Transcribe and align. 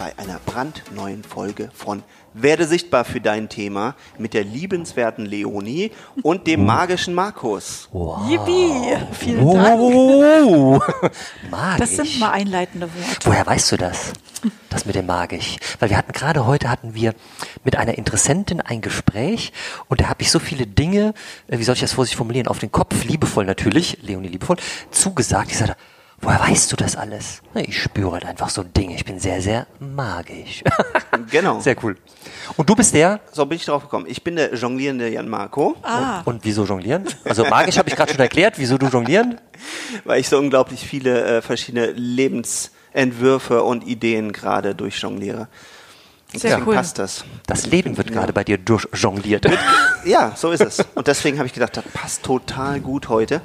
bei 0.00 0.14
einer 0.16 0.40
brandneuen 0.46 1.22
Folge 1.22 1.68
von 1.74 2.02
Werde 2.32 2.66
sichtbar 2.66 3.04
für 3.04 3.20
dein 3.20 3.50
Thema 3.50 3.94
mit 4.16 4.32
der 4.32 4.44
liebenswerten 4.44 5.26
Leonie 5.26 5.90
und 6.22 6.46
dem 6.46 6.64
magischen 6.64 7.12
Markus. 7.12 7.86
Wow. 7.92 8.26
Yippie! 8.26 8.96
Vielen 9.12 9.52
Dank. 9.52 9.78
Oh, 9.78 10.80
magisch. 11.50 11.78
Das 11.80 11.96
sind 11.96 12.18
mal 12.18 12.30
einleitende 12.30 12.88
Worte. 12.88 13.26
Woher 13.26 13.46
weißt 13.46 13.72
du 13.72 13.76
das? 13.76 14.14
Das 14.70 14.86
mit 14.86 14.94
dem 14.94 15.04
magisch. 15.04 15.58
Weil 15.80 15.90
wir 15.90 15.98
hatten 15.98 16.12
gerade 16.12 16.46
heute 16.46 16.70
hatten 16.70 16.94
wir 16.94 17.14
mit 17.62 17.76
einer 17.76 17.98
Interessentin 17.98 18.62
ein 18.62 18.80
Gespräch 18.80 19.52
und 19.88 20.00
da 20.00 20.08
habe 20.08 20.22
ich 20.22 20.30
so 20.30 20.38
viele 20.38 20.66
Dinge, 20.66 21.12
äh, 21.48 21.58
wie 21.58 21.64
soll 21.64 21.74
ich 21.74 21.82
das 21.82 21.92
vorsichtig 21.92 22.16
formulieren, 22.16 22.48
auf 22.48 22.58
den 22.58 22.72
Kopf, 22.72 23.04
liebevoll 23.04 23.44
natürlich, 23.44 23.98
Leonie 24.00 24.28
liebevoll, 24.28 24.56
zugesagt. 24.90 25.50
Ich 25.50 25.58
sagte, 25.58 25.76
Woher 26.22 26.38
weißt 26.40 26.70
du 26.70 26.76
das 26.76 26.96
alles? 26.96 27.40
Ich 27.54 27.80
spüre 27.82 28.12
halt 28.12 28.26
einfach 28.26 28.50
so 28.50 28.62
Dinge. 28.62 28.94
Ich 28.94 29.04
bin 29.06 29.18
sehr, 29.18 29.40
sehr 29.42 29.66
magisch. 29.78 30.62
Genau. 31.30 31.60
Sehr 31.60 31.76
cool. 31.84 31.96
Und 32.56 32.68
du 32.68 32.74
bist 32.74 32.94
der? 32.94 33.20
So 33.30 33.44
bin 33.46 33.56
ich 33.56 33.64
drauf 33.64 33.82
gekommen. 33.82 34.06
Ich 34.08 34.24
bin 34.24 34.36
der 34.36 34.54
jonglierende 34.54 35.08
Jan 35.08 35.28
Marco, 35.28 35.76
Ah, 35.82 36.20
Und, 36.20 36.26
und 36.36 36.44
wieso 36.44 36.64
jonglieren? 36.64 37.04
Also 37.24 37.44
magisch 37.44 37.78
habe 37.78 37.88
ich 37.88 37.94
gerade 37.94 38.10
schon 38.10 38.20
erklärt. 38.20 38.54
Wieso 38.58 38.78
du 38.78 38.86
jonglieren? 38.86 39.38
weil 40.04 40.18
ich 40.20 40.28
so 40.28 40.38
unglaublich 40.38 40.80
viele 40.86 41.38
äh, 41.38 41.42
verschiedene 41.42 41.92
Lebensentwürfe 41.92 43.62
und 43.62 43.86
Ideen 43.86 44.32
gerade 44.32 44.74
durchjongliere. 44.74 45.48
Sehr 46.32 46.50
deswegen 46.50 46.68
cool. 46.68 46.74
passt 46.74 46.98
das. 46.98 47.24
Das 47.46 47.66
Leben 47.66 47.96
wird 47.96 48.12
gerade 48.12 48.32
bei 48.32 48.42
dir 48.44 48.56
durchjongliert. 48.58 49.46
Ja, 50.04 50.32
so 50.36 50.50
ist 50.52 50.60
es. 50.62 50.84
Und 50.94 51.06
deswegen 51.06 51.38
habe 51.38 51.46
ich 51.46 51.52
gedacht, 51.52 51.76
das 51.76 51.84
passt 51.92 52.22
total 52.22 52.80
gut 52.80 53.08
heute. 53.08 53.40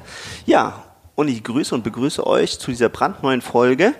Ja, 0.46 0.84
und 1.16 1.28
ich 1.28 1.42
grüße 1.42 1.74
und 1.74 1.82
begrüße 1.82 2.24
euch 2.24 2.60
zu 2.60 2.70
dieser 2.70 2.88
brandneuen 2.88 3.40
Folge, 3.40 3.94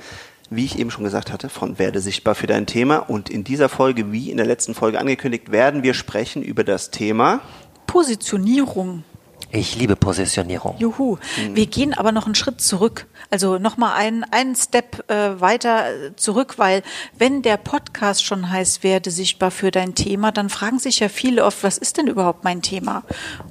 wie 0.51 0.65
ich 0.65 0.79
eben 0.79 0.93
schon 0.93 1.03
gesagt 1.03 1.33
hatte, 1.33 1.49
von 1.49 1.79
Werde 1.81 2.01
sichtbar 2.01 2.37
für 2.37 2.47
dein 2.47 2.67
Thema. 2.67 2.99
Und 2.99 3.31
in 3.31 3.43
dieser 3.43 3.69
Folge, 3.69 4.13
wie 4.13 4.31
in 4.31 4.37
der 4.37 4.47
letzten 4.47 4.75
Folge 4.75 5.01
angekündigt, 5.01 5.51
werden 5.51 5.83
wir 5.83 5.95
sprechen 5.95 6.43
über 6.43 6.63
das 6.63 6.91
Thema. 6.93 7.41
Positionierung. 7.89 9.03
Ich 9.51 9.77
liebe 9.77 9.97
Positionierung. 9.97 10.77
Juhu. 10.79 11.19
Wir 11.53 11.67
gehen 11.67 11.95
aber 11.95 12.13
noch 12.13 12.27
einen 12.27 12.35
Schritt 12.35 12.61
zurück. 12.61 13.07
Also 13.31 13.59
nochmal 13.59 13.95
einen, 13.95 14.25
einen 14.25 14.55
Step 14.55 15.09
äh, 15.11 15.41
weiter 15.41 15.87
äh, 15.89 16.17
zurück, 16.17 16.59
weil 16.59 16.83
wenn 17.17 17.43
der 17.43 17.57
Podcast 17.57 18.25
schon 18.25 18.51
heißt, 18.51 18.83
werde 18.83 19.11
sichtbar 19.11 19.51
für 19.51 19.71
dein 19.71 19.95
Thema, 19.95 20.33
dann 20.33 20.51
fragen 20.51 20.79
sich 20.79 20.99
ja 20.99 21.09
viele 21.09 21.45
oft, 21.45 21.63
was 21.63 21.79
ist 21.79 21.97
denn 21.97 22.09
überhaupt 22.09 22.45
mein 22.45 22.61
Thema? 22.61 23.05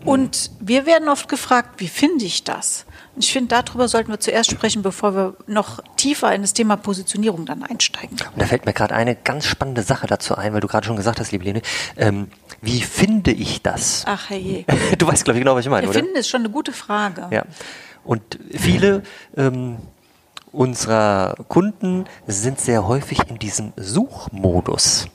Und 0.04 0.52
wir 0.60 0.86
werden 0.86 1.10
oft 1.10 1.30
gefragt, 1.30 1.80
wie 1.80 1.88
finde 1.88 2.26
ich 2.26 2.44
das? 2.44 2.86
Ich 3.18 3.32
finde, 3.32 3.56
darüber 3.56 3.88
sollten 3.88 4.12
wir 4.12 4.20
zuerst 4.20 4.52
sprechen, 4.52 4.82
bevor 4.82 5.16
wir 5.16 5.36
noch 5.48 5.80
tiefer 5.96 6.34
in 6.34 6.42
das 6.42 6.54
Thema 6.54 6.76
Positionierung 6.76 7.46
dann 7.46 7.64
einsteigen. 7.64 8.18
Und 8.34 8.42
da 8.42 8.46
fällt 8.46 8.66
mir 8.66 8.74
gerade 8.74 8.94
eine 8.94 9.16
ganz 9.16 9.46
spannende 9.46 9.84
Sache 9.84 10.08
dazu 10.08 10.36
ein, 10.36 10.54
weil 10.54 10.62
du 10.62 10.68
gerade 10.68 10.86
schon 10.86 10.98
gesagt 10.98 11.20
hast, 11.20 11.32
liebe 11.32 11.46
Lene, 11.46 11.62
ähm, 11.98 12.28
wie 12.62 12.82
finde 12.82 13.32
ich 13.32 13.62
das? 13.62 14.04
Ach 14.06 14.30
hey. 14.30 14.66
Du 14.98 15.08
weißt, 15.08 15.24
glaube 15.24 15.40
ich, 15.40 15.44
genau, 15.44 15.56
was 15.56 15.66
ich 15.66 15.72
meine, 15.72 15.84
Wir 15.84 15.90
oder? 15.92 16.00
finden 16.00 16.16
ist 16.16 16.30
schon 16.30 16.42
eine 16.42 16.50
gute 16.50 16.72
Frage. 16.72 17.28
Ja. 17.32 17.44
Und 18.04 18.40
viele 18.52 19.04
ähm, 19.36 19.78
unserer 20.56 21.36
Kunden 21.48 22.06
sind 22.28 22.60
sehr 22.60 22.88
häufig 22.88 23.20
in 23.30 23.38
diesem 23.38 23.74
Suchmodus. 23.76 25.08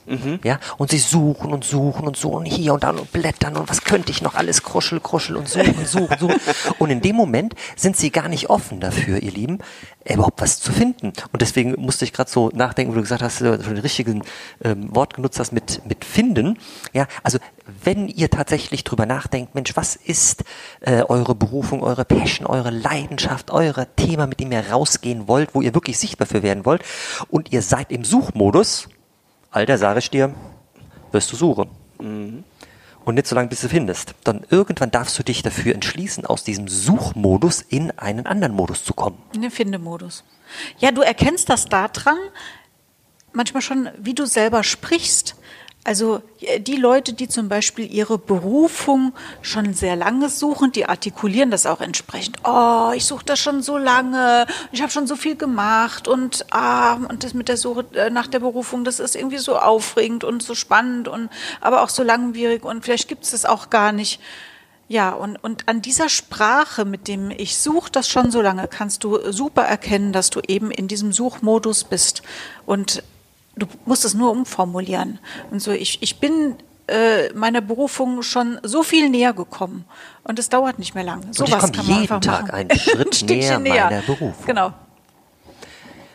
Ja, 0.43 0.59
und 0.77 0.91
sie 0.91 0.99
suchen 0.99 1.51
und 1.51 1.63
suchen 1.63 2.07
und 2.07 2.15
suchen 2.15 2.45
hier 2.45 2.73
und 2.73 2.83
da 2.83 2.91
und 2.91 3.11
blättern 3.11 3.57
und 3.57 3.69
was 3.69 3.83
könnte 3.83 4.11
ich 4.11 4.21
noch 4.21 4.35
alles 4.35 4.63
kruschel, 4.63 4.99
kruschel 4.99 5.35
und 5.35 5.47
suchen, 5.47 5.75
suchen, 5.85 6.17
suchen. 6.19 6.39
Und 6.79 6.89
in 6.89 7.01
dem 7.01 7.15
Moment 7.15 7.55
sind 7.75 7.97
sie 7.97 8.11
gar 8.11 8.27
nicht 8.27 8.49
offen 8.49 8.79
dafür, 8.79 9.21
ihr 9.21 9.31
Lieben, 9.31 9.59
überhaupt 10.05 10.41
was 10.41 10.59
zu 10.59 10.71
finden. 10.71 11.13
Und 11.31 11.41
deswegen 11.41 11.75
musste 11.77 12.05
ich 12.05 12.13
gerade 12.13 12.29
so 12.29 12.49
nachdenken, 12.53 12.91
wo 12.91 12.95
du 12.95 13.01
gesagt 13.01 13.21
hast, 13.21 13.41
äh, 13.41 13.63
schon 13.63 13.75
den 13.75 13.81
richtigen 13.81 14.23
ähm, 14.63 14.93
Wort 14.95 15.13
genutzt 15.13 15.39
hast 15.39 15.51
mit, 15.51 15.85
mit 15.85 16.05
finden. 16.05 16.57
Ja, 16.93 17.07
also 17.23 17.39
wenn 17.83 18.07
ihr 18.07 18.29
tatsächlich 18.29 18.83
drüber 18.83 19.05
nachdenkt, 19.05 19.55
Mensch, 19.55 19.75
was 19.75 19.95
ist 19.95 20.43
äh, 20.81 21.03
eure 21.03 21.35
Berufung, 21.35 21.83
eure 21.83 22.05
Passion, 22.05 22.47
eure 22.47 22.71
Leidenschaft, 22.71 23.51
euer 23.51 23.87
Thema, 23.95 24.27
mit 24.27 24.39
dem 24.39 24.51
ihr 24.51 24.69
rausgehen 24.71 25.27
wollt, 25.27 25.30
wo 25.53 25.61
ihr 25.61 25.73
wirklich 25.73 25.97
sichtbar 25.97 26.27
für 26.27 26.43
werden 26.43 26.65
wollt 26.65 26.83
und 27.29 27.51
ihr 27.51 27.61
seid 27.61 27.91
im 27.91 28.03
Suchmodus, 28.03 28.87
Alter, 29.51 29.77
sage 29.77 29.99
ich 29.99 30.09
dir, 30.09 30.33
wirst 31.11 31.31
du 31.31 31.35
suchen. 31.35 31.69
Und 33.03 33.15
nicht 33.15 33.27
so 33.27 33.35
lange, 33.35 33.47
bis 33.47 33.61
du 33.61 33.69
findest. 33.69 34.13
Dann 34.23 34.45
irgendwann 34.49 34.91
darfst 34.91 35.17
du 35.17 35.23
dich 35.23 35.41
dafür 35.41 35.73
entschließen, 35.73 36.25
aus 36.25 36.43
diesem 36.43 36.67
Suchmodus 36.67 37.61
in 37.61 37.91
einen 37.91 38.25
anderen 38.25 38.53
Modus 38.53 38.83
zu 38.83 38.93
kommen. 38.93 39.17
In 39.33 39.41
den 39.41 39.51
Findemodus. 39.51 40.23
Ja, 40.77 40.91
du 40.91 41.01
erkennst 41.01 41.49
das 41.49 41.65
daran, 41.65 42.17
manchmal 43.33 43.61
schon, 43.61 43.89
wie 43.97 44.13
du 44.13 44.25
selber 44.25 44.63
sprichst. 44.63 45.35
Also 45.83 46.21
äh, 46.41 46.59
die 46.59 46.75
Leute, 46.75 47.13
die 47.13 47.27
zum 47.27 47.49
Beispiel 47.49 47.91
ihre 47.91 48.17
Berufung 48.17 49.13
schon 49.41 49.73
sehr 49.73 49.95
lange 49.95 50.29
suchen, 50.29 50.71
die 50.71 50.85
artikulieren 50.85 51.49
das 51.49 51.65
auch 51.65 51.81
entsprechend. 51.81 52.37
Oh, 52.43 52.91
ich 52.95 53.05
suche 53.05 53.25
das 53.25 53.39
schon 53.39 53.63
so 53.63 53.77
lange, 53.77 54.45
ich 54.71 54.81
habe 54.81 54.91
schon 54.91 55.07
so 55.07 55.15
viel 55.15 55.35
gemacht 55.35 56.07
und 56.07 56.45
ah, 56.51 56.93
und 56.93 57.23
das 57.23 57.33
mit 57.33 57.47
der 57.47 57.57
Suche 57.57 57.85
äh, 57.93 58.09
nach 58.09 58.27
der 58.27 58.39
Berufung, 58.39 58.83
das 58.83 58.99
ist 58.99 59.15
irgendwie 59.15 59.39
so 59.39 59.57
aufregend 59.57 60.23
und 60.23 60.43
so 60.43 60.53
spannend 60.53 61.07
und 61.07 61.29
aber 61.61 61.81
auch 61.81 61.89
so 61.89 62.03
langwierig 62.03 62.63
und 62.63 62.83
vielleicht 62.83 63.07
gibt 63.07 63.23
es 63.23 63.31
das 63.31 63.45
auch 63.45 63.69
gar 63.69 63.91
nicht. 63.91 64.19
Ja, 64.87 65.11
und, 65.11 65.37
und 65.37 65.69
an 65.69 65.81
dieser 65.81 66.09
Sprache, 66.09 66.83
mit 66.83 67.07
dem 67.07 67.31
ich 67.31 67.57
suche 67.57 67.89
das 67.89 68.09
schon 68.09 68.29
so 68.29 68.41
lange, 68.41 68.67
kannst 68.67 69.05
du 69.05 69.31
super 69.31 69.61
erkennen, 69.61 70.11
dass 70.11 70.31
du 70.31 70.41
eben 70.45 70.69
in 70.69 70.89
diesem 70.89 71.13
Suchmodus 71.13 71.85
bist. 71.85 72.23
Und 72.65 73.01
du 73.55 73.65
musst 73.85 74.05
es 74.05 74.13
nur 74.13 74.31
umformulieren. 74.31 75.19
Und 75.51 75.61
so, 75.61 75.71
ich, 75.71 76.01
ich 76.01 76.19
bin 76.19 76.55
äh, 76.87 77.31
meiner 77.33 77.61
Berufung 77.61 78.21
schon 78.23 78.59
so 78.63 78.83
viel 78.83 79.09
näher 79.09 79.33
gekommen. 79.33 79.85
Und 80.23 80.39
es 80.39 80.49
dauert 80.49 80.79
nicht 80.79 80.95
mehr 80.95 81.03
lange. 81.03 81.27
So 81.31 81.45
ich 81.45 81.51
was 81.51 81.61
komme 81.61 81.73
kann 81.73 81.85
man 81.87 82.01
jeden 82.01 82.01
einfach 82.13 82.19
Tag 82.19 82.41
machen. 82.47 82.55
einen 82.55 82.79
Schritt 82.79 83.21
näher 83.29 83.59
näher 83.59 83.85
meiner 83.85 84.01
Berufung. 84.01 84.45
Genau, 84.45 84.73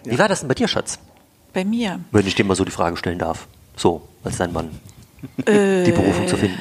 Wie 0.05 0.19
war 0.19 0.29
das 0.29 0.41
denn 0.41 0.49
bei 0.49 0.55
dir, 0.55 0.69
Schatz? 0.69 0.99
bei 1.53 1.65
mir. 1.65 2.01
Wenn 2.11 2.27
ich 2.27 2.35
dir 2.35 2.45
mal 2.45 2.55
so 2.55 2.67
die 2.67 2.71
Frage 2.71 2.99
stellen 2.99 3.19
darf. 3.19 3.49
So, 3.77 4.07
als 4.25 4.37
dein 4.37 4.53
Mann. 4.53 4.79
die 5.39 5.91
Berufung 5.91 6.29
zu 6.29 6.37
finden. 6.37 6.61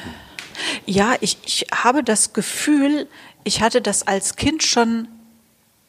Ja, 0.86 1.16
ich, 1.20 1.36
ich 1.44 1.66
habe 1.74 2.02
das 2.02 2.32
Gefühl, 2.32 3.06
ich 3.44 3.60
hatte 3.60 3.82
das 3.82 4.06
als 4.06 4.36
Kind 4.36 4.62
schon 4.62 5.08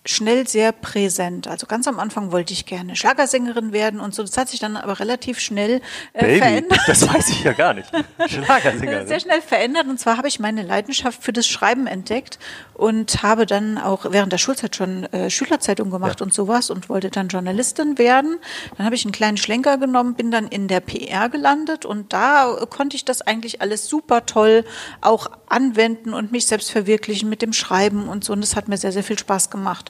schnell 0.07 0.47
sehr 0.47 0.71
präsent. 0.71 1.47
Also 1.47 1.67
ganz 1.67 1.87
am 1.87 1.99
Anfang 1.99 2.31
wollte 2.31 2.53
ich 2.53 2.65
gerne 2.65 2.95
Schlagersängerin 2.95 3.71
werden 3.73 3.99
und 3.99 4.15
so. 4.15 4.23
Das 4.23 4.37
hat 4.37 4.49
sich 4.49 4.59
dann 4.59 4.77
aber 4.77 4.99
relativ 4.99 5.39
schnell 5.39 5.81
äh, 6.13 6.37
verändert. 6.37 6.79
das 6.87 7.07
weiß 7.07 7.29
ich 7.29 7.43
ja 7.43 7.53
gar 7.53 7.73
nicht. 7.73 7.89
Schlagersänger. 8.27 9.05
sehr 9.07 9.19
schnell 9.19 9.41
verändert. 9.41 9.87
Und 9.87 9.99
zwar 9.99 10.17
habe 10.17 10.27
ich 10.27 10.39
meine 10.39 10.63
Leidenschaft 10.63 11.21
für 11.21 11.33
das 11.33 11.47
Schreiben 11.47 11.87
entdeckt 11.87 12.39
und 12.73 13.23
habe 13.23 13.45
dann 13.45 13.77
auch 13.77 14.05
während 14.11 14.31
der 14.31 14.37
Schulzeit 14.37 14.75
schon 14.75 15.03
äh, 15.13 15.29
Schülerzeitung 15.29 15.89
gemacht 15.91 16.19
Ja. 16.19 16.25
und 16.25 16.33
sowas 16.33 16.69
und 16.69 16.89
wollte 16.89 17.09
dann 17.09 17.27
Journalistin 17.27 17.97
werden. 17.97 18.37
Dann 18.77 18.85
habe 18.85 18.95
ich 18.95 19.05
einen 19.05 19.11
kleinen 19.11 19.37
Schlenker 19.37 19.77
genommen, 19.77 20.13
bin 20.15 20.31
dann 20.31 20.47
in 20.47 20.67
der 20.67 20.79
PR 20.79 21.29
gelandet 21.29 21.85
und 21.85 22.13
da 22.13 22.55
konnte 22.69 22.95
ich 22.95 23.05
das 23.05 23.21
eigentlich 23.21 23.61
alles 23.61 23.87
super 23.87 24.25
toll 24.25 24.63
auch 25.01 25.27
anwenden 25.49 26.13
und 26.13 26.31
mich 26.31 26.45
selbst 26.47 26.71
verwirklichen 26.71 27.29
mit 27.29 27.41
dem 27.41 27.53
Schreiben 27.53 28.07
und 28.09 28.23
so. 28.23 28.33
Und 28.33 28.41
das 28.41 28.55
hat 28.55 28.67
mir 28.67 28.77
sehr, 28.77 28.91
sehr 28.91 29.03
viel 29.03 29.17
Spaß 29.17 29.49
gemacht. 29.49 29.89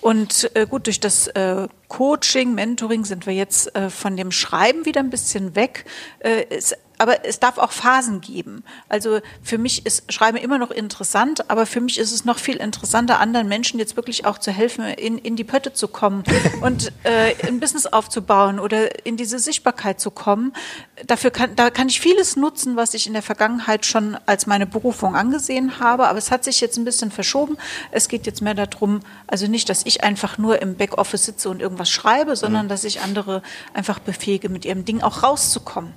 Und 0.00 0.50
äh, 0.54 0.66
gut, 0.66 0.86
durch 0.86 0.98
das 0.98 1.28
äh, 1.28 1.68
Coaching, 1.86 2.54
Mentoring 2.54 3.04
sind 3.04 3.24
wir 3.24 3.34
jetzt 3.34 3.74
äh, 3.76 3.88
von 3.88 4.16
dem 4.16 4.32
Schreiben 4.32 4.84
wieder 4.84 5.00
ein 5.00 5.10
bisschen 5.10 5.54
weg. 5.54 5.84
Äh, 6.18 6.44
ist 6.56 6.76
aber 7.02 7.24
es 7.24 7.40
darf 7.40 7.58
auch 7.58 7.72
Phasen 7.72 8.20
geben. 8.20 8.62
Also 8.88 9.18
für 9.42 9.58
mich 9.58 9.84
ist 9.84 10.12
Schreiben 10.12 10.36
immer 10.36 10.56
noch 10.56 10.70
interessant, 10.70 11.50
aber 11.50 11.66
für 11.66 11.80
mich 11.80 11.98
ist 11.98 12.12
es 12.12 12.24
noch 12.24 12.38
viel 12.38 12.58
interessanter, 12.58 13.18
anderen 13.18 13.48
Menschen 13.48 13.80
jetzt 13.80 13.96
wirklich 13.96 14.24
auch 14.24 14.38
zu 14.38 14.52
helfen, 14.52 14.84
in, 14.84 15.18
in 15.18 15.34
die 15.34 15.42
Pötte 15.42 15.72
zu 15.72 15.88
kommen 15.88 16.22
und 16.60 16.92
äh, 17.02 17.34
ein 17.44 17.58
Business 17.58 17.86
aufzubauen 17.86 18.60
oder 18.60 19.04
in 19.04 19.16
diese 19.16 19.40
Sichtbarkeit 19.40 19.98
zu 19.98 20.12
kommen. 20.12 20.52
Dafür 21.04 21.32
kann, 21.32 21.56
da 21.56 21.70
kann 21.70 21.88
ich 21.88 22.00
vieles 22.00 22.36
nutzen, 22.36 22.76
was 22.76 22.94
ich 22.94 23.08
in 23.08 23.14
der 23.14 23.22
Vergangenheit 23.22 23.84
schon 23.84 24.16
als 24.26 24.46
meine 24.46 24.68
Berufung 24.68 25.16
angesehen 25.16 25.80
habe, 25.80 26.06
aber 26.06 26.18
es 26.18 26.30
hat 26.30 26.44
sich 26.44 26.60
jetzt 26.60 26.76
ein 26.76 26.84
bisschen 26.84 27.10
verschoben. 27.10 27.58
Es 27.90 28.06
geht 28.06 28.26
jetzt 28.26 28.42
mehr 28.42 28.54
darum, 28.54 29.00
also 29.26 29.48
nicht, 29.48 29.68
dass 29.68 29.84
ich 29.86 30.04
einfach 30.04 30.38
nur 30.38 30.62
im 30.62 30.76
Backoffice 30.76 31.24
sitze 31.24 31.50
und 31.50 31.60
irgendwas 31.60 31.90
schreibe, 31.90 32.36
sondern 32.36 32.66
mhm. 32.66 32.68
dass 32.68 32.84
ich 32.84 33.00
andere 33.00 33.42
einfach 33.74 33.98
befähige, 33.98 34.48
mit 34.48 34.64
ihrem 34.64 34.84
Ding 34.84 35.00
auch 35.00 35.24
rauszukommen. 35.24 35.92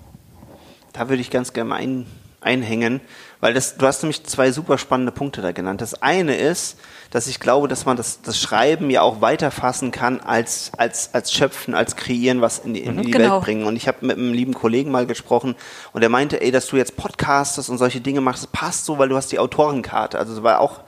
Da 0.95 1.09
würde 1.09 1.21
ich 1.21 1.29
ganz 1.29 1.51
gerne 1.51 1.69
mal 1.69 1.75
ein, 1.75 2.05
einhängen, 2.39 3.01
weil 3.41 3.53
das, 3.53 3.75
du 3.75 3.85
hast 3.85 4.01
nämlich 4.01 4.23
zwei 4.23 4.51
super 4.51 4.77
spannende 4.77 5.11
Punkte 5.11 5.41
da 5.41 5.51
genannt. 5.51 5.81
Das 5.81 6.01
eine 6.01 6.37
ist, 6.37 6.77
dass 7.11 7.27
ich 7.27 7.41
glaube, 7.41 7.67
dass 7.67 7.85
man 7.85 7.97
das, 7.97 8.21
das 8.21 8.39
Schreiben 8.39 8.89
ja 8.89 9.01
auch 9.01 9.19
weiterfassen 9.19 9.91
kann 9.91 10.21
als, 10.21 10.71
als, 10.77 11.13
als 11.13 11.33
Schöpfen, 11.33 11.75
als 11.75 11.97
Kreieren, 11.97 12.39
was 12.39 12.59
in 12.59 12.73
die, 12.73 12.81
in 12.81 13.01
die 13.01 13.11
genau. 13.11 13.35
Welt 13.35 13.43
bringen. 13.43 13.65
Und 13.65 13.75
ich 13.75 13.89
habe 13.89 14.05
mit 14.05 14.17
einem 14.17 14.31
lieben 14.31 14.53
Kollegen 14.53 14.89
mal 14.89 15.05
gesprochen 15.05 15.55
und 15.91 15.99
der 15.99 16.09
meinte, 16.09 16.41
ey, 16.41 16.51
dass 16.51 16.67
du 16.67 16.77
jetzt 16.77 16.95
podcastest 16.95 17.69
und 17.69 17.77
solche 17.77 17.99
Dinge 17.99 18.21
machst, 18.21 18.43
das 18.43 18.51
passt 18.51 18.85
so, 18.85 18.97
weil 18.97 19.09
du 19.09 19.17
hast 19.17 19.33
die 19.33 19.39
Autorenkarte. 19.39 20.17
Also 20.17 20.41
war 20.43 20.61
auch 20.61 20.79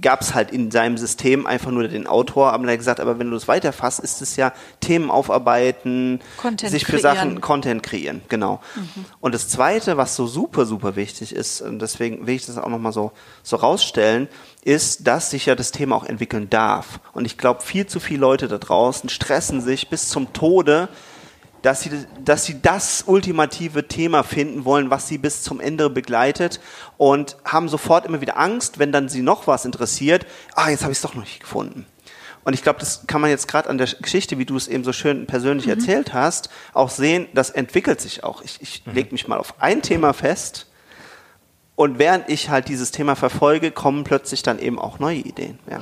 gab 0.00 0.20
es 0.20 0.34
halt 0.34 0.50
in 0.50 0.70
seinem 0.70 0.96
System 0.96 1.46
einfach 1.46 1.70
nur 1.70 1.88
den 1.88 2.06
Autor, 2.06 2.52
aber 2.52 2.64
er 2.64 2.72
hat 2.72 2.78
gesagt, 2.78 3.00
aber 3.00 3.18
wenn 3.18 3.30
du 3.30 3.36
es 3.36 3.48
weiterfasst, 3.48 4.00
ist 4.00 4.22
es 4.22 4.36
ja 4.36 4.52
Themen 4.80 5.10
aufarbeiten, 5.10 6.20
Content 6.36 6.70
sich 6.70 6.84
für 6.84 6.98
kreieren. 6.98 7.16
Sachen 7.16 7.40
Content 7.40 7.82
kreieren, 7.82 8.22
genau. 8.28 8.60
Mhm. 8.76 9.04
Und 9.20 9.34
das 9.34 9.48
zweite, 9.48 9.96
was 9.96 10.14
so 10.16 10.26
super, 10.26 10.66
super 10.66 10.96
wichtig 10.96 11.34
ist, 11.34 11.60
und 11.60 11.80
deswegen 11.80 12.26
will 12.26 12.36
ich 12.36 12.46
das 12.46 12.58
auch 12.58 12.68
nochmal 12.68 12.92
so, 12.92 13.12
so 13.42 13.56
rausstellen, 13.56 14.28
ist, 14.62 15.06
dass 15.06 15.30
sich 15.30 15.46
ja 15.46 15.54
das 15.54 15.72
Thema 15.72 15.96
auch 15.96 16.04
entwickeln 16.04 16.50
darf. 16.50 17.00
Und 17.12 17.24
ich 17.24 17.38
glaube, 17.38 17.62
viel 17.62 17.86
zu 17.86 18.00
viele 18.00 18.20
Leute 18.20 18.48
da 18.48 18.58
draußen 18.58 19.08
stressen 19.08 19.60
sich 19.60 19.88
bis 19.88 20.08
zum 20.08 20.32
Tode, 20.32 20.88
dass 21.62 21.82
sie, 21.82 21.90
dass 22.24 22.44
sie 22.44 22.60
das 22.62 23.04
ultimative 23.06 23.88
Thema 23.88 24.22
finden 24.22 24.64
wollen, 24.64 24.90
was 24.90 25.08
sie 25.08 25.18
bis 25.18 25.42
zum 25.42 25.60
Ende 25.60 25.90
begleitet 25.90 26.60
und 26.96 27.36
haben 27.44 27.68
sofort 27.68 28.06
immer 28.06 28.20
wieder 28.20 28.38
Angst, 28.38 28.78
wenn 28.78 28.92
dann 28.92 29.08
sie 29.08 29.22
noch 29.22 29.46
was 29.46 29.64
interessiert, 29.64 30.26
ah, 30.54 30.70
jetzt 30.70 30.82
habe 30.82 30.92
ich 30.92 30.98
es 30.98 31.02
doch 31.02 31.14
noch 31.14 31.24
nicht 31.24 31.40
gefunden. 31.40 31.86
Und 32.44 32.54
ich 32.54 32.62
glaube, 32.62 32.78
das 32.78 33.06
kann 33.06 33.20
man 33.20 33.30
jetzt 33.30 33.48
gerade 33.48 33.68
an 33.68 33.76
der 33.76 33.88
Geschichte, 34.00 34.38
wie 34.38 34.46
du 34.46 34.56
es 34.56 34.68
eben 34.68 34.84
so 34.84 34.92
schön 34.92 35.26
persönlich 35.26 35.66
mhm. 35.66 35.72
erzählt 35.72 36.14
hast, 36.14 36.48
auch 36.72 36.88
sehen, 36.88 37.26
das 37.34 37.50
entwickelt 37.50 38.00
sich 38.00 38.24
auch. 38.24 38.42
Ich, 38.42 38.62
ich 38.62 38.86
mhm. 38.86 38.94
lege 38.94 39.12
mich 39.12 39.28
mal 39.28 39.38
auf 39.38 39.60
ein 39.60 39.82
Thema 39.82 40.12
fest 40.12 40.66
und 41.74 41.98
während 41.98 42.28
ich 42.28 42.50
halt 42.50 42.68
dieses 42.68 42.90
Thema 42.90 43.14
verfolge, 43.14 43.70
kommen 43.70 44.02
plötzlich 44.02 44.42
dann 44.42 44.58
eben 44.58 44.78
auch 44.78 44.98
neue 44.98 45.18
Ideen. 45.18 45.58
Ja. 45.70 45.80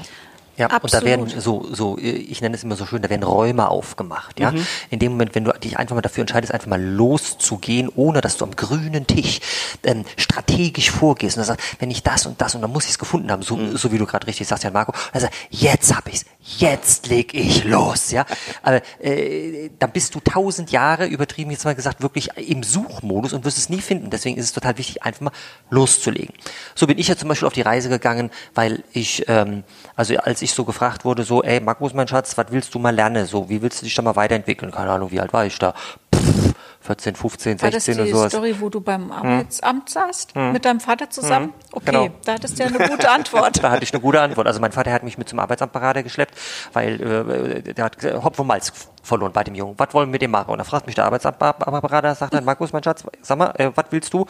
Ja, 0.56 0.68
Absolut. 0.68 0.84
und 0.84 0.94
da 0.94 1.04
werden 1.04 1.40
so, 1.40 1.66
so, 1.70 1.98
ich 1.98 2.40
nenne 2.40 2.56
es 2.56 2.64
immer 2.64 2.76
so 2.76 2.86
schön, 2.86 3.02
da 3.02 3.10
werden 3.10 3.22
Räume 3.22 3.68
aufgemacht. 3.68 4.40
Ja, 4.40 4.52
mhm. 4.52 4.66
in 4.90 4.98
dem 4.98 5.12
Moment, 5.12 5.34
wenn 5.34 5.44
du 5.44 5.52
dich 5.52 5.78
einfach 5.78 5.94
mal 5.94 6.00
dafür 6.00 6.22
entscheidest, 6.22 6.52
einfach 6.52 6.68
mal 6.68 6.82
loszugehen, 6.82 7.90
ohne 7.94 8.20
dass 8.20 8.36
du 8.36 8.44
am 8.44 8.56
grünen 8.56 9.06
Tisch 9.06 9.40
ähm, 9.84 10.04
strategisch 10.16 10.90
vorgehst 10.90 11.36
und 11.36 11.44
sagst, 11.44 11.64
wenn 11.78 11.90
ich 11.90 12.02
das 12.02 12.26
und 12.26 12.40
das 12.40 12.54
und 12.54 12.62
dann 12.62 12.72
muss 12.72 12.84
ich 12.84 12.92
es 12.92 12.98
gefunden 12.98 13.30
haben, 13.30 13.42
so, 13.42 13.56
mhm. 13.56 13.76
so 13.76 13.92
wie 13.92 13.98
du 13.98 14.06
gerade 14.06 14.26
richtig 14.26 14.48
sagst, 14.48 14.64
ja 14.64 14.70
Marco, 14.70 14.92
also 15.12 15.28
jetzt 15.50 15.94
hab 15.94 16.08
ich's, 16.08 16.24
jetzt 16.58 17.08
leg 17.08 17.34
ich 17.34 17.64
los, 17.64 18.10
ja. 18.10 18.24
Aber 18.62 18.80
äh, 19.00 19.70
dann 19.78 19.90
bist 19.90 20.14
du 20.14 20.20
tausend 20.20 20.70
Jahre 20.70 21.06
übertrieben 21.06 21.50
jetzt 21.50 21.64
mal 21.64 21.74
gesagt 21.74 22.00
wirklich 22.02 22.30
im 22.36 22.62
Suchmodus 22.62 23.32
und 23.32 23.44
wirst 23.44 23.58
es 23.58 23.68
nie 23.68 23.80
finden. 23.80 24.10
Deswegen 24.10 24.36
ist 24.36 24.46
es 24.46 24.52
total 24.52 24.78
wichtig, 24.78 25.02
einfach 25.02 25.20
mal 25.20 25.32
loszulegen. 25.70 26.34
So 26.74 26.86
bin 26.86 26.98
ich 26.98 27.08
ja 27.08 27.16
zum 27.16 27.28
Beispiel 27.28 27.46
auf 27.46 27.52
die 27.52 27.62
Reise 27.62 27.88
gegangen, 27.88 28.30
weil 28.54 28.82
ich 28.92 29.24
ähm, 29.28 29.64
also 29.96 30.16
als 30.16 30.42
ich 30.42 30.45
so 30.52 30.64
gefragt 30.64 31.04
wurde, 31.04 31.22
so, 31.22 31.43
ey, 31.43 31.60
Markus, 31.60 31.94
mein 31.94 32.08
Schatz, 32.08 32.37
was 32.37 32.46
willst 32.50 32.75
du 32.75 32.78
mal 32.78 32.94
lernen? 32.94 33.26
So, 33.26 33.48
wie 33.48 33.62
willst 33.62 33.81
du 33.81 33.84
dich 33.84 33.94
da 33.94 34.02
mal 34.02 34.16
weiterentwickeln? 34.16 34.70
Keine 34.72 34.90
Ahnung, 34.90 35.10
wie 35.10 35.20
alt 35.20 35.32
war 35.32 35.46
ich 35.46 35.58
da? 35.58 35.75
Pff, 36.14 36.54
14, 36.87 37.16
15, 37.16 37.58
16 37.58 37.62
war 37.62 37.70
das 37.70 37.84
die 37.84 38.12
sowas. 38.12 38.32
Story, 38.32 38.54
wo 38.60 38.69
du 38.69 38.81
beim 38.81 39.04
hm. 39.04 39.12
Arbeitsamt 39.12 39.90
saßt, 39.90 40.34
hm. 40.34 40.52
mit 40.52 40.64
deinem 40.64 40.81
Vater 40.81 41.10
zusammen? 41.10 41.46
Hm. 41.46 41.52
Okay, 41.72 41.84
genau. 41.87 42.08
da 42.25 42.34
hattest 42.34 42.58
du 42.58 42.62
ja 42.62 42.69
eine 42.69 42.88
gute 42.88 43.10
Antwort. 43.10 43.58
da 43.62 43.70
hatte 43.72 43.84
ich 43.84 43.93
eine 43.93 44.00
gute 44.00 44.20
Antwort. 44.20 44.46
Also 44.46 44.60
mein 44.60 44.72
Vater 44.72 44.93
hat 44.93 45.02
mich 45.02 45.19
mit 45.19 45.28
zum 45.28 45.38
Arbeitsamtberater 45.40 46.02
geschleppt, 46.02 46.34
weil 46.72 47.00
äh, 47.00 47.75
der 47.75 47.84
hat 47.84 47.96
Hopf 48.22 48.38
und 48.38 48.46
Malz 48.46 48.72
verloren 49.02 49.32
bei 49.32 49.44
dem 49.44 49.54
Jungen. 49.54 49.75
Was 49.78 49.92
wollen 49.94 50.08
wir 50.08 50.12
mit 50.12 50.22
dem 50.22 50.31
machen? 50.31 50.50
Und 50.50 50.58
da 50.58 50.64
fragt 50.64 50.87
mich 50.87 50.94
der 50.94 51.04
Arbeitsamtberater, 51.06 52.14
sagt 52.14 52.34
dann, 52.34 52.44
Markus, 52.44 52.72
mein 52.72 52.82
Schatz, 52.82 53.04
sag 53.22 53.38
mal, 53.38 53.52
äh, 53.58 53.70
was 53.75 53.87
willst 53.90 54.12
du? 54.12 54.26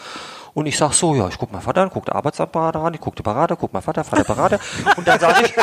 Und 0.55 0.67
ich 0.67 0.77
sag 0.79 0.93
so, 0.93 1.15
ja, 1.15 1.29
ich 1.29 1.39
guck 1.39 1.53
meinen 1.53 1.63
Vater 1.63 1.83
an, 1.83 1.91
guck 1.93 2.07
der 2.07 2.15
Arbeitsamtberater 2.17 2.81
an, 2.81 2.95
ich 2.95 3.01
guck 3.01 3.17
den 3.17 3.23
Berater, 3.23 3.57
guck 3.57 3.73
mein 3.73 3.83
Vater, 3.83 4.05
Vater 4.05 4.25
Berater. 4.25 4.59
und 4.97 5.07
dann 5.07 5.21
sage 5.21 5.45
ich, 5.45 5.55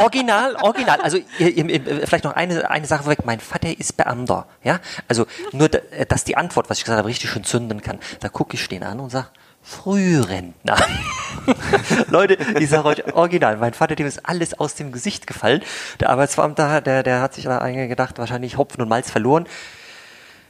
original, 0.00 0.56
original. 0.56 1.00
Also 1.00 1.18
vielleicht 1.38 2.24
noch 2.24 2.34
eine, 2.34 2.70
eine 2.70 2.86
Sache 2.86 3.04
vorweg. 3.04 3.24
Mein 3.24 3.40
Vater 3.40 3.78
ist 3.78 3.96
Beamter. 3.96 4.46
Ja, 4.62 4.80
also 5.08 5.26
nur, 5.52 5.68
dass 5.68 6.24
die 6.24 6.36
Antwort, 6.36 6.70
was 6.70 6.78
ich 6.78 6.84
gesagt 6.84 6.98
habe, 6.98 7.08
richtig 7.08 7.30
schön 7.30 7.44
zünden 7.44 7.82
kann. 7.82 7.98
Da 8.20 8.28
gucke 8.28 8.54
ich 8.54 8.68
den 8.68 8.82
an 8.82 9.00
und 9.00 9.10
sage, 9.10 9.28
Frührentner. 9.66 10.76
Leute, 12.08 12.38
ich 12.58 12.70
sage 12.70 12.86
euch 12.86 13.14
original, 13.14 13.56
mein 13.56 13.74
Vater, 13.74 13.96
dem 13.96 14.06
ist 14.06 14.24
alles 14.24 14.58
aus 14.58 14.76
dem 14.76 14.92
Gesicht 14.92 15.26
gefallen. 15.26 15.60
Der 15.98 16.10
Arbeitsbeamte, 16.10 16.82
der, 16.82 17.02
der 17.02 17.20
hat 17.20 17.34
sich 17.34 17.44
da 17.44 17.68
gedacht, 17.68 18.18
wahrscheinlich 18.18 18.58
Hopfen 18.58 18.80
und 18.80 18.88
Malz 18.88 19.10
verloren. 19.10 19.46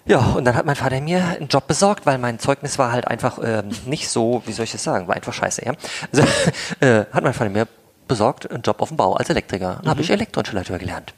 Ja, 0.04 0.18
und 0.18 0.44
dann 0.44 0.54
hat 0.54 0.66
mein 0.66 0.76
Vater 0.76 1.00
mir 1.00 1.24
einen 1.24 1.48
Job 1.48 1.66
besorgt, 1.66 2.04
weil 2.04 2.18
mein 2.18 2.38
Zeugnis 2.38 2.78
war 2.78 2.92
halt 2.92 3.08
einfach 3.08 3.38
ähm, 3.42 3.70
nicht 3.86 4.08
so, 4.08 4.42
wie 4.44 4.52
soll 4.52 4.64
ich 4.64 4.72
das 4.72 4.84
sagen, 4.84 5.08
war 5.08 5.16
einfach 5.16 5.32
scheiße, 5.32 5.64
ja. 5.64 5.72
Also, 6.12 6.22
äh, 6.80 7.06
hat 7.10 7.24
mein 7.24 7.32
Vater 7.34 7.50
mir 7.50 7.66
besorgt 8.08 8.50
einen 8.50 8.62
Job 8.62 8.80
auf 8.80 8.88
dem 8.88 8.96
Bau 8.96 9.14
als 9.14 9.30
Elektriker. 9.30 9.74
Dann 9.76 9.84
mhm. 9.84 9.88
habe 9.90 10.02
ich 10.02 10.10
Elektroinstallateur 10.10 10.78
gelernt. 10.78 11.14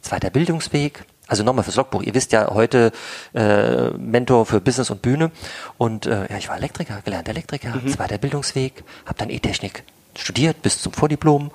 Zweiter 0.00 0.30
Bildungsweg, 0.30 1.04
also 1.26 1.42
nochmal 1.42 1.64
fürs 1.64 1.76
Logbuch. 1.76 2.02
Ihr 2.02 2.14
wisst 2.14 2.32
ja 2.32 2.50
heute 2.50 2.92
äh, 3.34 3.90
Mentor 3.90 4.44
für 4.46 4.60
Business 4.60 4.90
und 4.90 5.00
Bühne. 5.02 5.30
Und 5.78 6.06
äh, 6.06 6.30
ja, 6.30 6.36
ich 6.36 6.48
war 6.48 6.56
Elektriker, 6.56 7.00
gelernter 7.02 7.30
Elektriker, 7.30 7.74
mhm. 7.76 7.88
zweiter 7.88 8.18
Bildungsweg, 8.18 8.84
habe 9.06 9.18
dann 9.18 9.30
E-Technik 9.30 9.84
studiert 10.16 10.62
bis 10.62 10.80
zum 10.80 10.92
Vordiplom. 10.92 11.50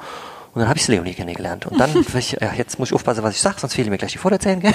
Und 0.53 0.61
dann 0.61 0.69
habe 0.69 0.79
ich 0.79 0.87
Leonie 0.87 1.13
kennengelernt. 1.13 1.65
Und 1.67 1.79
dann, 1.79 2.05
ich, 2.15 2.31
ja, 2.31 2.53
jetzt 2.53 2.79
muss 2.79 2.89
ich 2.89 2.95
aufpassen, 2.95 3.23
was 3.23 3.35
ich 3.35 3.41
sage, 3.41 3.59
sonst 3.59 3.75
fehlen 3.75 3.89
mir 3.89 3.97
gleich 3.97 4.13
die 4.13 4.17
Vorderzählen, 4.17 4.59
gell? 4.59 4.73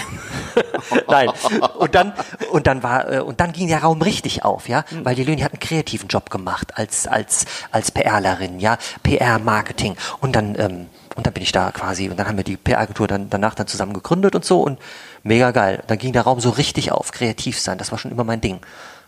Nein. 1.09 1.31
Und 1.79 1.95
dann, 1.95 2.13
und 2.53 2.67
dann 2.67 2.83
war, 2.83 3.13
äh, 3.13 3.21
und 3.21 3.41
dann 3.41 3.53
ging 3.53 3.69
der 3.69 3.83
Raum 3.83 4.03
richtig 4.03 4.45
auf, 4.45 4.69
ja, 4.69 4.85
mhm. 4.91 5.05
weil 5.05 5.15
die 5.15 5.25
Leonie 5.25 5.43
hat 5.43 5.53
einen 5.53 5.61
kreativen 5.61 6.09
Job 6.09 6.31
gemacht 6.31 6.73
als, 6.77 7.07
als, 7.07 7.47
als 7.71 7.91
PRlerin, 7.91 8.61
ja, 8.61 8.79
PR-Marketing. 9.03 9.97
Und 10.21 10.37
dann, 10.37 10.55
ähm, 10.59 10.87
und 11.17 11.27
dann 11.27 11.33
bin 11.33 11.43
ich 11.43 11.53
da 11.53 11.71
quasi, 11.71 12.09
und 12.09 12.17
dann 12.17 12.29
haben 12.29 12.37
wir 12.37 12.45
die 12.45 12.57
PR-Agentur 12.57 13.07
dann 13.07 13.31
danach 13.31 13.55
dann 13.55 13.67
zusammen 13.67 13.95
gegründet 13.95 14.35
und 14.35 14.45
so 14.45 14.61
und 14.61 14.79
mega 15.23 15.51
geil. 15.51 15.83
Dann 15.87 15.99
ging 15.99 16.13
der 16.13 16.23
Raum 16.23 16.41
so 16.41 16.51
richtig 16.51 16.93
auf, 16.93 17.13
kreativ 17.13 17.59
sein, 17.59 17.79
das 17.79 17.91
war 17.91 17.99
schon 17.99 18.11
immer 18.11 18.25
mein 18.25 18.41
Ding. 18.41 18.61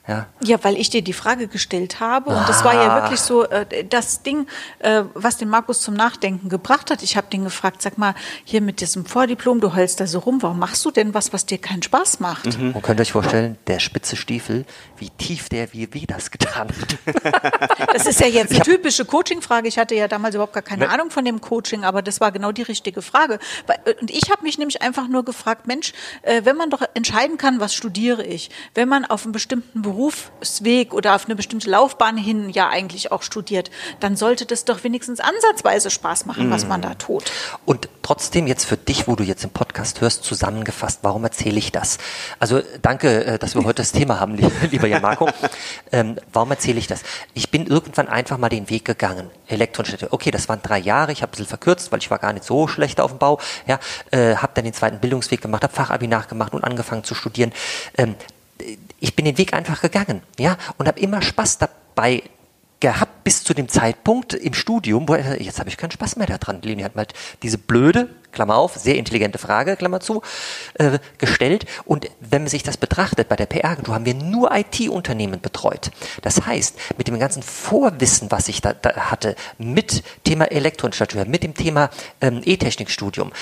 Ja. 0.08 0.26
ja, 0.40 0.62
weil 0.62 0.76
ich 0.76 0.88
dir 0.88 1.02
die 1.02 1.12
Frage 1.12 1.48
gestellt 1.48 1.98
habe 1.98 2.30
und 2.30 2.36
ah. 2.36 2.44
das 2.46 2.62
war 2.62 2.74
ja 2.74 2.96
ah. 2.96 3.02
wirklich 3.02 3.18
so 3.18 3.42
äh, 3.42 3.84
das 3.84 4.22
Ding, 4.22 4.46
äh, 4.78 5.02
was 5.14 5.36
den 5.36 5.48
Markus 5.48 5.80
zum 5.80 5.94
Nachdenken 5.94 6.48
gebracht 6.48 6.92
hat. 6.92 7.02
Ich 7.02 7.16
habe 7.16 7.26
den 7.28 7.42
gefragt, 7.42 7.82
sag 7.82 7.98
mal, 7.98 8.14
hier 8.44 8.60
mit 8.60 8.80
diesem 8.80 9.04
Vordiplom, 9.04 9.60
du 9.60 9.74
heulst 9.74 9.98
da 9.98 10.06
so 10.06 10.20
rum, 10.20 10.40
warum 10.42 10.60
machst 10.60 10.84
du 10.84 10.92
denn 10.92 11.12
was, 11.12 11.32
was 11.32 11.44
dir 11.44 11.58
keinen 11.58 11.82
Spaß 11.82 12.20
macht? 12.20 12.56
Mhm. 12.56 12.72
Und 12.72 12.82
könnt 12.82 13.00
ihr 13.00 13.02
euch 13.02 13.12
vorstellen, 13.12 13.58
der 13.66 13.80
spitze 13.80 14.14
Stiefel, 14.14 14.64
wie 14.96 15.10
tief 15.10 15.48
der 15.48 15.72
wie 15.72 15.92
weh 15.92 16.06
das 16.06 16.30
getan 16.30 16.68
hat. 16.68 17.92
das 17.92 18.06
ist 18.06 18.20
ja 18.20 18.28
jetzt 18.28 18.52
eine 18.52 18.62
typische 18.62 19.04
Coaching-Frage. 19.04 19.66
Ich 19.66 19.76
hatte 19.76 19.96
ja 19.96 20.06
damals 20.06 20.36
überhaupt 20.36 20.52
gar 20.52 20.62
keine 20.62 20.88
Ahnung 20.88 21.10
von 21.10 21.24
dem 21.24 21.40
Coaching, 21.40 21.82
aber 21.82 22.02
das 22.02 22.20
war 22.20 22.30
genau 22.30 22.52
die 22.52 22.62
richtige 22.62 23.02
Frage. 23.02 23.40
Äh, 23.66 23.94
und 24.00 24.12
ich 24.12 24.30
habe 24.30 24.44
mich 24.44 24.56
nämlich 24.56 24.82
einfach 24.82 25.08
nur 25.08 25.24
gefragt, 25.24 25.66
Mensch, 25.66 25.92
äh, 26.22 26.42
wenn 26.44 26.56
man 26.56 26.70
doch 26.70 26.82
entscheiden 26.94 27.38
kann, 27.38 27.58
was 27.58 27.74
studiere 27.74 28.24
ich, 28.24 28.50
wenn 28.74 28.88
man 28.88 29.04
auf 29.04 29.24
einem 29.24 29.32
bestimmten 29.32 29.82
Beruf 29.82 29.95
Berufsweg 29.96 30.92
oder 30.92 31.14
auf 31.14 31.24
eine 31.24 31.36
bestimmte 31.36 31.70
Laufbahn 31.70 32.18
hin 32.18 32.50
ja 32.50 32.68
eigentlich 32.68 33.12
auch 33.12 33.22
studiert, 33.22 33.70
dann 34.00 34.14
sollte 34.14 34.44
das 34.44 34.66
doch 34.66 34.84
wenigstens 34.84 35.20
ansatzweise 35.20 35.90
Spaß 35.90 36.26
machen, 36.26 36.50
was 36.50 36.66
man 36.66 36.82
da 36.82 36.90
mhm. 36.90 36.98
tut. 36.98 37.24
Und 37.64 37.88
trotzdem 38.02 38.46
jetzt 38.46 38.66
für 38.66 38.76
dich, 38.76 39.08
wo 39.08 39.16
du 39.16 39.24
jetzt 39.24 39.42
im 39.44 39.50
Podcast 39.50 40.02
hörst, 40.02 40.22
zusammengefasst, 40.22 41.00
warum 41.02 41.24
erzähle 41.24 41.58
ich 41.58 41.72
das? 41.72 41.96
Also 42.38 42.60
danke, 42.82 43.24
äh, 43.24 43.38
dass 43.38 43.54
wir 43.54 43.64
heute 43.64 43.76
das 43.76 43.92
Thema 43.92 44.20
haben, 44.20 44.36
lieber 44.70 44.86
Jan 44.86 45.00
Marco. 45.00 45.30
Ähm, 45.92 46.16
warum 46.30 46.50
erzähle 46.50 46.78
ich 46.78 46.86
das? 46.86 47.02
Ich 47.32 47.50
bin 47.50 47.66
irgendwann 47.66 48.08
einfach 48.08 48.36
mal 48.36 48.50
den 48.50 48.68
Weg 48.68 48.84
gegangen. 48.84 49.30
Elektronische, 49.46 50.12
okay, 50.12 50.30
das 50.30 50.48
waren 50.50 50.60
drei 50.62 50.78
Jahre, 50.78 51.12
ich 51.12 51.22
habe 51.22 51.30
ein 51.30 51.32
bisschen 51.32 51.46
verkürzt, 51.46 51.90
weil 51.90 52.00
ich 52.00 52.10
war 52.10 52.18
gar 52.18 52.34
nicht 52.34 52.44
so 52.44 52.68
schlecht 52.68 53.00
auf 53.00 53.12
dem 53.12 53.18
Bau. 53.18 53.40
Ja, 53.66 53.80
äh, 54.10 54.36
habe 54.36 54.52
dann 54.54 54.64
den 54.64 54.74
zweiten 54.74 55.00
Bildungsweg 55.00 55.40
gemacht, 55.40 55.62
habe 55.62 55.72
Fachabi 55.72 56.06
nachgemacht 56.06 56.52
und 56.52 56.64
angefangen 56.64 57.02
zu 57.02 57.14
studieren. 57.14 57.52
Ähm, 57.96 58.14
ich 59.00 59.14
bin 59.14 59.24
den 59.24 59.38
Weg 59.38 59.52
einfach 59.52 59.80
gegangen, 59.80 60.22
ja, 60.38 60.56
und 60.78 60.88
habe 60.88 61.00
immer 61.00 61.22
Spaß 61.22 61.58
dabei 61.58 62.22
gehabt 62.80 63.24
bis 63.24 63.42
zu 63.42 63.54
dem 63.54 63.68
Zeitpunkt 63.68 64.34
im 64.34 64.52
Studium, 64.52 65.08
wo 65.08 65.14
er, 65.14 65.40
jetzt 65.40 65.58
habe 65.58 65.68
ich 65.68 65.76
keinen 65.76 65.90
Spaß 65.90 66.16
mehr 66.16 66.26
daran. 66.26 66.60
Leni 66.62 66.82
hat 66.82 66.94
mal 66.94 67.06
diese 67.42 67.58
blöde, 67.58 68.10
Klammer 68.32 68.56
auf, 68.56 68.74
sehr 68.76 68.96
intelligente 68.96 69.38
Frage, 69.38 69.76
Klammer 69.76 70.00
zu, 70.00 70.20
äh, 70.74 70.98
gestellt. 71.16 71.64
Und 71.86 72.10
wenn 72.20 72.42
man 72.42 72.50
sich 72.50 72.62
das 72.62 72.76
betrachtet, 72.76 73.30
bei 73.30 73.36
der 73.36 73.46
PR-Agentur 73.46 73.94
haben 73.94 74.04
wir 74.04 74.14
nur 74.14 74.54
IT-Unternehmen 74.54 75.40
betreut. 75.40 75.90
Das 76.20 76.44
heißt, 76.44 76.76
mit 76.98 77.08
dem 77.08 77.18
ganzen 77.18 77.42
Vorwissen, 77.42 78.30
was 78.30 78.48
ich 78.48 78.60
da, 78.60 78.74
da 78.74 79.10
hatte, 79.10 79.36
mit 79.56 80.02
Thema 80.24 80.44
Elektroinstallateur, 80.44 81.24
mit 81.24 81.42
dem 81.42 81.54
Thema 81.54 81.88
ähm, 82.20 82.42
E-Technikstudium, 82.44 83.32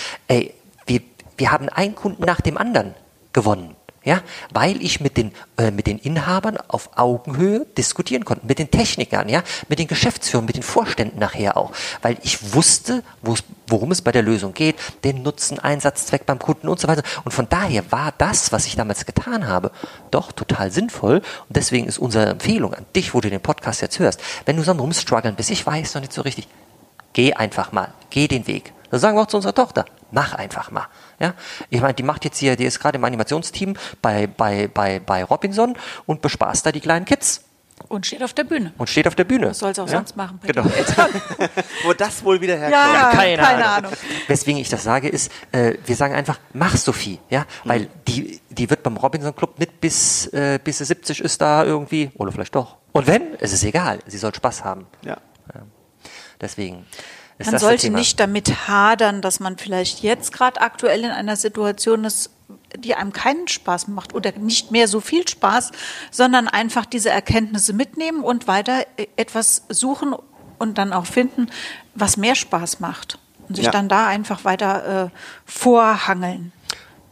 wir, 0.86 1.00
wir 1.36 1.50
haben 1.50 1.68
einen 1.68 1.96
Kunden 1.96 2.24
nach 2.24 2.40
dem 2.40 2.56
anderen 2.56 2.94
gewonnen 3.32 3.74
ja, 4.04 4.20
weil 4.52 4.82
ich 4.82 5.00
mit 5.00 5.16
den, 5.16 5.32
äh, 5.56 5.70
mit 5.70 5.86
den 5.86 5.98
Inhabern 5.98 6.58
auf 6.68 6.90
Augenhöhe 6.96 7.66
diskutieren 7.76 8.24
konnte, 8.24 8.46
mit 8.46 8.58
den 8.58 8.70
Technikern, 8.70 9.28
ja, 9.28 9.42
mit 9.68 9.78
den 9.78 9.86
Geschäftsführern, 9.86 10.44
mit 10.44 10.56
den 10.56 10.62
Vorständen 10.62 11.18
nachher 11.18 11.56
auch, 11.56 11.72
weil 12.02 12.18
ich 12.22 12.54
wusste, 12.54 13.02
worum 13.66 13.90
es 13.90 14.02
bei 14.02 14.12
der 14.12 14.22
Lösung 14.22 14.52
geht, 14.52 14.76
den 15.04 15.22
Nutzen, 15.22 15.58
Einsatzzweck 15.58 16.26
beim 16.26 16.38
Kunden 16.38 16.68
und 16.68 16.78
so 16.78 16.86
weiter. 16.86 17.02
Und 17.24 17.32
von 17.32 17.48
daher 17.48 17.90
war 17.90 18.12
das, 18.18 18.52
was 18.52 18.66
ich 18.66 18.76
damals 18.76 19.06
getan 19.06 19.46
habe, 19.46 19.70
doch 20.10 20.32
total 20.32 20.70
sinnvoll. 20.70 21.16
Und 21.16 21.56
deswegen 21.56 21.86
ist 21.86 21.98
unsere 21.98 22.26
Empfehlung 22.26 22.74
an 22.74 22.84
dich, 22.94 23.14
wo 23.14 23.20
du 23.20 23.30
den 23.30 23.40
Podcast 23.40 23.80
jetzt 23.80 23.98
hörst, 23.98 24.20
wenn 24.44 24.56
du 24.56 24.62
so 24.62 24.72
Rumstruggeln 24.72 25.34
bist, 25.34 25.50
ich 25.50 25.64
weiß 25.64 25.94
noch 25.94 26.02
nicht 26.02 26.12
so 26.12 26.22
richtig, 26.22 26.46
geh 27.14 27.32
einfach 27.32 27.72
mal, 27.72 27.94
geh 28.10 28.28
den 28.28 28.46
Weg. 28.46 28.72
Das 28.90 29.00
sagen 29.00 29.16
wir 29.16 29.22
auch 29.22 29.26
zu 29.26 29.38
unserer 29.38 29.54
Tochter. 29.54 29.86
Mach 30.14 30.32
einfach 30.32 30.70
mal. 30.70 30.86
Ja? 31.18 31.34
Ich 31.70 31.80
meine, 31.80 31.94
die 31.94 32.04
macht 32.04 32.24
jetzt 32.24 32.38
hier, 32.38 32.54
die 32.54 32.64
ist 32.64 32.78
gerade 32.78 32.98
im 32.98 33.04
Animationsteam 33.04 33.74
bei, 34.00 34.28
bei, 34.28 34.68
bei, 34.68 35.00
bei 35.00 35.24
Robinson 35.24 35.76
und 36.06 36.22
bespaßt 36.22 36.64
da 36.64 36.70
die 36.70 36.80
kleinen 36.80 37.04
Kids. 37.04 37.42
Und 37.88 38.06
steht 38.06 38.22
auf 38.22 38.32
der 38.32 38.44
Bühne. 38.44 38.72
Und 38.78 38.88
steht 38.88 39.08
auf 39.08 39.16
der 39.16 39.24
Bühne. 39.24 39.48
Was 39.48 39.58
soll 39.58 39.72
es 39.72 39.78
auch 39.80 39.88
ja? 39.88 39.96
sonst 39.96 40.16
machen? 40.16 40.38
Genau. 40.46 40.64
Wo 41.84 41.92
das 41.92 42.24
wohl 42.24 42.40
wieder 42.40 42.56
herkommt. 42.56 42.94
Ja, 42.94 43.10
keine, 43.10 43.42
keine 43.42 43.66
Ahnung. 43.66 43.90
Ahnung. 43.90 43.92
Weswegen 44.28 44.60
ich 44.60 44.68
das 44.68 44.84
sage, 44.84 45.08
ist, 45.08 45.32
äh, 45.50 45.74
wir 45.84 45.96
sagen 45.96 46.14
einfach, 46.14 46.38
mach 46.52 46.76
Sophie, 46.76 47.18
ja, 47.28 47.44
weil 47.64 47.88
die, 48.06 48.40
die 48.50 48.70
wird 48.70 48.84
beim 48.84 48.96
Robinson 48.96 49.34
Club 49.34 49.58
nicht 49.58 49.80
bis, 49.80 50.28
äh, 50.28 50.60
bis 50.62 50.78
sie 50.78 50.84
70 50.84 51.20
ist 51.20 51.40
da 51.40 51.64
irgendwie, 51.64 52.12
oder 52.14 52.30
vielleicht 52.30 52.54
doch. 52.54 52.76
Und 52.92 53.08
wenn, 53.08 53.34
es 53.40 53.52
ist 53.52 53.64
egal, 53.64 53.98
sie 54.06 54.18
soll 54.18 54.32
Spaß 54.32 54.62
haben. 54.62 54.86
Ja. 55.02 55.16
Deswegen. 56.40 56.86
Ist 57.38 57.50
Man 57.50 57.60
sollte 57.60 57.90
nicht 57.90 58.20
damit 58.20 58.68
hadern, 58.68 59.20
dass 59.20 59.40
man 59.40 59.58
vielleicht 59.58 60.02
jetzt 60.02 60.32
gerade 60.32 60.60
aktuell 60.60 61.00
in 61.04 61.10
einer 61.10 61.36
Situation 61.36 62.04
ist, 62.04 62.30
die 62.76 62.94
einem 62.94 63.12
keinen 63.12 63.48
Spaß 63.48 63.88
macht 63.88 64.14
oder 64.14 64.32
nicht 64.32 64.70
mehr 64.70 64.86
so 64.86 65.00
viel 65.00 65.26
Spaß, 65.26 65.72
sondern 66.10 66.46
einfach 66.48 66.86
diese 66.86 67.10
Erkenntnisse 67.10 67.72
mitnehmen 67.72 68.22
und 68.22 68.46
weiter 68.46 68.86
äh, 68.96 69.06
etwas 69.16 69.64
suchen 69.68 70.14
und 70.58 70.78
dann 70.78 70.92
auch 70.92 71.06
finden, 71.06 71.48
was 71.94 72.16
mehr 72.16 72.34
Spaß 72.34 72.80
macht. 72.80 73.18
Und 73.48 73.56
sich 73.56 73.66
Ja. 73.66 73.70
dann 73.72 73.88
da 73.88 74.06
einfach 74.06 74.44
weiter 74.44 75.04
äh, 75.06 75.10
vorhangeln. 75.44 76.52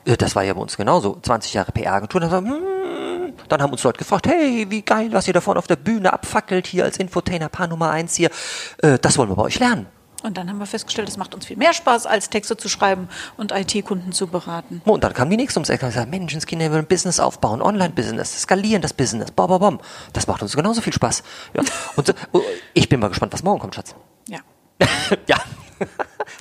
Das 0.04 0.34
war 0.34 0.42
ja 0.42 0.54
bei 0.54 0.60
uns 0.60 0.76
genauso. 0.76 1.18
20 1.20 1.54
Jahre 1.54 1.72
PR-Agentur. 1.72 2.20
Dann, 2.20 2.46
hm, 2.48 3.32
dann 3.48 3.62
haben 3.62 3.70
uns 3.72 3.82
Leute 3.82 3.98
gefragt, 3.98 4.26
hey, 4.26 4.66
wie 4.68 4.82
geil, 4.82 5.12
was 5.12 5.26
ihr 5.28 5.34
da 5.34 5.40
vorne 5.40 5.58
auf 5.58 5.66
der 5.66 5.76
Bühne 5.76 6.12
abfackelt, 6.12 6.66
hier 6.66 6.84
als 6.84 6.96
Infotainer, 6.98 7.48
Paar 7.48 7.66
Nummer 7.68 7.90
eins 7.90 8.14
hier. 8.16 8.30
Äh, 8.78 8.98
das 8.98 9.18
wollen 9.18 9.28
wir 9.28 9.36
bei 9.36 9.42
euch 9.42 9.58
lernen. 9.58 9.86
Und 10.22 10.36
dann 10.36 10.48
haben 10.48 10.58
wir 10.58 10.66
festgestellt, 10.66 11.08
es 11.08 11.16
macht 11.16 11.34
uns 11.34 11.46
viel 11.46 11.56
mehr 11.56 11.72
Spaß, 11.72 12.06
als 12.06 12.30
Texte 12.30 12.56
zu 12.56 12.68
schreiben 12.68 13.08
und 13.36 13.52
IT-Kunden 13.52 14.12
zu 14.12 14.28
beraten. 14.28 14.80
Und 14.84 15.04
dann 15.04 15.12
kam 15.12 15.30
die 15.30 15.36
nächste 15.36 15.58
ums 15.58 15.68
Eck 15.68 15.82
und 15.82 15.88
gesagt, 15.88 16.10
Menschenskinder, 16.10 16.66
wir 16.66 16.72
wollen 16.72 16.84
ein 16.84 16.88
Business 16.88 17.20
aufbauen, 17.20 17.60
Online-Business, 17.60 18.42
skalieren 18.42 18.82
das 18.82 18.92
Business, 18.92 19.30
bom, 19.30 19.48
bom, 19.48 19.60
bom. 19.60 19.80
Das 20.12 20.26
macht 20.26 20.42
uns 20.42 20.54
genauso 20.54 20.80
viel 20.80 20.92
Spaß. 20.92 21.22
Ja. 21.54 21.62
Und 21.96 22.14
oh, 22.32 22.42
ich 22.74 22.88
bin 22.88 23.00
mal 23.00 23.08
gespannt, 23.08 23.32
was 23.32 23.42
morgen 23.42 23.60
kommt, 23.60 23.74
Schatz. 23.74 23.94
Ja. 24.28 24.38
ja. 25.26 25.38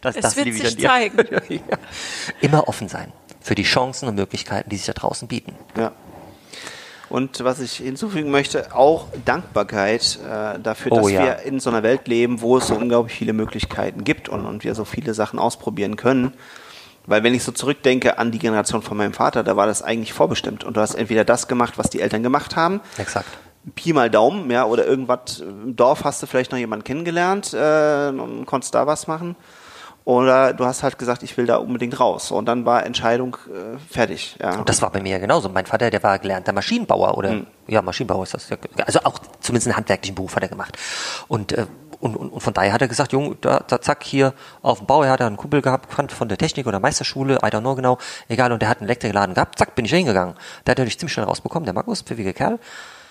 Das, 0.02 0.16
Es 0.16 0.22
das 0.22 0.36
wird 0.36 0.54
sich 0.54 0.80
zeigen. 0.80 1.18
ja. 1.50 1.78
Immer 2.42 2.68
offen 2.68 2.88
sein 2.88 3.12
für 3.40 3.56
die 3.56 3.64
Chancen 3.64 4.08
und 4.08 4.16
Möglichkeiten, 4.16 4.70
die 4.70 4.78
sich 4.78 4.86
da 4.86 4.94
draußen 4.94 5.28
bieten. 5.28 5.56
Ja. 5.76 5.92
Und 7.12 7.44
was 7.44 7.60
ich 7.60 7.74
hinzufügen 7.74 8.32
möchte, 8.32 8.74
auch 8.74 9.08
Dankbarkeit 9.26 10.18
äh, 10.24 10.58
dafür, 10.60 10.94
Oh 10.94 10.96
dass 10.96 11.12
ja. 11.12 11.24
wir 11.24 11.40
in 11.40 11.60
so 11.60 11.70
einer 11.70 11.84
Welt 11.84 12.08
leben, 12.08 12.40
wo 12.40 12.58
es 12.58 12.68
so 12.68 12.76
unglaublich 12.76 13.18
viele 13.18 13.34
Möglichkeiten 13.34 14.06
gibt 14.06 14.30
und, 14.30 14.46
und 14.46 14.64
wir 14.64 14.76
so 14.76 14.86
viele 14.86 15.14
Sachen 15.14 15.38
ausprobieren 15.38 15.98
können. 15.98 16.34
Weil 17.06 17.24
wenn 17.24 17.34
ich 17.34 17.44
so 17.44 17.52
zurückdenke 17.52 18.18
an 18.18 18.32
die 18.32 18.40
Generation 18.40 18.82
von 18.82 18.96
meinem 18.96 19.14
Vater, 19.14 19.44
da 19.44 19.58
war 19.58 19.66
das 19.66 19.82
eigentlich 19.82 20.14
vorbestimmt. 20.14 20.64
Und 20.64 20.78
du 20.78 20.82
hast 20.82 20.96
entweder 20.96 21.26
das 21.26 21.50
gemacht, 21.50 21.74
was 21.78 21.90
die 21.90 22.00
Eltern 22.00 22.24
gemacht 22.24 22.56
haben, 22.56 22.80
Exakt. 22.98 23.28
Pi 23.76 23.92
mal 23.92 24.10
Daumen, 24.10 24.50
ja, 24.50 24.66
oder 24.66 24.88
irgendwas 24.88 25.42
im 25.42 25.76
Dorf 25.76 26.06
hast 26.06 26.24
du 26.24 26.28
vielleicht 26.28 26.52
noch 26.52 26.60
jemanden 26.60 26.86
kennengelernt 26.86 27.54
äh, 27.54 28.08
und 28.10 28.46
konntest 28.46 28.74
da 28.74 28.88
was 28.88 29.08
machen. 29.08 29.36
Oder 30.04 30.54
du 30.54 30.66
hast 30.66 30.82
halt 30.82 30.98
gesagt, 30.98 31.22
ich 31.22 31.38
will 31.38 31.46
da 31.46 31.58
unbedingt 31.58 32.00
raus. 32.00 32.32
Und 32.32 32.46
dann 32.48 32.66
war 32.66 32.86
Entscheidung 32.86 33.38
äh, 33.48 33.78
fertig. 33.94 34.36
Ja. 34.42 34.58
Und 34.58 34.68
das 34.68 34.82
war 34.82 34.90
bei 34.90 35.00
mir 35.02 35.12
ja 35.12 35.18
genauso. 35.20 35.48
Mein 35.50 35.68
Vater, 35.68 35.92
der 35.92 36.02
war 36.02 36.18
gelernter 36.18 36.54
Maschinenbauer 36.54 37.18
oder 37.18 37.30
Hm. 37.30 37.48
ja, 37.68 37.82
Maschinenbauer 37.84 38.24
ist 38.24 38.34
das. 38.34 38.50
ja. 38.50 38.58
Also 38.86 39.00
auch 39.04 39.20
zumindest 39.42 39.68
einen 39.68 39.78
handwerklichen 39.78 40.16
Beruf 40.16 40.36
hat 40.36 40.42
er 40.44 40.50
gemacht. 40.50 40.78
Und 41.28 41.52
äh, 41.52 41.66
und, 42.00 42.18
und, 42.18 42.30
und 42.30 42.40
von 42.42 42.52
daher 42.56 42.74
hat 42.74 42.82
er 42.82 42.88
gesagt, 42.88 43.12
Jung, 43.14 43.36
da, 43.42 43.60
da 43.68 43.80
zack, 43.80 44.04
hier 44.04 44.34
auf 44.64 44.80
dem 44.80 44.88
Bau, 44.88 45.04
er 45.04 45.12
hat 45.12 45.22
einen 45.22 45.38
Kumpel 45.38 45.62
gehabt 45.62 45.94
von 45.94 46.10
von 46.10 46.28
der 46.30 46.38
Technik 46.40 46.66
oder 46.66 46.80
Meisterschule, 46.80 47.36
I 47.36 47.46
don't 47.50 47.60
know 47.60 47.76
genau, 47.76 48.00
egal, 48.28 48.52
und 48.52 48.60
der 48.60 48.70
hat 48.70 48.80
einen 48.80 48.88
Elektrikerladen 48.88 49.36
gehabt, 49.36 49.60
zack, 49.60 49.76
bin 49.76 49.86
ich 49.86 49.92
da 49.92 49.98
hingegangen. 49.98 50.34
Der 50.66 50.72
hat 50.72 50.80
er 50.80 50.86
durch 50.86 50.98
ziemlich 50.98 51.14
schnell 51.14 51.28
rausbekommen, 51.28 51.66
der 51.66 51.76
Markus, 51.76 52.02
pfiffiger 52.02 52.34
Kerl. 52.34 52.58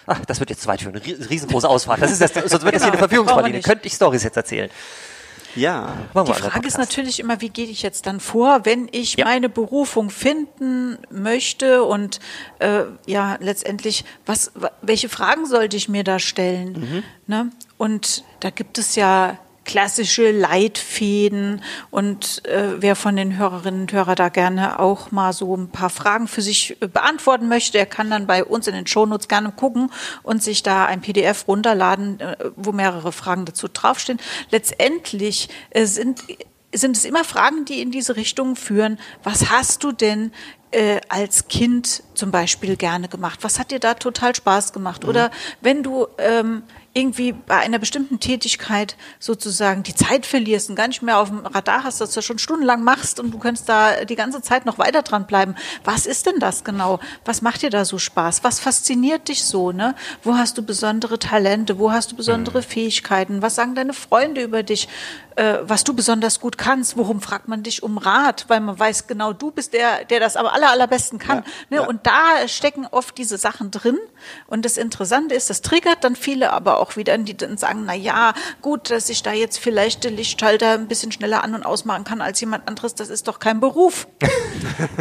Ach, 0.08 0.18
das 0.26 0.40
wird 0.40 0.50
jetzt 0.50 0.62
zu 0.62 0.68
weit 0.68 0.82
für 0.82 0.88
eine 0.88 0.98
ries- 0.98 1.30
riesengroße 1.30 1.68
Ausfahrt. 1.68 2.02
Das 2.02 2.10
ist 2.10 2.20
das, 2.20 2.32
sonst 2.34 2.64
wird 2.64 2.74
das 2.74 2.82
hier 2.82 2.88
eine 2.90 2.96
Genau, 2.96 2.98
Verführungspraline. 3.06 3.56
nicht. 3.58 3.64
Könnte 3.68 3.86
ich 3.86 3.92
Stories 3.92 4.24
jetzt 4.24 4.36
erzählen. 4.36 4.68
Ja. 5.56 5.96
Die 6.14 6.32
Frage 6.32 6.66
ist 6.68 6.78
natürlich 6.78 7.20
immer, 7.20 7.40
wie 7.40 7.48
gehe 7.50 7.66
ich 7.66 7.82
jetzt 7.82 8.06
dann 8.06 8.20
vor, 8.20 8.60
wenn 8.64 8.88
ich 8.92 9.16
Ja. 9.16 9.24
meine 9.24 9.48
Berufung 9.48 10.10
finden 10.10 10.98
möchte 11.10 11.84
und 11.84 12.20
äh, 12.58 12.82
ja 13.06 13.36
letztendlich, 13.40 14.04
was, 14.26 14.52
wa- 14.54 14.70
welche 14.82 15.08
Fragen 15.08 15.46
sollte 15.46 15.76
ich 15.76 15.88
mir 15.88 16.04
da 16.04 16.18
stellen? 16.18 16.72
Mhm. 16.72 17.02
Ne? 17.26 17.50
Und 17.78 18.24
da 18.40 18.50
gibt 18.50 18.78
es 18.78 18.94
ja 18.96 19.38
klassische 19.70 20.32
Leitfäden 20.32 21.62
und 21.92 22.44
äh, 22.44 22.82
wer 22.82 22.96
von 22.96 23.14
den 23.14 23.38
Hörerinnen 23.38 23.82
und 23.82 23.92
Hörern 23.92 24.16
da 24.16 24.28
gerne 24.28 24.80
auch 24.80 25.12
mal 25.12 25.32
so 25.32 25.56
ein 25.56 25.68
paar 25.68 25.90
Fragen 25.90 26.26
für 26.26 26.42
sich 26.42 26.76
äh, 26.82 26.88
beantworten 26.88 27.46
möchte, 27.46 27.78
der 27.78 27.86
kann 27.86 28.10
dann 28.10 28.26
bei 28.26 28.44
uns 28.44 28.66
in 28.66 28.74
den 28.74 28.88
Shownotes 28.88 29.28
gerne 29.28 29.52
gucken 29.52 29.92
und 30.24 30.42
sich 30.42 30.64
da 30.64 30.86
ein 30.86 31.02
PDF 31.02 31.46
runterladen, 31.46 32.18
äh, 32.18 32.36
wo 32.56 32.72
mehrere 32.72 33.12
Fragen 33.12 33.44
dazu 33.44 33.68
draufstehen. 33.68 34.18
Letztendlich 34.50 35.48
äh, 35.70 35.84
sind 35.84 36.24
sind 36.72 36.96
es 36.96 37.04
immer 37.04 37.24
Fragen, 37.24 37.64
die 37.64 37.80
in 37.80 37.90
diese 37.90 38.14
Richtung 38.14 38.54
führen. 38.54 38.98
Was 39.24 39.50
hast 39.50 39.82
du 39.82 39.90
denn 39.90 40.30
äh, 40.70 41.00
als 41.08 41.48
Kind 41.48 42.04
zum 42.14 42.30
Beispiel 42.30 42.76
gerne 42.76 43.08
gemacht? 43.08 43.40
Was 43.42 43.58
hat 43.58 43.72
dir 43.72 43.80
da 43.80 43.94
total 43.94 44.36
Spaß 44.36 44.72
gemacht? 44.72 45.04
Oder 45.04 45.32
wenn 45.60 45.82
du 45.82 46.06
ähm, 46.18 46.62
irgendwie 46.92 47.32
bei 47.32 47.58
einer 47.58 47.78
bestimmten 47.78 48.18
Tätigkeit 48.18 48.96
sozusagen 49.20 49.84
die 49.84 49.94
Zeit 49.94 50.26
verlierst 50.26 50.70
und 50.70 50.74
gar 50.74 50.88
nicht 50.88 51.02
mehr 51.02 51.18
auf 51.18 51.28
dem 51.28 51.46
Radar 51.46 51.84
hast, 51.84 52.00
dass 52.00 52.12
du 52.12 52.20
schon 52.20 52.38
stundenlang 52.38 52.82
machst 52.82 53.20
und 53.20 53.30
du 53.30 53.38
könntest 53.38 53.68
da 53.68 54.04
die 54.04 54.16
ganze 54.16 54.42
Zeit 54.42 54.66
noch 54.66 54.78
weiter 54.78 55.02
dran 55.02 55.26
bleiben. 55.26 55.54
Was 55.84 56.06
ist 56.06 56.26
denn 56.26 56.40
das 56.40 56.64
genau? 56.64 56.98
Was 57.24 57.42
macht 57.42 57.62
dir 57.62 57.70
da 57.70 57.84
so 57.84 57.98
Spaß? 57.98 58.42
Was 58.42 58.58
fasziniert 58.58 59.28
dich 59.28 59.44
so? 59.44 59.70
Ne? 59.70 59.94
Wo 60.24 60.34
hast 60.34 60.58
du 60.58 60.62
besondere 60.62 61.20
Talente? 61.20 61.78
Wo 61.78 61.92
hast 61.92 62.10
du 62.10 62.16
besondere 62.16 62.60
Fähigkeiten? 62.60 63.40
Was 63.40 63.54
sagen 63.54 63.76
deine 63.76 63.92
Freunde 63.92 64.42
über 64.42 64.64
dich? 64.64 64.88
Äh, 65.36 65.58
was 65.62 65.84
du 65.84 65.94
besonders 65.94 66.40
gut 66.40 66.58
kannst? 66.58 66.96
Worum 66.96 67.20
fragt 67.20 67.48
man 67.48 67.62
dich 67.62 67.82
um 67.82 67.98
Rat? 67.98 68.46
Weil 68.48 68.60
man 68.60 68.78
weiß 68.78 69.06
genau, 69.06 69.32
du 69.32 69.50
bist 69.50 69.72
der, 69.72 70.04
der 70.04 70.20
das 70.20 70.36
aber 70.36 70.52
aller, 70.52 70.70
allerbesten 70.70 71.18
kann. 71.18 71.38
Ja, 71.38 71.44
ne? 71.70 71.76
ja. 71.76 71.86
Und 71.86 72.06
da 72.06 72.48
stecken 72.48 72.86
oft 72.90 73.16
diese 73.16 73.38
Sachen 73.38 73.70
drin. 73.70 73.98
Und 74.46 74.64
das 74.64 74.76
Interessante 74.76 75.34
ist, 75.34 75.50
das 75.50 75.62
triggert 75.62 76.04
dann 76.04 76.16
viele 76.16 76.52
aber 76.52 76.78
auch 76.78 76.96
wieder, 76.96 77.16
die 77.18 77.36
dann 77.36 77.56
sagen, 77.56 77.84
na 77.86 77.94
ja, 77.94 78.34
gut, 78.60 78.90
dass 78.90 79.08
ich 79.08 79.22
da 79.22 79.32
jetzt 79.32 79.58
vielleicht 79.58 80.04
den 80.04 80.16
Lichtschalter 80.16 80.72
ein 80.72 80.88
bisschen 80.88 81.12
schneller 81.12 81.44
an- 81.44 81.54
und 81.54 81.64
ausmachen 81.64 82.04
kann 82.04 82.20
als 82.20 82.40
jemand 82.40 82.66
anderes, 82.68 82.94
das 82.94 83.08
ist 83.08 83.28
doch 83.28 83.38
kein 83.38 83.60
Beruf. 83.60 84.06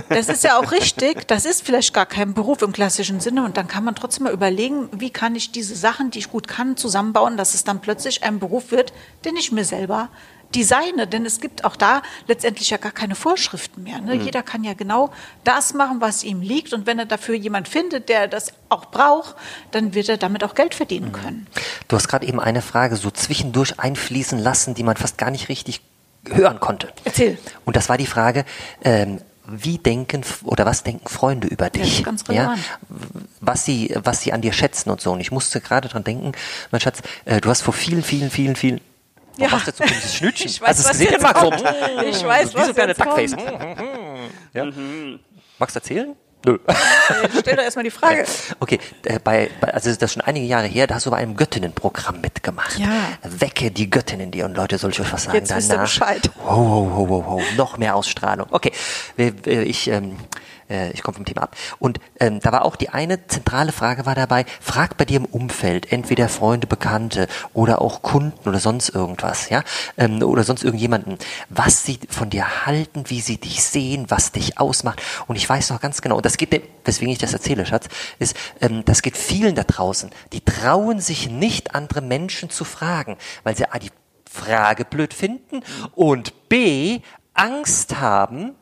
Das 0.09 0.27
ist 0.27 0.43
ja 0.43 0.57
auch 0.57 0.71
richtig. 0.71 1.27
Das 1.27 1.45
ist 1.45 1.65
vielleicht 1.65 1.93
gar 1.93 2.05
kein 2.05 2.33
Beruf 2.33 2.62
im 2.62 2.71
klassischen 2.71 3.19
Sinne. 3.19 3.43
Und 3.43 3.57
dann 3.57 3.67
kann 3.67 3.83
man 3.83 3.95
trotzdem 3.95 4.24
mal 4.24 4.33
überlegen, 4.33 4.89
wie 4.91 5.12
kann 5.12 5.36
ich 5.36 5.51
diese 5.51 5.75
Sachen, 5.75 6.12
die 6.12 6.19
ich 6.19 6.29
gut 6.29 6.48
kann, 6.48 6.77
zusammenbauen, 6.77 7.38
dass 7.38 7.53
es 7.53 7.63
dann 7.63 7.79
plötzlich 7.79 8.24
ein 8.24 8.39
Beruf 8.39 8.71
wird, 8.71 8.93
den 9.25 9.36
ich 9.36 9.51
mir 9.51 9.65
selber 9.65 10.09
designe. 10.56 11.08
Denn 11.08 11.25
es 11.25 11.39
gibt 11.39 11.65
auch 11.65 11.75
da 11.75 12.01
letztendlich 12.27 12.70
ja 12.70 12.77
gar 12.77 12.91
keine 12.91 13.15
Vorschriften 13.15 13.84
mehr. 13.84 14.00
Ne? 14.00 14.15
Jeder 14.15 14.44
kann 14.44 14.63
ja 14.63 14.74
genau 14.74 15.12
das 15.44 15.74
machen, 15.74 16.01
was 16.01 16.24
ihm 16.24 16.41
liegt. 16.41 16.74
Und 16.74 16.86
wenn 16.86 17.00
er 17.00 17.06
dafür 17.06 17.36
jemand 17.36 17.68
findet, 17.68 18.10
der 18.10 18.27
das 18.27 18.53
auch 18.70 18.86
braucht, 18.86 19.36
dann 19.72 19.94
wird 19.94 20.10
er 20.10 20.18
damit 20.18 20.44
auch 20.44 20.56
Geld 20.56 20.75
verdienen 20.75 21.12
können. 21.12 21.48
Du 21.88 21.96
hast 21.96 22.08
gerade 22.08 22.25
eben 22.25 22.39
eine 22.39 22.62
Frage 22.62 22.96
so 22.96 23.12
zwischendurch 23.12 23.79
einfließen 23.79 24.39
lassen, 24.39 24.74
die 24.75 24.84
man 24.84 24.98
fast 24.98 25.18
gar 25.18 25.32
nicht 25.32 25.50
richtig 25.50 25.82
hören 26.27 26.60
konnte. 26.60 26.89
Erzähl. 27.03 27.38
Und 27.65 27.75
das 27.75 27.89
war 27.89 27.98
die 27.98 28.06
Frage, 28.06 28.46
ähm, 28.84 29.22
wie 29.51 29.77
denken 29.77 30.24
oder 30.44 30.65
was 30.65 30.84
denken 30.84 31.08
Freunde 31.08 31.48
über 31.48 31.70
dich? 31.70 32.00
ist 32.00 32.06
ganz 32.06 32.27
relevant. 32.29 32.60
Was 33.41 33.65
sie, 33.65 33.96
was 34.03 34.22
sie 34.22 34.32
an 34.32 34.41
dir 34.41 34.53
schätzen 34.53 34.89
und 34.89 35.01
so. 35.01 35.12
Und 35.12 35.22
ich 35.22 35.32
musste 35.32 35.60
gerade 35.60 35.88
dran 35.88 36.03
denken, 36.03 36.34
mein 36.72 36.82
Schatz, 36.82 37.01
äh, 37.25 37.41
du 37.41 37.50
hast 37.50 37.62
vor 37.62 37.74
vielen, 37.74 38.03
vielen, 38.03 38.29
vielen, 38.29 38.56
vielen 38.56 38.82
Warum 39.38 39.43
Ja. 39.43 39.50
machst 39.50 39.67
du 39.67 39.71
jetzt 39.71 39.77
so 39.77 39.83
ein 39.83 39.89
komisches 39.89 40.15
Schnütchen? 40.15 40.48
Ich 40.50 40.62
weiß, 40.62 40.79
es 40.79 40.86
was 40.86 40.91
gesehen, 40.91 41.12
jetzt 41.12 41.21
Max? 41.21 41.39
Kommt. 41.39 41.63
Ich 42.05 42.24
weiß, 42.25 42.53
wie 42.53 42.57
was 42.57 42.67
so 42.67 42.74
kleine 42.74 42.91
jetzt 42.91 43.01
kommt. 43.03 43.17
Duckface. 43.19 43.36
ja? 44.53 44.65
Magst 45.59 45.75
du 45.75 45.79
erzählen? 45.79 46.15
Nö. 46.45 46.57
Stell 47.39 47.57
doch 47.57 47.63
erstmal 47.63 47.83
die 47.83 47.91
Frage. 47.91 48.24
Okay, 48.62 48.79
äh, 49.03 49.19
bei, 49.19 49.50
bei, 49.59 49.74
also 49.74 49.89
das 49.89 50.01
ist 50.01 50.13
schon 50.13 50.21
einige 50.21 50.45
Jahre 50.45 50.67
her, 50.67 50.88
da 50.88 50.95
hast 50.95 51.05
du 51.05 51.12
bei 51.12 51.17
einem 51.17 51.36
Göttinnenprogramm 51.36 52.21
mitgemacht. 52.21 52.79
Ja. 52.79 52.88
Wecke 53.24 53.71
die 53.71 53.89
Göttin 53.89 54.21
in 54.21 54.31
dir. 54.31 54.45
Und 54.45 54.55
Leute, 54.55 54.77
soll 54.77 54.91
ich 54.91 55.01
euch 55.01 55.12
was 55.12 55.25
sagen? 55.25 55.38
Jetzt 55.38 55.53
wisst 55.53 55.69
ihr 55.71 55.77
Bescheid. 55.77 56.29
Ho, 56.45 56.50
ho, 56.55 56.89
ho, 56.95 57.09
ho, 57.09 57.25
ho. 57.25 57.41
Noch 57.57 57.77
mehr 57.77 57.93
Ausstrahlung. 57.95 58.48
Okay, 58.51 58.71
ich, 59.17 59.89
ähm, 59.89 60.15
äh, 60.69 60.91
ich 60.91 61.03
komme 61.03 61.15
vom 61.15 61.25
Thema 61.25 61.43
ab. 61.43 61.55
Und 61.79 61.99
ähm, 62.19 62.39
da 62.39 62.51
war 62.51 62.65
auch 62.65 62.75
die 62.75 62.89
eine 62.89 63.27
zentrale 63.27 63.71
Frage 63.71 64.05
war 64.05 64.15
dabei, 64.15 64.45
frag 64.61 64.97
bei 64.97 65.05
dir 65.05 65.17
im 65.17 65.25
Umfeld, 65.25 65.91
entweder 65.91 66.29
Freunde, 66.29 66.67
Bekannte 66.67 67.27
oder 67.53 67.81
auch 67.81 68.01
Kunden 68.01 68.47
oder 68.47 68.59
sonst 68.59 68.89
irgendwas, 68.89 69.49
ja, 69.49 69.63
ähm, 69.97 70.21
oder 70.21 70.43
sonst 70.43 70.63
irgendjemanden, 70.63 71.17
was 71.49 71.85
sie 71.85 71.99
von 72.09 72.29
dir 72.29 72.65
halten, 72.65 73.05
wie 73.07 73.21
sie 73.21 73.38
dich 73.38 73.63
sehen, 73.63 74.05
was 74.09 74.31
dich 74.31 74.59
ausmacht. 74.59 75.01
Und 75.27 75.35
ich 75.35 75.47
weiß 75.47 75.69
noch 75.69 75.81
ganz 75.81 76.01
genau, 76.01 76.17
und 76.17 76.25
das 76.25 76.38
geht 76.38 76.49
weswegen 76.83 77.11
ich 77.11 77.19
das 77.19 77.33
erzähle, 77.33 77.65
Schatz, 77.65 77.88
ist, 78.17 78.35
ähm, 78.61 78.83
das 78.85 79.01
geht 79.01 79.17
vielen 79.17 79.55
da 79.55 79.63
draußen, 79.63 80.09
die 80.33 80.41
trauen 80.41 80.99
sich 80.99 81.29
nicht, 81.29 81.75
andere 81.75 82.01
Menschen 82.01 82.49
zu 82.49 82.65
fragen, 82.65 83.17
weil 83.43 83.55
sie 83.55 83.65
A, 83.65 83.79
die 83.79 83.91
Frage 84.29 84.85
blöd 84.85 85.13
finden 85.13 85.61
und 85.95 86.49
B, 86.49 87.01
Angst 87.33 87.99
haben, 87.99 88.55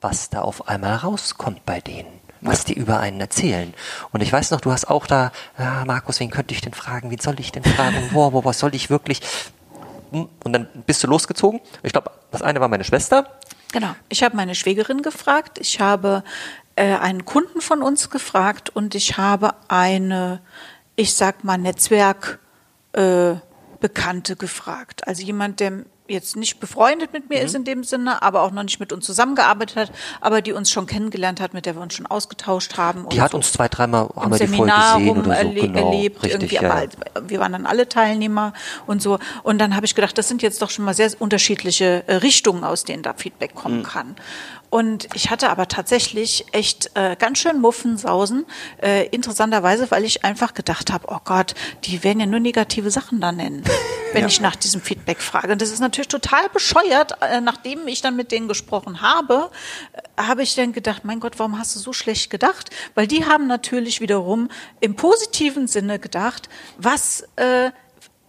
was 0.00 0.30
da 0.30 0.42
auf 0.42 0.68
einmal 0.68 0.96
rauskommt 0.96 1.64
bei 1.66 1.80
denen, 1.80 2.08
was 2.40 2.64
die 2.64 2.74
über 2.74 3.00
einen 3.00 3.20
erzählen. 3.20 3.74
Und 4.12 4.22
ich 4.22 4.32
weiß 4.32 4.50
noch, 4.50 4.60
du 4.60 4.70
hast 4.70 4.88
auch 4.88 5.06
da, 5.06 5.32
ah, 5.56 5.84
Markus, 5.84 6.20
wen 6.20 6.30
könnte 6.30 6.54
ich 6.54 6.60
denn 6.60 6.74
fragen, 6.74 7.10
wen 7.10 7.18
soll 7.18 7.38
ich 7.40 7.52
denn 7.52 7.64
fragen, 7.64 7.96
wow, 8.12 8.32
wow, 8.32 8.44
was 8.44 8.58
soll 8.58 8.74
ich 8.74 8.90
wirklich? 8.90 9.20
Hm, 10.12 10.28
Und 10.44 10.52
dann 10.52 10.68
bist 10.86 11.02
du 11.02 11.08
losgezogen. 11.08 11.60
Ich 11.82 11.92
glaube, 11.92 12.10
das 12.30 12.42
eine 12.42 12.60
war 12.60 12.68
meine 12.68 12.84
Schwester. 12.84 13.38
Genau. 13.72 13.94
Ich 14.08 14.22
habe 14.22 14.36
meine 14.36 14.54
Schwägerin 14.54 15.02
gefragt, 15.02 15.58
ich 15.58 15.80
habe 15.80 16.22
äh, 16.76 16.94
einen 16.96 17.24
Kunden 17.24 17.60
von 17.60 17.82
uns 17.82 18.08
gefragt 18.08 18.70
und 18.70 18.94
ich 18.94 19.18
habe 19.18 19.54
eine, 19.68 20.40
ich 20.96 21.14
sag 21.14 21.44
mal, 21.44 21.58
Netzwerk 21.58 22.38
äh, 22.92 23.34
Bekannte 23.80 24.36
gefragt. 24.36 25.06
Also 25.06 25.22
jemand, 25.22 25.60
der 25.60 25.84
jetzt 26.08 26.36
nicht 26.36 26.60
befreundet 26.60 27.12
mit 27.12 27.24
Mhm. 27.24 27.28
mir 27.36 27.42
ist 27.42 27.54
in 27.54 27.64
dem 27.64 27.84
Sinne, 27.84 28.22
aber 28.22 28.42
auch 28.42 28.50
noch 28.50 28.62
nicht 28.62 28.80
mit 28.80 28.92
uns 28.92 29.06
zusammengearbeitet 29.06 29.76
hat, 29.76 29.92
aber 30.20 30.42
die 30.42 30.52
uns 30.52 30.70
schon 30.70 30.86
kennengelernt 30.86 31.40
hat, 31.40 31.54
mit 31.54 31.66
der 31.66 31.74
wir 31.76 31.82
uns 31.82 31.94
schon 31.94 32.06
ausgetauscht 32.06 32.76
haben. 32.76 33.08
Die 33.10 33.16
und 33.16 33.22
hat 33.22 33.32
so 33.32 33.36
uns 33.36 33.52
zwei, 33.52 33.68
dreimal, 33.68 34.08
haben 34.16 34.32
wir 34.32 34.38
die 34.38 34.46
Seminar 34.46 34.98
gesehen 34.98 35.08
rum 35.08 35.18
oder 35.18 35.26
so. 35.26 35.32
erle 35.32 35.60
genau, 35.60 35.86
erlebt. 35.92 36.22
richtig, 36.22 36.42
irgendwie, 36.42 36.54
ja, 36.56 36.70
aber 36.70 37.28
wir 37.28 37.40
waren 37.40 37.52
dann 37.52 37.66
alle 37.66 37.88
Teilnehmer 37.88 38.52
und 38.86 39.02
so. 39.02 39.18
Und 39.42 39.58
dann 39.58 39.76
habe 39.76 39.86
ich 39.86 39.94
gedacht, 39.94 40.16
das 40.18 40.28
sind 40.28 40.42
jetzt 40.42 40.62
doch 40.62 40.70
schon 40.70 40.84
mal 40.84 40.94
sehr 40.94 41.10
unterschiedliche 41.18 42.04
äh, 42.06 42.16
Richtungen, 42.16 42.64
aus 42.64 42.84
denen 42.84 43.02
da 43.02 43.14
Feedback 43.14 43.54
kommen 43.54 43.82
kann. 43.82 44.16
Und 44.70 45.08
ich 45.14 45.30
hatte 45.30 45.48
aber 45.48 45.66
tatsächlich 45.68 46.44
echt 46.52 46.90
äh, 46.94 47.16
ganz 47.16 47.38
schön 47.38 47.60
Muffensausen, 47.60 48.44
äh, 48.82 49.06
interessanterweise, 49.06 49.90
weil 49.90 50.04
ich 50.04 50.24
einfach 50.24 50.52
gedacht 50.52 50.92
habe, 50.92 51.06
oh 51.08 51.18
Gott, 51.24 51.54
die 51.84 52.04
werden 52.04 52.20
ja 52.20 52.26
nur 52.26 52.40
negative 52.40 52.90
Sachen 52.90 53.20
da 53.20 53.32
nennen, 53.32 53.64
wenn 54.12 54.26
ich 54.26 54.40
nach 54.40 54.56
diesem 54.56 54.82
Feedback 54.82 55.20
frage. 55.20 55.52
Und 55.52 55.62
das 55.62 55.70
ist 55.70 55.80
natürlich 55.80 56.08
total 56.08 56.48
bescheuert. 56.50 57.16
Äh, 57.22 57.40
nachdem 57.40 57.88
ich 57.88 58.02
dann 58.02 58.16
mit 58.16 58.30
denen 58.30 58.48
gesprochen 58.48 59.00
habe, 59.00 59.50
äh, 59.92 60.22
habe 60.22 60.42
ich 60.42 60.54
dann 60.54 60.72
gedacht, 60.72 61.04
mein 61.04 61.20
Gott, 61.20 61.38
warum 61.38 61.58
hast 61.58 61.74
du 61.74 61.80
so 61.80 61.94
schlecht 61.94 62.28
gedacht? 62.28 62.68
Weil 62.94 63.06
die 63.06 63.24
haben 63.24 63.46
natürlich 63.46 64.00
wiederum 64.00 64.50
im 64.80 64.96
positiven 64.96 65.66
Sinne 65.66 65.98
gedacht, 65.98 66.50
was 66.76 67.26
äh, 67.36 67.70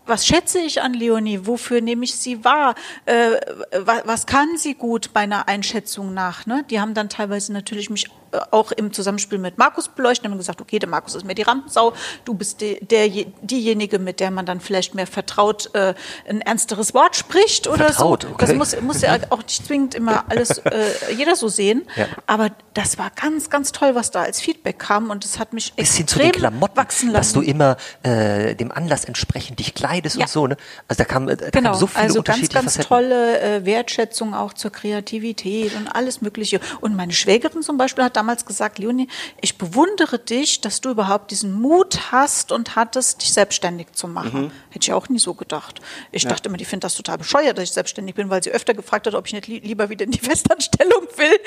was 0.09 0.25
schätze 0.25 0.59
ich 0.59 0.81
an 0.81 0.93
Leonie? 0.93 1.45
Wofür 1.45 1.81
nehme 1.81 2.03
ich 2.03 2.15
sie 2.15 2.43
wahr? 2.43 2.75
Äh, 3.05 3.39
was, 3.71 4.01
was 4.05 4.25
kann 4.25 4.57
sie 4.57 4.73
gut 4.73 5.11
meiner 5.13 5.47
Einschätzung 5.47 6.13
nach? 6.13 6.45
Ne? 6.45 6.65
Die 6.69 6.81
haben 6.81 6.93
dann 6.93 7.09
teilweise 7.09 7.53
natürlich 7.53 7.89
mich 7.89 8.07
auch 8.51 8.71
im 8.71 8.93
Zusammenspiel 8.93 9.37
mit 9.39 9.57
Markus 9.57 9.87
beleuchtet 9.87 10.25
und 10.25 10.31
haben 10.31 10.37
gesagt, 10.37 10.61
okay, 10.61 10.79
der 10.79 10.89
Markus 10.89 11.15
ist 11.15 11.25
mir 11.25 11.35
die 11.35 11.41
Rampensau, 11.41 11.93
du 12.25 12.33
bist 12.33 12.61
die, 12.61 12.79
der, 12.85 13.07
diejenige, 13.41 13.99
mit 13.99 14.19
der 14.19 14.31
man 14.31 14.45
dann 14.45 14.59
vielleicht 14.59 14.95
mehr 14.95 15.07
vertraut 15.07 15.73
äh, 15.73 15.93
ein 16.27 16.41
ernsteres 16.41 16.93
Wort 16.93 17.15
spricht 17.15 17.67
oder 17.67 17.85
Vertraut, 17.85 18.23
so. 18.23 18.29
okay. 18.29 18.45
Das 18.45 18.53
muss, 18.55 18.81
muss 18.81 19.01
ja 19.01 19.17
auch 19.29 19.39
nicht 19.43 19.65
zwingend 19.65 19.95
immer 19.95 20.25
alles 20.29 20.59
äh, 20.59 21.13
jeder 21.15 21.35
so 21.35 21.47
sehen. 21.47 21.87
Ja. 21.95 22.07
Aber 22.27 22.49
das 22.73 22.97
war 22.97 23.11
ganz, 23.15 23.49
ganz 23.49 23.71
toll, 23.71 23.95
was 23.95 24.11
da 24.11 24.21
als 24.21 24.39
Feedback 24.41 24.79
kam 24.79 25.09
und 25.09 25.23
das 25.23 25.39
hat 25.39 25.53
mich 25.53 25.73
hin 25.75 25.85
zu 25.85 26.01
extrem 26.01 26.31
den 26.31 26.39
Klamotten, 26.39 26.77
wachsen 26.77 27.11
lassen. 27.11 27.33
dass 27.33 27.33
du 27.33 27.41
immer 27.41 27.77
äh, 28.03 28.55
dem 28.55 28.71
Anlass 28.71 29.05
entsprechend 29.05 29.59
dich 29.59 29.73
kleidest 29.73 30.15
Ja. 30.17 30.25
und 30.25 30.29
so. 30.29 30.47
Ne? 30.47 30.57
Also 30.87 30.99
da 31.03 31.05
kam, 31.05 31.27
da 31.27 31.35
Genau, 31.35 31.71
kam 31.71 31.79
so 31.79 31.87
viele 31.87 32.03
also 32.03 32.13
ganz, 32.15 32.27
unterschiedliche 32.37 32.53
ganz 32.53 32.65
Facetten. 32.75 32.87
tolle 32.87 33.39
äh, 33.41 33.65
Wertschätzung 33.65 34.33
auch 34.33 34.53
zur 34.53 34.71
Kreativität 34.71 35.75
und 35.75 35.87
alles 35.87 36.21
Mögliche. 36.21 36.59
Und 36.81 36.95
meine 36.95 37.13
Schwägerin 37.13 37.61
zum 37.61 37.77
Beispiel 37.77 38.03
hat 38.03 38.15
damals 38.19 38.45
gesagt, 38.45 38.79
Leonie, 38.79 39.07
ich 39.39 39.57
bewundere 39.57 40.19
dich, 40.19 40.59
dass 40.59 40.81
du 40.81 40.89
überhaupt 40.89 41.31
diesen 41.31 41.53
Mut 41.53 42.11
hast 42.11 42.51
und 42.51 42.75
hattest, 42.75 43.21
dich 43.21 43.31
selbstständig 43.31 43.93
zu 43.93 44.09
machen. 44.09 44.51
Hätte 44.71 44.83
ich 44.83 44.93
auch 44.93 45.07
nie 45.07 45.19
so 45.19 45.33
gedacht. 45.33 45.79
Ich 46.11 46.25
dachte 46.25 46.49
immer, 46.49 46.57
die 46.57 46.65
findet 46.65 46.83
das 46.83 46.95
total 46.95 47.17
bescheuert, 47.17 47.57
dass 47.57 47.63
ich 47.63 47.71
selbstständig 47.71 48.15
bin, 48.15 48.29
weil 48.29 48.43
sie 48.43 48.51
öfter 48.51 48.73
gefragt 48.73 49.07
hat, 49.07 49.15
ob 49.15 49.25
ich 49.27 49.33
nicht 49.33 49.47
li 49.47 49.59
lieber 49.59 49.89
wieder 49.89 50.03
in 50.03 50.11
die 50.11 50.19
Festanstellung 50.29 51.07
will. 51.15 51.39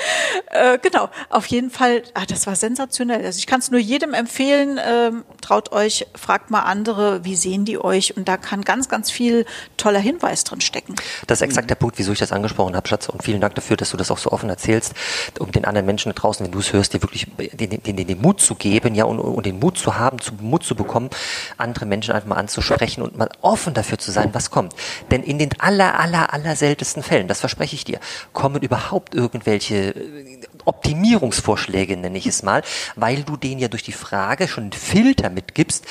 Äh, 0.47 0.79
genau, 0.79 1.11
auf 1.29 1.47
jeden 1.47 1.71
Fall, 1.71 2.05
ah, 2.15 2.25
das 2.27 2.47
war 2.47 2.57
sensationell. 2.57 3.23
Also 3.25 3.39
ich 3.39 3.47
kann 3.47 3.61
es 3.61 3.71
nur 3.71 3.81
jedem 3.81 4.15
empfehlen, 4.15 4.81
ähm, 4.83 5.25
traut 5.43 5.73
euch, 5.73 6.07
fragt 6.15 6.51
mal 6.51 6.61
andere, 6.61 7.25
wie 7.25 7.37
sehen 7.37 7.67
die 7.67 7.79
euch? 7.79 8.17
Und 8.17 8.29
da 8.29 8.39
kann 8.39 8.63
ganz, 8.63 8.89
ganz 8.89 9.11
viel 9.11 9.45
toller 9.77 10.01
Hinweis 10.01 10.45
drin 10.45 10.63
stecken. 10.63 10.95
Das 11.27 11.39
ist 11.39 11.43
exakt 11.43 11.69
der 11.69 11.75
Punkt, 11.75 11.99
wieso 11.99 12.13
ich 12.13 12.19
das 12.19 12.33
angesprochen 12.33 12.75
habe, 12.77 12.89
Schatz. 12.89 13.11
Und 13.11 13.23
vielen 13.23 13.43
Dank 13.43 13.55
dafür, 13.57 13.77
dass 13.77 13.91
du 13.91 13.99
das 13.99 14.11
auch 14.11 14.19
so 14.19 14.33
offen 14.33 14.49
erzählst, 14.49 14.95
um 15.39 15.53
den 15.53 15.67
anderen 15.67 15.85
Menschen 15.85 16.11
da 16.11 16.19
draußen, 16.19 16.47
wenn 16.47 16.53
du 16.53 16.62
es 16.63 16.73
hörst, 16.73 16.95
dir 16.95 17.03
wirklich 17.03 17.27
den, 17.37 17.71
den, 17.71 17.97
den, 17.97 18.07
den 18.07 18.21
Mut 18.21 18.41
zu 18.41 18.55
geben, 18.55 18.95
ja, 18.95 19.05
und, 19.05 19.19
und 19.19 19.45
den 19.45 19.59
Mut 19.59 19.77
zu 19.77 19.97
haben, 19.97 20.21
zu, 20.21 20.33
Mut 20.41 20.65
zu 20.65 20.75
bekommen, 20.75 21.11
andere 21.59 21.87
Menschen 21.87 22.15
einfach 22.15 22.29
mal 22.29 22.37
anzusprechen 22.37 23.03
und 23.03 23.17
mal 23.17 23.29
offen 23.43 23.75
dafür 23.75 23.99
zu 23.99 24.11
sein, 24.11 24.31
was 24.33 24.51
kommt. 24.51 24.75
Denn 25.11 25.23
in 25.23 25.39
den 25.39 25.51
aller, 25.61 25.99
aller, 25.99 26.33
aller 26.33 26.57
seltensten 26.57 27.03
Fällen, 27.03 27.29
das 27.29 27.41
verspreche 27.41 27.75
ich 27.75 27.85
dir, 27.85 28.01
kommen 28.33 28.63
überhaupt 28.63 29.15
irgendwelche 29.15 29.91
äh, 29.91 30.41
Optimierungsvorschläge, 30.65 31.97
nenne 31.97 32.19
ich 32.19 32.27
es 32.27 32.43
mal, 32.43 32.63
weil 32.97 33.23
du 33.23 33.37
denen 33.37 33.61
ja 33.61 33.69
durch 33.69 33.83
die 33.83 33.93
Frage 33.93 34.49
schon 34.49 34.65
einen 34.65 34.73
Filter 34.73 35.29
mitgibst, 35.31 35.85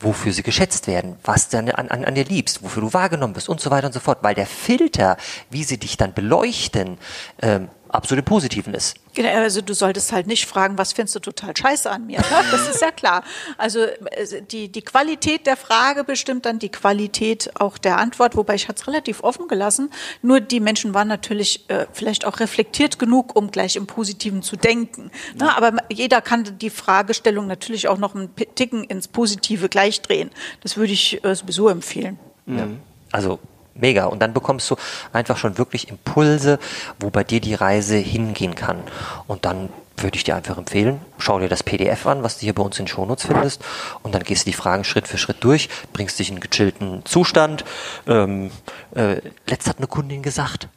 wofür 0.00 0.32
sie 0.32 0.42
geschätzt 0.42 0.86
werden, 0.86 1.16
was 1.24 1.48
du 1.48 1.58
an, 1.58 1.70
an, 1.70 2.04
an 2.04 2.14
dir 2.14 2.24
liebst, 2.24 2.62
wofür 2.62 2.82
du 2.82 2.92
wahrgenommen 2.92 3.34
bist 3.34 3.48
und 3.48 3.60
so 3.60 3.70
weiter 3.70 3.86
und 3.86 3.92
so 3.92 4.00
fort. 4.00 4.18
Weil 4.22 4.34
der 4.34 4.46
Filter, 4.46 5.16
wie 5.50 5.64
sie 5.64 5.78
dich 5.78 5.96
dann 5.96 6.12
beleuchten, 6.12 6.98
ähm, 7.42 7.68
absolut 7.94 8.20
im 8.20 8.24
Positiven 8.24 8.74
ist. 8.74 8.96
Genau, 9.14 9.28
Also 9.28 9.60
du 9.60 9.74
solltest 9.74 10.12
halt 10.12 10.26
nicht 10.26 10.46
fragen, 10.46 10.76
was 10.76 10.92
findest 10.92 11.14
du 11.16 11.20
total 11.20 11.56
scheiße 11.56 11.90
an 11.90 12.06
mir? 12.06 12.18
Ne? 12.18 12.24
Das 12.50 12.68
ist 12.68 12.80
ja 12.80 12.90
klar. 12.90 13.22
Also 13.56 13.80
äh, 13.80 14.42
die, 14.50 14.68
die 14.68 14.82
Qualität 14.82 15.46
der 15.46 15.56
Frage 15.56 16.04
bestimmt 16.04 16.46
dann 16.46 16.58
die 16.58 16.68
Qualität 16.68 17.50
auch 17.54 17.78
der 17.78 17.98
Antwort, 17.98 18.36
wobei 18.36 18.56
ich 18.56 18.68
hatte 18.68 18.80
es 18.80 18.86
relativ 18.88 19.22
offen 19.22 19.48
gelassen. 19.48 19.90
Nur 20.22 20.40
die 20.40 20.60
Menschen 20.60 20.94
waren 20.94 21.08
natürlich 21.08 21.68
äh, 21.68 21.86
vielleicht 21.92 22.24
auch 22.24 22.40
reflektiert 22.40 22.98
genug, 22.98 23.36
um 23.36 23.50
gleich 23.50 23.76
im 23.76 23.86
Positiven 23.86 24.42
zu 24.42 24.56
denken. 24.56 25.10
Ne? 25.38 25.56
Aber 25.56 25.74
jeder 25.90 26.20
kann 26.20 26.58
die 26.58 26.70
Fragestellung 26.70 27.46
natürlich 27.46 27.88
auch 27.88 27.98
noch 27.98 28.14
einen 28.14 28.34
Ticken 28.54 28.84
ins 28.84 29.08
Positive 29.08 29.68
gleich 29.68 30.02
drehen. 30.02 30.30
Das 30.62 30.76
würde 30.76 30.92
ich 30.92 31.24
äh, 31.24 31.34
sowieso 31.34 31.68
empfehlen. 31.68 32.18
Ja. 32.46 32.66
Also 33.12 33.38
mega. 33.74 34.06
Und 34.06 34.20
dann 34.20 34.32
bekommst 34.32 34.70
du 34.70 34.76
einfach 35.12 35.36
schon 35.36 35.58
wirklich 35.58 35.88
Impulse, 35.88 36.58
wo 37.00 37.10
bei 37.10 37.24
dir 37.24 37.40
die 37.40 37.54
Reise 37.54 37.96
hingehen 37.96 38.54
kann. 38.54 38.78
Und 39.26 39.44
dann 39.44 39.68
würde 39.96 40.16
ich 40.16 40.24
dir 40.24 40.34
einfach 40.34 40.58
empfehlen, 40.58 41.00
schau 41.18 41.38
dir 41.38 41.48
das 41.48 41.62
PDF 41.62 42.06
an, 42.06 42.22
was 42.22 42.38
du 42.38 42.42
hier 42.42 42.54
bei 42.54 42.62
uns 42.62 42.78
in 42.78 42.84
den 42.84 42.88
Shownotes 42.88 43.26
findest. 43.26 43.64
Und 44.02 44.14
dann 44.14 44.22
gehst 44.22 44.46
du 44.46 44.50
die 44.50 44.56
Fragen 44.56 44.84
Schritt 44.84 45.08
für 45.08 45.18
Schritt 45.18 45.36
durch, 45.40 45.68
bringst 45.92 46.18
dich 46.18 46.28
in 46.28 46.34
einen 46.34 46.40
gechillten 46.40 47.04
Zustand. 47.04 47.64
Ähm, 48.06 48.50
äh, 48.94 49.20
letzt 49.46 49.68
hat 49.68 49.78
eine 49.78 49.86
Kundin 49.86 50.22
gesagt, 50.22 50.68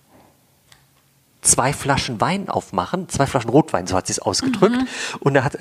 zwei 1.42 1.74
Flaschen 1.74 2.22
Wein 2.22 2.50
aufmachen, 2.50 3.10
zwei 3.10 3.26
Flaschen 3.26 3.50
Rotwein, 3.50 3.88
so 3.88 3.96
hat 3.96 4.08
sie 4.08 4.14
es 4.14 4.20
ausgedrückt. 4.20 4.78
Und 5.20 5.34
da 5.34 5.44
hat 5.44 5.58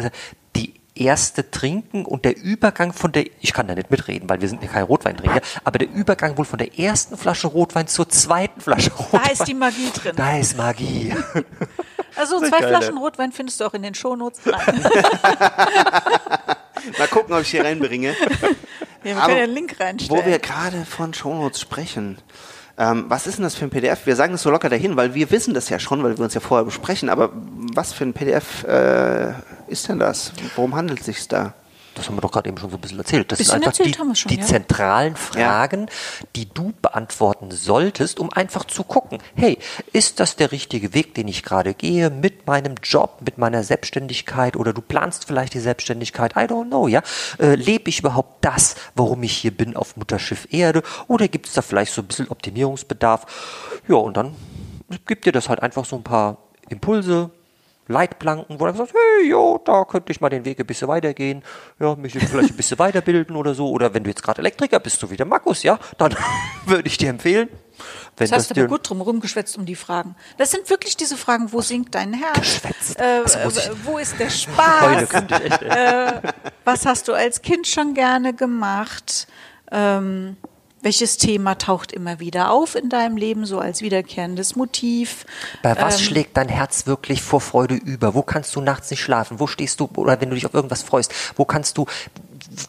erste 1.00 1.50
trinken 1.50 2.04
und 2.04 2.24
der 2.24 2.37
Übergang 2.37 2.92
von 2.92 3.12
der, 3.12 3.26
ich 3.40 3.52
kann 3.52 3.66
da 3.68 3.74
nicht 3.74 3.90
mitreden, 3.90 4.28
weil 4.28 4.40
wir 4.40 4.48
sind 4.48 4.62
ja 4.62 4.68
kein 4.68 4.85
Rotweintrinker, 4.85 5.40
aber 5.64 5.78
der 5.78 5.90
Übergang 5.90 6.37
wohl 6.38 6.44
von 6.44 6.59
der 6.59 6.78
ersten 6.78 7.16
Flasche 7.16 7.48
Rotwein 7.48 7.87
zur 7.87 8.09
zweiten 8.09 8.61
Flasche 8.61 8.92
Rotwein. 8.92 9.20
Da 9.24 9.30
ist 9.30 9.46
die 9.46 9.54
Magie 9.54 9.90
drin. 9.94 10.12
Da 10.16 10.38
ist 10.38 10.56
Magie. 10.56 11.14
Also 12.18 12.40
zwei 12.40 12.66
Flaschen 12.66 12.96
Rotwein 12.96 13.30
findest 13.30 13.61
du 13.61 13.66
auch 13.66 13.74
in 13.74 13.82
den 13.82 13.94
Shownotes. 13.94 14.40
Mal 14.46 14.56
gucken, 17.11 17.35
ob 17.35 17.42
ich 17.42 17.50
hier 17.50 17.62
reinbringe. 17.62 18.14
Ja, 19.04 19.14
wir 19.14 19.16
Aber 19.18 19.26
können 19.26 19.42
einen 19.42 19.52
Link 19.52 19.78
reinstellen. 19.78 20.22
Wo 20.22 20.26
wir 20.26 20.38
gerade 20.38 20.87
von 20.87 21.12
Shownotes 21.12 21.61
sprechen. 21.61 22.16
Ähm, 22.78 23.06
was 23.09 23.26
ist 23.26 23.38
denn 23.38 23.44
das 23.44 23.54
für 23.54 23.64
ein 23.64 23.70
PDF? 23.70 24.04
Wir 24.06 24.16
sagen 24.16 24.32
das 24.32 24.42
so 24.42 24.50
locker 24.50 24.68
dahin, 24.68 24.96
weil 24.96 25.14
wir 25.14 25.30
wissen 25.30 25.54
das 25.54 25.68
ja 25.68 25.78
schon, 25.78 26.02
weil 26.02 26.18
wir 26.18 26.24
uns 26.24 26.35
ja 26.35 26.40
vorher 26.40 26.64
besprechen. 26.64 27.09
Aber 27.09 27.30
was 27.74 27.92
für 27.92 28.04
ein 28.04 28.12
PDF 28.12 28.64
äh, 28.64 29.32
ist 29.68 29.88
denn 29.88 29.98
das? 29.98 30.33
Worum 30.55 30.74
handelt 30.74 31.00
es 31.00 31.07
sich 31.07 31.29
da? 31.29 31.55
Das 31.96 32.09
haben 32.09 32.16
wir 32.16 32.20
doch 32.20 32.31
gerade 32.31 32.48
eben 32.48 32.59
schon 32.59 32.70
so 32.70 32.76
ein 32.76 32.81
bisschen 32.81 32.98
erzählt. 32.98 33.33
Das 33.33 33.38
Bisschen 33.38 33.62
sind 33.62 33.66
einfach 33.66 33.85
die, 34.12 34.18
schon, 34.18 34.29
die 34.29 34.38
ja. 34.38 34.44
zentralen 34.44 35.16
Fragen, 35.16 35.88
die 36.37 36.46
du 36.46 36.74
beantworten 36.83 37.50
solltest, 37.50 38.20
um 38.20 38.31
einfach 38.31 38.66
zu 38.66 38.85
gucken, 38.85 39.18
hey, 39.35 39.59
ist 39.92 40.20
das 40.20 40.37
der 40.37 40.52
richtige 40.52 40.92
Weg, 40.92 41.14
den 41.14 41.26
ich 41.26 41.42
gerade 41.42 41.72
gehe 41.72 42.11
mit 42.11 42.46
meinem 42.46 42.74
Job, 42.83 43.22
mit 43.24 43.38
meiner 43.38 43.64
Selbstständigkeit 43.64 44.57
oder 44.57 44.74
du 44.74 44.83
planst 44.83 45.24
vielleicht 45.26 45.55
die 45.55 45.61
Selbstständigkeit, 45.61 46.37
I 46.37 46.40
don't 46.40 46.68
know, 46.68 46.87
ja? 46.87 47.02
Äh, 47.38 47.55
lebe 47.55 47.88
ich 47.88 48.00
überhaupt 48.00 48.44
das, 48.44 48.76
warum 48.94 49.22
ich 49.22 49.33
hier 49.33 49.57
bin 49.57 49.74
auf 49.74 49.96
Mutterschiff 49.96 50.48
Erde 50.50 50.83
oder 51.09 51.29
gibt 51.29 51.46
es 51.46 51.55
da 51.55 51.62
vielleicht 51.62 51.94
so 51.94 52.02
ein 52.02 52.07
bisschen 52.07 52.29
Optimierungsbedarf? 52.29 53.24
Ja, 53.88 53.96
und 53.96 54.18
dann 54.18 54.37
gibt 55.07 55.24
dir 55.24 55.33
das 55.33 55.48
halt 55.48 55.62
einfach 55.62 55.87
so 55.87 55.96
ein 55.96 56.05
paar 56.05 56.37
Impulse, 56.68 57.31
Leitplanken, 57.88 58.59
wo 58.59 58.66
du 58.66 58.75
sagst, 58.75 58.94
hey, 58.94 59.29
jo, 59.29 59.61
da 59.64 59.85
könnte 59.85 60.11
ich 60.12 60.20
mal 60.20 60.29
den 60.29 60.44
Weg 60.44 60.59
ein 60.59 60.66
bisschen 60.66 60.88
weitergehen, 60.88 61.42
ja, 61.79 61.94
mich 61.94 62.12
vielleicht 62.12 62.51
ein 62.51 62.57
bisschen 62.57 62.79
weiterbilden 62.79 63.37
oder 63.37 63.55
so. 63.55 63.70
Oder 63.70 63.94
wenn 63.94 64.05
du 64.05 64.11
jetzt 64.11 64.22
gerade 64.22 64.40
Elektriker 64.40 64.81
bist, 64.81 65.01
so 65.01 65.11
wie 65.11 65.16
der 65.16 65.27
Markus, 65.27 65.62
ja, 65.62 65.79
dann 65.99 66.14
würde 66.66 66.88
ich 66.88 66.99
dir 66.99 67.11
empfehlen, 67.11 67.49
wenn 68.16 68.29
Das 68.29 68.38
hast 68.38 68.57
du 68.57 68.61
aber 68.61 68.68
gut 68.68 68.88
drum 68.88 69.01
rumgeschwätzt 69.01 69.57
um 69.59 69.66
die 69.66 69.77
Fragen. 69.77 70.16
Das 70.38 70.51
sind 70.51 70.68
wirklich 70.70 70.96
diese 70.96 71.16
Fragen, 71.16 71.53
wo 71.53 71.61
sinkt 71.61 71.94
dein 71.94 72.12
Herz? 72.14 72.38
Geschwätzt. 72.38 72.99
Äh, 72.99 73.20
äh, 73.20 73.70
wo 73.85 73.99
ist 73.99 74.18
der 74.18 74.31
Spaß? 74.31 75.09
könnte 75.09 75.37
ich 75.37 75.53
echt, 75.53 75.62
äh, 75.62 76.22
Was 76.64 76.87
hast 76.87 77.09
du 77.09 77.12
als 77.12 77.42
Kind 77.42 77.66
schon 77.66 77.94
gerne 77.94 78.33
gemacht? 78.35 79.27
Ähm, 79.70 80.37
welches 80.87 81.16
Thema 81.16 81.57
taucht 81.57 81.90
immer 81.90 82.20
wieder 82.20 82.53
auf 82.53 82.77
in 82.77 82.88
deinem 82.88 83.16
Leben, 83.16 83.44
so 83.44 83.59
als 83.59 83.83
wiederkehrendes 83.83 84.55
Motiv? 84.55 85.27
Bei 85.61 85.77
was 85.77 85.99
Ähm, 85.99 86.05
schlägt 86.05 86.37
dein 86.37 86.49
Herz 86.49 86.87
wirklich 86.87 87.22
vor 87.22 87.40
Freude 87.40 87.75
über? 87.75 88.14
Wo 88.14 88.22
kannst 88.22 88.55
du 88.55 88.61
nachts 88.61 88.88
nicht 88.92 89.01
schlafen? 89.03 89.40
Wo 89.40 89.49
stehst 89.49 89.81
du, 89.81 89.90
oder 89.96 90.20
wenn 90.20 90.29
du 90.31 90.37
dich 90.37 90.46
auf 90.46 90.55
irgendwas 90.55 90.85
freust, 90.85 91.12
wo 91.35 91.44
kannst 91.44 91.77
du, 91.77 91.87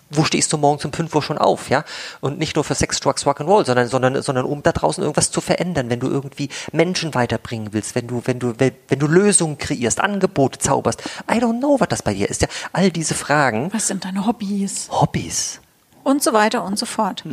wo 0.10 0.24
stehst 0.24 0.52
du 0.52 0.58
morgens 0.58 0.84
um 0.84 0.92
5 0.94 1.14
Uhr 1.14 1.22
schon 1.22 1.38
auf, 1.38 1.70
ja? 1.70 1.84
Und 2.20 2.40
nicht 2.40 2.56
nur 2.56 2.64
für 2.64 2.74
Sex, 2.74 3.00
Drugs, 3.02 3.24
Rock'n'Roll, 3.28 3.68
sondern, 3.68 3.88
sondern, 3.88 4.20
sondern 4.24 4.46
um 4.46 4.64
da 4.64 4.72
draußen 4.72 5.04
irgendwas 5.04 5.30
zu 5.30 5.40
verändern, 5.40 5.92
wenn 5.92 6.00
du 6.00 6.08
irgendwie 6.08 6.50
Menschen 6.72 7.14
weiterbringen 7.14 7.72
willst, 7.72 7.94
wenn 7.94 8.08
du, 8.08 8.24
wenn 8.26 8.40
du, 8.40 8.56
wenn, 8.58 8.74
du 8.98 9.06
Lösungen 9.06 9.60
kreierst, 9.60 10.02
Angebote 10.02 10.58
zauberst. 10.58 11.04
I 11.32 11.36
don't 11.36 11.60
know, 11.60 11.80
was 11.80 11.90
das 11.90 12.02
bei 12.02 12.16
dir 12.16 12.28
ist, 12.28 12.42
ja? 12.42 12.48
All 12.74 12.90
diese 12.90 13.14
Fragen, 13.14 13.72
Was 13.74 13.86
sind 13.90 14.06
deine 14.06 14.26
Hobbys? 14.26 14.88
Hobbys. 14.90 15.62
und 16.04 16.24
so 16.24 16.34
weiter 16.34 16.64
und 16.64 16.80
so 16.80 16.88
fort. 16.88 17.24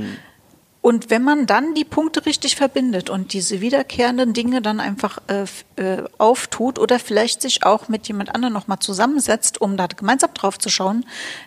Und 0.84 1.08
wenn 1.08 1.22
man 1.22 1.46
dann 1.46 1.72
die 1.72 1.86
Punkte 1.86 2.26
richtig 2.26 2.56
verbindet 2.56 3.08
und 3.08 3.32
diese 3.32 3.62
wiederkehrenden 3.62 4.34
Dinge 4.34 4.60
dann 4.60 4.80
einfach 4.80 5.16
äh, 5.28 5.44
äh, 5.82 6.04
auftut 6.18 6.78
oder 6.78 6.98
vielleicht 6.98 7.40
sich 7.40 7.64
auch 7.64 7.88
mit 7.88 8.06
jemand 8.06 8.34
anderem 8.34 8.52
nochmal 8.52 8.80
zusammensetzt, 8.80 9.62
um 9.62 9.78
da 9.78 9.86
gemeinsam 9.86 10.34
drauf 10.34 10.58
zu 10.58 10.68
schauen, 10.68 11.06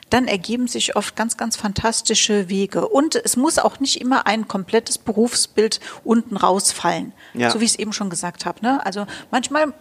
dann 0.10 0.28
ergeben 0.28 0.67
sich 0.67 0.95
oft 0.95 1.15
ganz, 1.15 1.38
ganz 1.38 1.56
fantastische 1.56 2.50
Wege. 2.50 2.88
Und 2.88 3.15
es 3.15 3.38
muss 3.38 3.60
auch 3.60 3.80
nicht 3.80 4.02
immer 4.02 4.26
ein 4.26 4.47
komplettes 4.47 4.97
Berufsbild 4.97 5.82
unten 6.04 6.36
rausfallen. 6.36 7.13
Ja. 7.36 7.52
So 7.52 7.60
wie 7.60 7.65
ich 7.65 7.71
es 7.71 7.80
eben 7.80 7.93
schon 7.93 8.10
gesagt 8.10 8.47
habe. 8.47 8.60
Ne? 8.63 8.84
Also 8.88 9.06
manchmal 9.30 9.71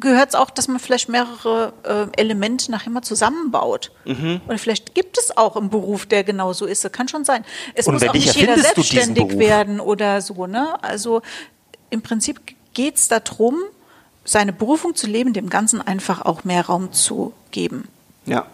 gehört 0.00 0.30
es 0.30 0.34
auch, 0.34 0.50
dass 0.50 0.66
man 0.66 0.80
vielleicht 0.80 1.08
mehrere 1.08 1.72
äh, 1.84 2.20
Elemente 2.20 2.68
nachher 2.68 2.90
mal 2.90 3.02
zusammenbaut. 3.02 3.92
Mhm. 4.06 4.40
Oder 4.48 4.58
vielleicht 4.58 4.96
gibt 4.96 5.18
es 5.18 5.36
auch 5.36 5.54
einen 5.54 5.70
Beruf, 5.70 6.04
der 6.04 6.24
genau 6.24 6.52
so 6.52 6.66
ist. 6.66 6.84
Das 6.84 6.90
kann 6.90 7.06
schon 7.06 7.24
sein. 7.24 7.44
Es 7.74 7.86
Und 7.86 7.94
muss 7.94 8.02
auch 8.08 8.12
nicht, 8.12 8.34
jeder 8.34 8.56
diesen 8.56 9.03
selbstständig 9.04 9.38
werden 9.38 9.80
oder 9.80 10.20
so. 10.20 10.46
Ne? 10.46 10.82
Also 10.82 11.22
im 11.90 12.02
Prinzip 12.02 12.40
geht 12.72 12.96
es 12.96 13.08
darum, 13.08 13.56
seine 14.24 14.52
Berufung 14.52 14.94
zu 14.94 15.06
leben, 15.06 15.32
dem 15.32 15.50
Ganzen 15.50 15.80
einfach 15.80 16.22
auch 16.22 16.44
mehr 16.44 16.66
Raum 16.66 16.92
zu 16.92 17.32
geben. 17.50 17.88
Ja. 18.26 18.46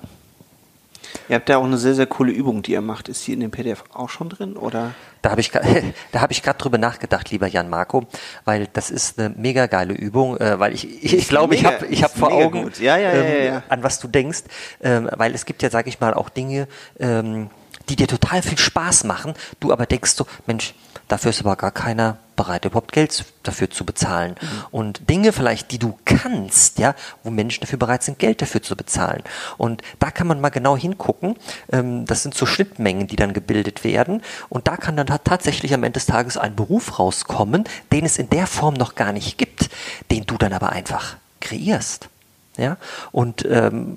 Ihr 1.28 1.36
habt 1.36 1.48
ja 1.48 1.58
auch 1.58 1.64
eine 1.64 1.78
sehr, 1.78 1.94
sehr 1.94 2.06
coole 2.06 2.32
Übung, 2.32 2.62
die 2.62 2.72
ihr 2.72 2.80
macht. 2.80 3.08
Ist 3.08 3.26
die 3.26 3.32
in 3.32 3.40
dem 3.40 3.50
PDF 3.50 3.84
auch 3.92 4.08
schon 4.08 4.28
drin? 4.28 4.56
Oder? 4.56 4.92
Da 5.22 5.30
habe 5.30 5.40
ich, 5.40 5.50
da 6.12 6.20
hab 6.20 6.30
ich 6.30 6.42
gerade 6.42 6.58
drüber 6.58 6.78
nachgedacht, 6.78 7.30
lieber 7.30 7.46
Jan 7.46 7.68
Marco, 7.68 8.06
weil 8.44 8.68
das 8.72 8.90
ist 8.90 9.18
eine 9.18 9.30
mega 9.30 9.66
geile 9.66 9.94
Übung, 9.94 10.36
äh, 10.38 10.58
weil 10.58 10.72
ich, 10.72 11.04
ich, 11.04 11.14
ich 11.14 11.28
glaube, 11.28 11.54
ich 11.54 11.64
habe 11.64 11.86
ich 11.86 12.02
hab 12.02 12.16
vor 12.16 12.32
Augen. 12.32 12.70
Ja, 12.80 12.96
ja, 12.96 13.14
ja, 13.14 13.22
ja, 13.22 13.44
ja. 13.44 13.62
an 13.68 13.82
was 13.82 13.98
du 14.00 14.08
denkst, 14.08 14.44
ähm, 14.82 15.08
weil 15.16 15.34
es 15.34 15.46
gibt 15.46 15.62
ja, 15.62 15.70
sage 15.70 15.88
ich 15.88 16.00
mal, 16.00 16.14
auch 16.14 16.28
Dinge, 16.28 16.68
ähm, 16.98 17.50
die 17.88 17.96
dir 17.96 18.06
total 18.06 18.42
viel 18.42 18.58
Spaß 18.58 19.04
machen, 19.04 19.34
du 19.58 19.72
aber 19.72 19.86
denkst 19.86 20.12
so, 20.14 20.26
Mensch, 20.46 20.74
dafür 21.08 21.30
ist 21.30 21.40
aber 21.40 21.56
gar 21.56 21.72
keiner 21.72 22.18
bereit, 22.36 22.64
überhaupt 22.64 22.92
Geld 22.92 23.24
dafür 23.42 23.68
zu 23.68 23.84
bezahlen. 23.84 24.36
Mhm. 24.40 24.46
Und 24.70 25.10
Dinge 25.10 25.32
vielleicht, 25.32 25.72
die 25.72 25.78
du 25.78 25.98
kannst, 26.04 26.78
ja, 26.78 26.94
wo 27.22 27.30
Menschen 27.30 27.60
dafür 27.60 27.78
bereit 27.78 28.02
sind, 28.02 28.18
Geld 28.18 28.40
dafür 28.40 28.62
zu 28.62 28.76
bezahlen. 28.76 29.22
Und 29.58 29.82
da 29.98 30.10
kann 30.10 30.26
man 30.26 30.40
mal 30.40 30.48
genau 30.48 30.76
hingucken. 30.76 31.36
Ähm, 31.70 32.06
das 32.06 32.22
sind 32.22 32.34
so 32.34 32.46
Schnittmengen, 32.46 33.06
die 33.08 33.16
dann 33.16 33.34
gebildet 33.34 33.84
werden. 33.84 34.22
Und 34.48 34.68
da 34.68 34.76
kann 34.76 34.96
dann 34.96 35.08
ta- 35.08 35.18
tatsächlich 35.18 35.74
am 35.74 35.82
Ende 35.82 35.98
des 35.98 36.06
Tages 36.06 36.38
ein 36.38 36.56
Beruf 36.56 36.98
rauskommen, 36.98 37.64
den 37.92 38.06
es 38.06 38.16
in 38.16 38.30
der 38.30 38.46
Form 38.46 38.74
noch 38.74 38.94
gar 38.94 39.12
nicht 39.12 39.36
gibt, 39.36 39.68
den 40.10 40.24
du 40.24 40.38
dann 40.38 40.52
aber 40.52 40.70
einfach 40.70 41.16
kreierst. 41.40 42.08
Ja, 42.56 42.76
und 43.12 43.46
ähm, 43.48 43.96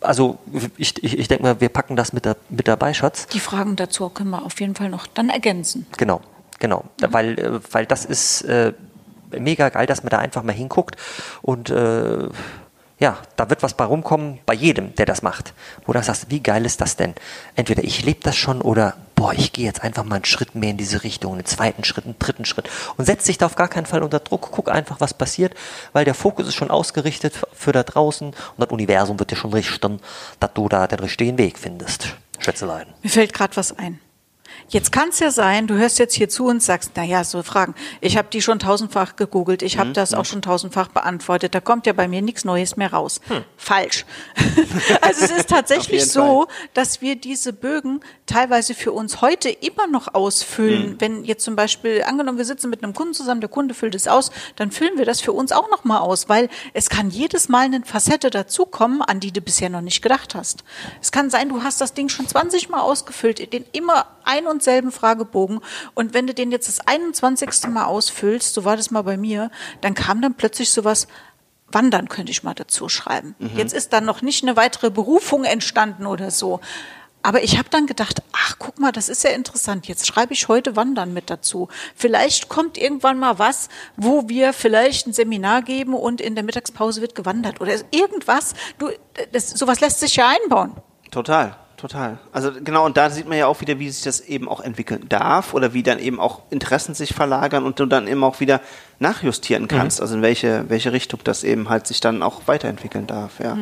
also 0.00 0.38
ich, 0.76 1.02
ich, 1.02 1.18
ich 1.18 1.28
denke 1.28 1.42
mal, 1.42 1.60
wir 1.60 1.68
packen 1.68 1.96
das 1.96 2.12
mit, 2.12 2.26
da, 2.26 2.36
mit 2.48 2.68
dabei, 2.68 2.94
Schatz. 2.94 3.26
Die 3.28 3.40
Fragen 3.40 3.76
dazu 3.76 4.08
können 4.08 4.30
wir 4.30 4.44
auf 4.44 4.60
jeden 4.60 4.74
Fall 4.74 4.88
noch 4.88 5.06
dann 5.06 5.28
ergänzen. 5.28 5.86
Genau, 5.96 6.20
genau. 6.58 6.84
Weil, 7.00 7.38
äh, 7.38 7.60
weil 7.72 7.86
das 7.86 8.04
ist 8.04 8.42
äh, 8.42 8.72
mega 9.30 9.68
geil, 9.68 9.86
dass 9.86 10.02
man 10.02 10.10
da 10.10 10.18
einfach 10.18 10.42
mal 10.42 10.52
hinguckt 10.52 10.96
und 11.42 11.70
äh, 11.70 12.28
ja, 13.00 13.16
da 13.36 13.48
wird 13.48 13.62
was 13.62 13.74
bei 13.74 13.84
rumkommen, 13.84 14.40
bei 14.44 14.54
jedem, 14.54 14.94
der 14.96 15.06
das 15.06 15.22
macht. 15.22 15.54
Wo 15.86 15.92
du 15.92 16.02
sagst, 16.02 16.30
wie 16.30 16.40
geil 16.40 16.66
ist 16.66 16.80
das 16.80 16.96
denn? 16.96 17.14
Entweder 17.54 17.84
ich 17.84 18.04
lebe 18.04 18.20
das 18.22 18.36
schon 18.36 18.60
oder 18.60 18.94
boah, 19.18 19.32
ich 19.32 19.52
gehe 19.52 19.64
jetzt 19.66 19.82
einfach 19.82 20.04
mal 20.04 20.16
einen 20.16 20.24
Schritt 20.24 20.54
mehr 20.54 20.70
in 20.70 20.76
diese 20.76 21.02
Richtung, 21.02 21.34
einen 21.34 21.44
zweiten 21.44 21.82
Schritt, 21.82 22.04
einen 22.04 22.18
dritten 22.18 22.44
Schritt. 22.44 22.70
Und 22.96 23.04
setz 23.04 23.24
dich 23.24 23.36
da 23.36 23.46
auf 23.46 23.56
gar 23.56 23.68
keinen 23.68 23.86
Fall 23.86 24.02
unter 24.02 24.20
Druck, 24.20 24.50
guck 24.52 24.70
einfach, 24.70 25.00
was 25.00 25.12
passiert, 25.12 25.54
weil 25.92 26.04
der 26.04 26.14
Fokus 26.14 26.46
ist 26.46 26.54
schon 26.54 26.70
ausgerichtet 26.70 27.34
für 27.52 27.72
da 27.72 27.82
draußen 27.82 28.28
und 28.28 28.36
das 28.56 28.70
Universum 28.70 29.18
wird 29.18 29.32
dir 29.32 29.36
schon 29.36 29.52
richten, 29.52 30.00
dass 30.38 30.52
du 30.54 30.68
da 30.68 30.86
den 30.86 31.00
richtigen 31.00 31.36
Weg 31.36 31.58
findest. 31.58 32.14
Schätzelein. 32.38 32.86
Mir 33.02 33.10
fällt 33.10 33.34
gerade 33.34 33.56
was 33.56 33.76
ein. 33.76 33.98
Jetzt 34.68 34.92
kann 34.92 35.08
es 35.08 35.18
ja 35.18 35.30
sein, 35.30 35.66
du 35.66 35.74
hörst 35.74 35.98
jetzt 35.98 36.14
hier 36.14 36.28
zu 36.28 36.46
und 36.46 36.62
sagst, 36.62 36.92
na 36.94 37.04
ja, 37.04 37.24
so 37.24 37.42
Fragen. 37.42 37.74
Ich 38.00 38.16
habe 38.16 38.28
die 38.30 38.42
schon 38.42 38.58
tausendfach 38.58 39.16
gegoogelt, 39.16 39.62
ich 39.62 39.78
habe 39.78 39.92
das 39.92 40.14
auch 40.14 40.24
schon 40.24 40.42
tausendfach 40.42 40.88
beantwortet. 40.88 41.54
Da 41.54 41.60
kommt 41.60 41.86
ja 41.86 41.92
bei 41.92 42.08
mir 42.08 42.22
nichts 42.22 42.44
Neues 42.44 42.76
mehr 42.76 42.92
raus. 42.92 43.20
Falsch. 43.56 44.04
also 45.00 45.24
es 45.24 45.30
ist 45.30 45.48
Hm. 45.50 45.56
Tatsächlich 45.58 46.10
so, 46.10 46.46
dass 46.74 47.00
wir 47.00 47.16
diese 47.16 47.52
Bögen 47.52 48.00
teilweise 48.26 48.74
für 48.74 48.92
uns 48.92 49.20
heute 49.20 49.48
immer 49.48 49.86
noch 49.86 50.14
ausfüllen. 50.14 50.90
Hm. 50.90 51.00
Wenn 51.00 51.24
jetzt 51.24 51.44
zum 51.44 51.56
Beispiel 51.56 52.04
angenommen, 52.04 52.38
wir 52.38 52.44
sitzen 52.44 52.70
mit 52.70 52.82
einem 52.82 52.94
Kunden 52.94 53.14
zusammen, 53.14 53.40
der 53.40 53.50
Kunde 53.50 53.74
füllt 53.74 53.94
es 53.94 54.06
aus, 54.06 54.30
dann 54.56 54.70
füllen 54.70 54.98
wir 54.98 55.04
das 55.04 55.20
für 55.20 55.32
uns 55.32 55.52
auch 55.52 55.68
noch 55.70 55.84
mal 55.84 55.98
aus, 55.98 56.28
weil 56.28 56.48
es 56.74 56.90
kann 56.90 57.10
jedes 57.10 57.48
Mal 57.48 57.64
eine 57.66 57.82
Facette 57.84 58.30
dazukommen, 58.30 59.02
an 59.02 59.20
die 59.20 59.32
du 59.32 59.40
bisher 59.40 59.68
noch 59.68 59.80
nicht 59.80 60.02
gedacht 60.02 60.34
hast. 60.34 60.64
Es 61.00 61.12
kann 61.12 61.30
sein, 61.30 61.48
du 61.48 61.62
hast 61.62 61.80
das 61.80 61.94
Ding 61.94 62.08
schon 62.08 62.26
20 62.28 62.68
Mal 62.68 62.80
ausgefüllt, 62.80 63.52
den 63.52 63.64
immer 63.72 64.06
ein 64.24 64.46
und 64.48 64.62
selben 64.62 64.92
Fragebogen 64.92 65.60
und 65.94 66.14
wenn 66.14 66.26
du 66.26 66.34
den 66.34 66.50
jetzt 66.50 66.68
das 66.68 66.80
21. 66.86 67.68
Mal 67.68 67.84
ausfüllst, 67.84 68.54
so 68.54 68.64
war 68.64 68.76
das 68.76 68.90
mal 68.90 69.02
bei 69.02 69.16
mir, 69.16 69.50
dann 69.80 69.94
kam 69.94 70.20
dann 70.22 70.34
plötzlich 70.34 70.70
sowas, 70.70 71.08
Wandern 71.70 72.08
könnte 72.08 72.32
ich 72.32 72.42
mal 72.42 72.54
dazu 72.54 72.88
schreiben. 72.88 73.34
Jetzt 73.54 73.74
ist 73.74 73.92
dann 73.92 74.04
noch 74.04 74.22
nicht 74.22 74.42
eine 74.42 74.56
weitere 74.56 74.90
Berufung 74.90 75.44
entstanden 75.44 76.06
oder 76.06 76.30
so. 76.30 76.60
Aber 77.22 77.42
ich 77.42 77.58
habe 77.58 77.68
dann 77.68 77.86
gedacht, 77.86 78.22
ach, 78.32 78.56
guck 78.58 78.78
mal, 78.78 78.92
das 78.92 79.08
ist 79.08 79.24
ja 79.24 79.30
interessant. 79.30 79.88
Jetzt 79.88 80.06
schreibe 80.06 80.32
ich 80.32 80.48
heute 80.48 80.76
Wandern 80.76 81.12
mit 81.12 81.30
dazu. 81.30 81.68
Vielleicht 81.94 82.48
kommt 82.48 82.78
irgendwann 82.78 83.18
mal 83.18 83.38
was, 83.38 83.68
wo 83.96 84.28
wir 84.28 84.52
vielleicht 84.52 85.06
ein 85.06 85.12
Seminar 85.12 85.62
geben 85.62 85.94
und 85.94 86.20
in 86.20 86.34
der 86.36 86.44
Mittagspause 86.44 87.02
wird 87.02 87.14
gewandert 87.14 87.60
oder 87.60 87.74
irgendwas. 87.90 88.54
Du, 88.78 88.88
das, 89.32 89.50
sowas 89.50 89.80
lässt 89.80 90.00
sich 90.00 90.16
ja 90.16 90.28
einbauen. 90.28 90.76
Total, 91.10 91.56
total. 91.78 92.18
Also 92.32 92.52
genau, 92.52 92.84
und 92.84 92.96
da 92.96 93.08
sieht 93.08 93.28
man 93.28 93.38
ja 93.38 93.46
auch 93.46 93.60
wieder, 93.60 93.78
wie 93.78 93.88
sich 93.88 94.02
das 94.02 94.20
eben 94.20 94.48
auch 94.48 94.60
entwickeln 94.60 95.06
darf 95.08 95.54
oder 95.54 95.72
wie 95.72 95.82
dann 95.82 95.98
eben 95.98 96.20
auch 96.20 96.42
Interessen 96.50 96.94
sich 96.94 97.14
verlagern 97.14 97.64
und 97.64 97.80
du 97.80 97.86
dann 97.86 98.06
eben 98.06 98.22
auch 98.22 98.40
wieder 98.40 98.60
nachjustieren 98.98 99.68
kannst, 99.68 100.00
also 100.00 100.16
in 100.16 100.22
welche, 100.22 100.68
welche 100.68 100.92
Richtung 100.92 101.20
das 101.24 101.44
eben 101.44 101.68
halt 101.68 101.86
sich 101.86 102.00
dann 102.00 102.22
auch 102.22 102.42
weiterentwickeln 102.46 103.06
darf, 103.06 103.40
ja. 103.40 103.56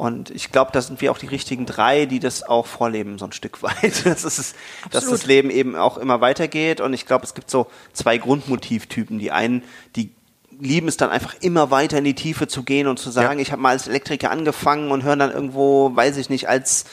Und 0.00 0.30
ich 0.30 0.50
glaube, 0.50 0.70
da 0.72 0.80
sind 0.80 1.02
wir 1.02 1.12
auch 1.12 1.18
die 1.18 1.26
richtigen 1.26 1.66
drei, 1.66 2.06
die 2.06 2.20
das 2.20 2.42
auch 2.42 2.64
vorleben, 2.64 3.18
so 3.18 3.26
ein 3.26 3.32
Stück 3.32 3.62
weit. 3.62 4.06
Das 4.06 4.24
ist, 4.24 4.56
dass 4.90 5.10
das 5.10 5.26
Leben 5.26 5.50
eben 5.50 5.76
auch 5.76 5.98
immer 5.98 6.22
weitergeht. 6.22 6.80
Und 6.80 6.94
ich 6.94 7.04
glaube, 7.04 7.26
es 7.26 7.34
gibt 7.34 7.50
so 7.50 7.66
zwei 7.92 8.16
Grundmotivtypen. 8.16 9.18
Die 9.18 9.30
einen, 9.30 9.62
die 9.96 10.14
lieben 10.60 10.88
es 10.88 10.96
dann 10.96 11.10
einfach 11.10 11.34
immer 11.40 11.70
weiter 11.70 11.98
in 11.98 12.04
die 12.04 12.14
Tiefe 12.14 12.46
zu 12.46 12.62
gehen 12.62 12.86
und 12.86 12.98
zu 12.98 13.10
sagen, 13.10 13.38
Ja. 13.38 13.42
ich 13.42 13.52
habe 13.52 13.62
mal 13.62 13.70
als 13.70 13.88
Elektriker 13.88 14.30
angefangen 14.30 14.90
und 14.90 15.02
hören 15.02 15.18
dann 15.18 15.32
irgendwo, 15.32 15.94
weiß 15.94 16.16
ich 16.18 16.28
nicht, 16.30 16.48
als 16.48 16.84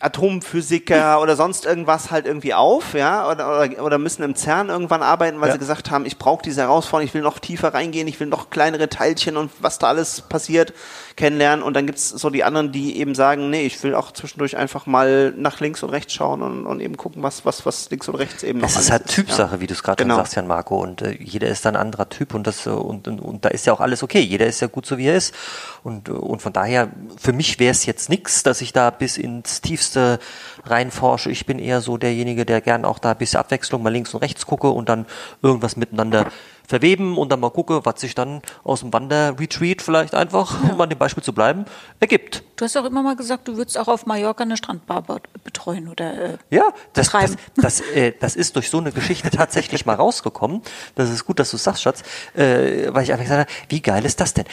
Atomphysiker 0.00 1.20
oder 1.22 1.36
sonst 1.36 1.66
irgendwas 1.66 2.10
halt 2.10 2.26
irgendwie 2.26 2.54
auf, 2.54 2.94
ja, 2.94 3.28
oder, 3.30 3.60
oder, 3.62 3.82
oder 3.84 3.98
müssen 3.98 4.22
im 4.22 4.36
CERN 4.36 4.68
irgendwann 4.68 5.02
arbeiten, 5.02 5.40
weil 5.40 5.48
Ja. 5.48 5.54
sie 5.54 5.58
gesagt 5.58 5.90
haben, 5.90 6.06
ich 6.06 6.18
brauche 6.18 6.42
diese 6.42 6.62
Herausforderung, 6.62 7.06
ich 7.08 7.14
will 7.14 7.22
noch 7.22 7.38
tiefer 7.38 7.74
reingehen, 7.74 8.06
ich 8.08 8.20
will 8.20 8.28
noch 8.28 8.50
kleinere 8.50 8.88
Teilchen 8.88 9.36
und 9.36 9.50
was 9.60 9.78
da 9.78 9.88
alles 9.88 10.20
passiert 10.22 10.72
kennenlernen. 11.18 11.62
Und 11.62 11.74
dann 11.74 11.84
gibt's 11.86 12.08
so 12.08 12.30
die 12.30 12.44
anderen, 12.44 12.72
die 12.72 12.96
eben 12.98 13.14
sagen, 13.14 13.50
nee, 13.50 13.66
ich 13.66 13.82
will 13.82 13.94
auch 13.94 14.12
zwischendurch 14.12 14.56
einfach 14.56 14.86
mal 14.86 15.34
nach 15.36 15.60
links 15.60 15.82
und 15.82 15.90
rechts 15.90 16.14
schauen 16.14 16.40
und, 16.40 16.64
und 16.64 16.80
eben 16.80 16.96
gucken, 16.96 17.22
was, 17.22 17.44
was, 17.44 17.66
was 17.66 17.90
links 17.90 18.08
und 18.08 18.14
rechts 18.14 18.42
eben 18.42 18.60
noch 18.60 18.68
Es 18.68 18.76
alles 18.76 18.86
ist 18.86 18.92
halt 18.92 19.06
Typsache, 19.08 19.56
ja. 19.56 19.60
wie 19.60 19.66
du 19.66 19.74
es 19.74 19.82
gerade 19.82 20.02
Genau. 20.02 20.16
sagst, 20.16 20.36
Jan 20.36 20.46
Marco. 20.46 20.80
Und 20.80 21.02
äh, 21.02 21.18
jeder 21.20 21.48
ist 21.48 21.66
ein 21.66 21.76
anderer 21.76 22.08
Typ 22.08 22.32
und 22.34 22.46
das 22.46 22.66
äh, 22.66 22.70
und, 22.70 23.08
und, 23.08 23.20
und 23.20 23.44
da 23.44 23.50
ist 23.50 23.66
ja 23.66 23.72
auch 23.72 23.80
alles 23.80 24.02
okay. 24.02 24.20
Jeder 24.20 24.46
ist 24.46 24.60
ja 24.60 24.68
gut 24.68 24.86
so 24.86 24.96
wie 24.96 25.06
er 25.06 25.16
ist. 25.16 25.34
Und, 25.82 26.08
äh, 26.08 26.12
und 26.12 26.40
von 26.40 26.52
daher, 26.52 26.88
für 27.18 27.32
mich 27.32 27.58
wäre 27.58 27.72
es 27.72 27.84
jetzt 27.84 28.08
nichts, 28.08 28.42
dass 28.44 28.60
ich 28.62 28.72
da 28.72 28.90
bis 28.90 29.18
ins 29.18 29.60
Tiefste 29.60 30.20
reinforsche. 30.64 31.30
Ich 31.30 31.46
bin 31.46 31.58
eher 31.58 31.80
so 31.80 31.96
derjenige, 31.96 32.44
der 32.46 32.60
gern 32.60 32.84
auch 32.84 32.98
da 32.98 33.12
ein 33.12 33.18
bisschen 33.18 33.40
Abwechslung 33.40 33.82
mal 33.82 33.90
links 33.92 34.14
und 34.14 34.20
rechts 34.20 34.46
gucke 34.46 34.68
und 34.70 34.88
dann 34.88 35.06
irgendwas 35.42 35.76
miteinander 35.76 36.26
verweben 36.66 37.16
und 37.16 37.32
dann 37.32 37.40
mal 37.40 37.50
gucke, 37.50 37.86
was 37.86 38.00
sich 38.00 38.14
dann 38.14 38.42
aus 38.62 38.80
dem 38.80 38.92
Wanderretreat 38.92 39.80
vielleicht 39.80 40.14
einfach, 40.14 40.54
um 40.70 40.78
an 40.80 40.90
dem 40.90 40.98
Beispiel 40.98 41.22
zu 41.22 41.32
bleiben, 41.32 41.64
ergibt. 41.98 42.42
Du 42.56 42.64
hast 42.66 42.76
auch 42.76 42.84
immer 42.84 43.02
mal 43.02 43.16
gesagt, 43.16 43.48
du 43.48 43.56
würdest 43.56 43.78
auch 43.78 43.88
auf 43.88 44.04
Mallorca 44.04 44.42
eine 44.44 44.58
Strandbar 44.58 45.00
be- 45.00 45.22
betreuen 45.44 45.88
oder 45.88 46.32
äh, 46.34 46.38
Ja, 46.50 46.64
das, 46.92 47.10
das, 47.10 47.36
das, 47.56 47.80
äh, 47.80 48.12
das 48.20 48.36
ist 48.36 48.54
durch 48.56 48.68
so 48.68 48.78
eine 48.78 48.92
Geschichte 48.92 49.30
tatsächlich 49.30 49.86
mal 49.86 49.94
rausgekommen. 49.94 50.60
Das 50.94 51.08
ist 51.08 51.24
gut, 51.24 51.38
dass 51.38 51.50
du 51.52 51.56
es 51.56 51.64
sagst, 51.64 51.82
Schatz, 51.82 52.02
äh, 52.34 52.92
weil 52.92 53.02
ich 53.04 53.12
einfach 53.12 53.24
gesagt 53.24 53.48
habe, 53.48 53.60
wie 53.70 53.80
geil 53.80 54.04
ist 54.04 54.20
das 54.20 54.34
denn? 54.34 54.44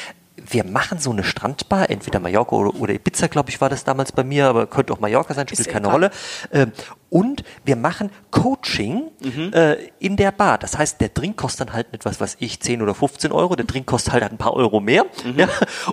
Wir 0.47 0.63
machen 0.63 0.99
so 0.99 1.11
eine 1.11 1.23
Strandbar, 1.23 1.89
entweder 1.89 2.19
Mallorca 2.19 2.55
oder, 2.55 2.75
oder 2.79 2.93
Ibiza, 2.93 3.27
glaube 3.27 3.49
ich, 3.49 3.59
war 3.61 3.69
das 3.69 3.83
damals 3.83 4.11
bei 4.11 4.23
mir, 4.23 4.47
aber 4.47 4.67
könnte 4.67 4.93
auch 4.93 4.99
Mallorca 4.99 5.33
sein, 5.33 5.47
spielt 5.47 5.59
Ist 5.59 5.69
keine 5.69 5.87
egal. 5.87 5.91
Rolle. 5.93 6.11
Ähm, 6.51 6.71
und 7.09 7.43
wir 7.63 7.75
machen 7.75 8.11
Coaching 8.31 9.11
äh, 9.53 9.77
in 9.99 10.17
der 10.17 10.31
Bar. 10.31 10.57
Das 10.57 10.77
heißt, 10.77 10.99
der 11.01 11.09
Drink 11.09 11.37
kostet 11.37 11.69
dann 11.69 11.75
halt 11.75 11.91
nicht, 11.93 12.05
was 12.05 12.35
ich, 12.39 12.59
10 12.59 12.81
oder 12.81 12.93
15 12.93 13.31
Euro. 13.31 13.55
Der 13.55 13.65
Drink 13.65 13.85
kostet 13.85 14.13
halt 14.13 14.23
ein 14.23 14.37
paar 14.37 14.53
Euro 14.53 14.79
mehr. 14.81 15.05
Ja? 15.35 15.47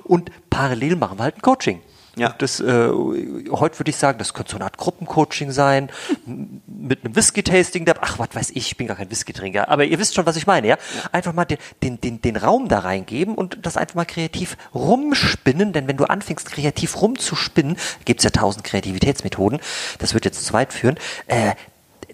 Und 0.05 0.31
parallel 0.51 0.97
machen 0.97 1.19
wir 1.19 1.25
halt 1.25 1.37
ein 1.37 1.43
Coaching. 1.43 1.81
Ja. 2.16 2.35
Das, 2.37 2.61
äh, 2.61 2.88
heute 3.51 3.79
würde 3.79 3.90
ich 3.90 3.96
sagen, 3.96 4.18
das 4.18 4.35
könnte 4.35 4.53
so 4.53 4.57
eine 4.57 4.64
Art 4.64 4.77
Gruppencoaching 4.77 5.51
sein, 5.51 5.90
mit 6.27 7.05
einem 7.05 7.16
Whisky-Tasting. 7.16 7.87
Ach, 8.01 8.18
was 8.18 8.29
weiß 8.35 8.51
ich, 8.51 8.66
ich 8.66 8.77
bin 8.77 8.87
gar 8.87 8.96
kein 8.96 9.11
Whisky-Trinker. 9.11 9.68
Aber 9.68 9.85
ihr 9.85 9.98
wisst 9.98 10.14
schon, 10.14 10.27
was 10.27 10.37
ich 10.37 10.46
meine, 10.46 10.66
ja? 10.66 10.77
Einfach 11.11 11.33
mal 11.33 11.44
den, 11.44 11.59
den, 11.83 12.01
den, 12.01 12.20
den 12.20 12.37
Raum 12.37 12.68
da 12.68 12.81
reingeben 12.81 13.35
und 13.35 13.59
das 13.62 13.77
einfach 13.77 13.94
mal 13.94 14.05
kreativ 14.05 14.57
rumspinnen. 14.75 15.72
Denn 15.72 15.88
wenn 15.88 15.96
du 15.96 16.05
anfängst, 16.05 16.51
kreativ 16.51 17.01
rumzuspinnen, 17.01 17.77
gibt's 18.05 18.25
ja 18.25 18.31
tausend 18.31 18.64
Kreativitätsmethoden, 18.64 19.61
das 19.98 20.14
wird 20.14 20.25
jetzt 20.25 20.44
zu 20.44 20.53
weit 20.53 20.72
führen, 20.72 20.96
äh, 21.27 21.55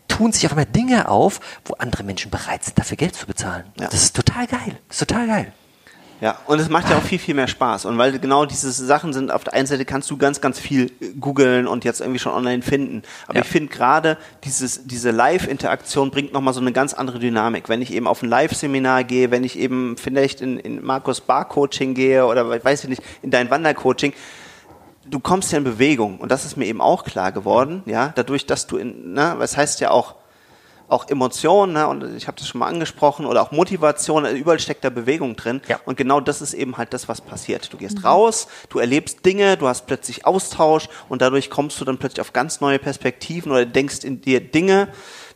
tun 0.07 0.33
sich 0.33 0.47
auf 0.47 0.53
einmal 0.53 0.67
Dinge 0.67 1.09
auf, 1.09 1.41
wo 1.65 1.75
andere 1.75 2.03
Menschen 2.03 2.31
bereit 2.31 2.65
sind, 2.65 2.79
dafür 2.79 2.97
Geld 2.97 3.15
zu 3.15 3.27
bezahlen. 3.27 3.65
Ja. 3.79 3.89
Das 3.89 4.03
ist 4.03 4.17
total 4.17 4.47
geil. 4.47 4.79
Das 4.89 5.01
ist 5.01 5.09
total 5.09 5.27
geil. 5.27 5.53
Ja, 6.21 6.37
und 6.47 6.59
es 6.59 6.69
macht 6.69 6.91
ja 6.91 6.99
auch 6.99 7.03
viel, 7.03 7.19
viel 7.21 7.35
mehr 7.35 7.47
Spaß. 7.47 7.85
Und 7.85 7.97
weil 7.97 8.19
genau 8.19 8.45
diese 8.45 8.73
Sachen 8.73 9.13
sind, 9.13 9.31
auf 9.31 9.45
der 9.45 9.55
einen 9.55 9.67
Seite 9.67 9.85
kannst 9.85 10.11
du 10.11 10.17
ganz, 10.17 10.41
ganz 10.41 10.59
viel 10.59 10.91
äh, 11.01 11.11
googeln 11.19 11.67
und 11.69 11.85
jetzt 11.85 12.01
irgendwie 12.01 12.19
schon 12.19 12.33
online 12.33 12.63
finden. 12.63 13.03
Aber 13.27 13.37
Ja. 13.39 13.43
ich 13.45 13.49
finde 13.49 13.73
gerade 13.73 14.17
dieses, 14.45 14.87
diese 14.87 15.13
Live-Interaktion 15.13 16.11
bringt 16.11 16.33
nochmal 16.33 16.55
so 16.55 16.61
eine 16.61 16.73
ganz 16.73 16.93
andere 16.93 17.19
Dynamik. 17.21 17.69
Wenn 17.69 17.83
ich 17.83 17.93
eben 17.93 18.07
auf 18.09 18.23
ein 18.23 18.29
Live-Seminar 18.29 19.05
gehe, 19.05 19.31
wenn 19.31 19.45
ich 19.45 19.59
eben 19.59 19.97
vielleicht 19.97 20.41
in, 20.41 20.59
in 20.59 20.85
Markus 20.85 21.21
Bar-Coaching 21.21 21.95
gehe 21.95 22.27
oder 22.27 22.65
weiß 22.65 22.85
ich 22.85 22.91
nicht, 22.91 23.03
in 23.23 23.31
dein 23.31 23.49
Wandercoaching, 23.51 24.13
du 25.07 25.21
kommst 25.21 25.53
ja 25.53 25.59
in 25.59 25.65
Bewegung. 25.65 26.19
Und 26.19 26.33
das 26.33 26.45
ist 26.45 26.57
mir 26.57 26.67
eben 26.67 26.81
auch 26.81 27.05
klar 27.05 27.31
geworden, 27.33 27.83
ja, 27.87 28.13
dadurch, 28.15 28.45
dass 28.47 28.67
du 28.67 28.77
in, 28.77 29.13
ne, 29.13 29.35
was 29.39 29.57
heißt 29.57 29.81
ja 29.81 29.91
auch, 29.91 30.17
auch 30.89 31.09
Emotionen, 31.09 31.75
ne, 31.75 31.87
und 31.87 32.17
ich 32.17 32.27
habe 32.27 32.39
das 32.39 32.49
schon 32.49 32.61
mal 32.61 32.67
angesprochen, 32.67 33.27
oder 33.27 33.43
auch 33.43 33.53
Motivation, 33.53 34.25
also 34.25 34.37
überall 34.37 34.59
steckt 34.59 34.85
da 34.85 34.91
Bewegung 34.91 35.37
drin. 35.37 35.61
Ja. 35.69 35.81
Und 35.85 35.97
genau 35.97 36.21
das 36.21 36.41
ist 36.41 36.55
eben 36.55 36.77
halt 36.79 36.95
das, 36.95 37.09
was 37.09 37.21
passiert. 37.21 37.73
Du 37.73 37.77
gehst 37.77 38.05
raus, 38.05 38.49
du 38.71 38.79
erlebst 38.79 39.25
Dinge, 39.27 39.57
du 39.57 39.69
hast 39.69 39.87
plötzlich 39.87 40.27
Austausch 40.27 40.89
und 41.09 41.21
dadurch 41.23 41.51
kommst 41.51 41.81
du 41.81 41.85
dann 41.85 41.99
plötzlich 41.99 42.21
auf 42.21 42.33
ganz 42.33 42.61
neue 42.61 42.79
Perspektiven 42.79 43.53
oder 43.53 43.67
denkst 43.67 43.99
in 44.05 44.21
dir 44.21 44.41
Dinge, 44.41 44.89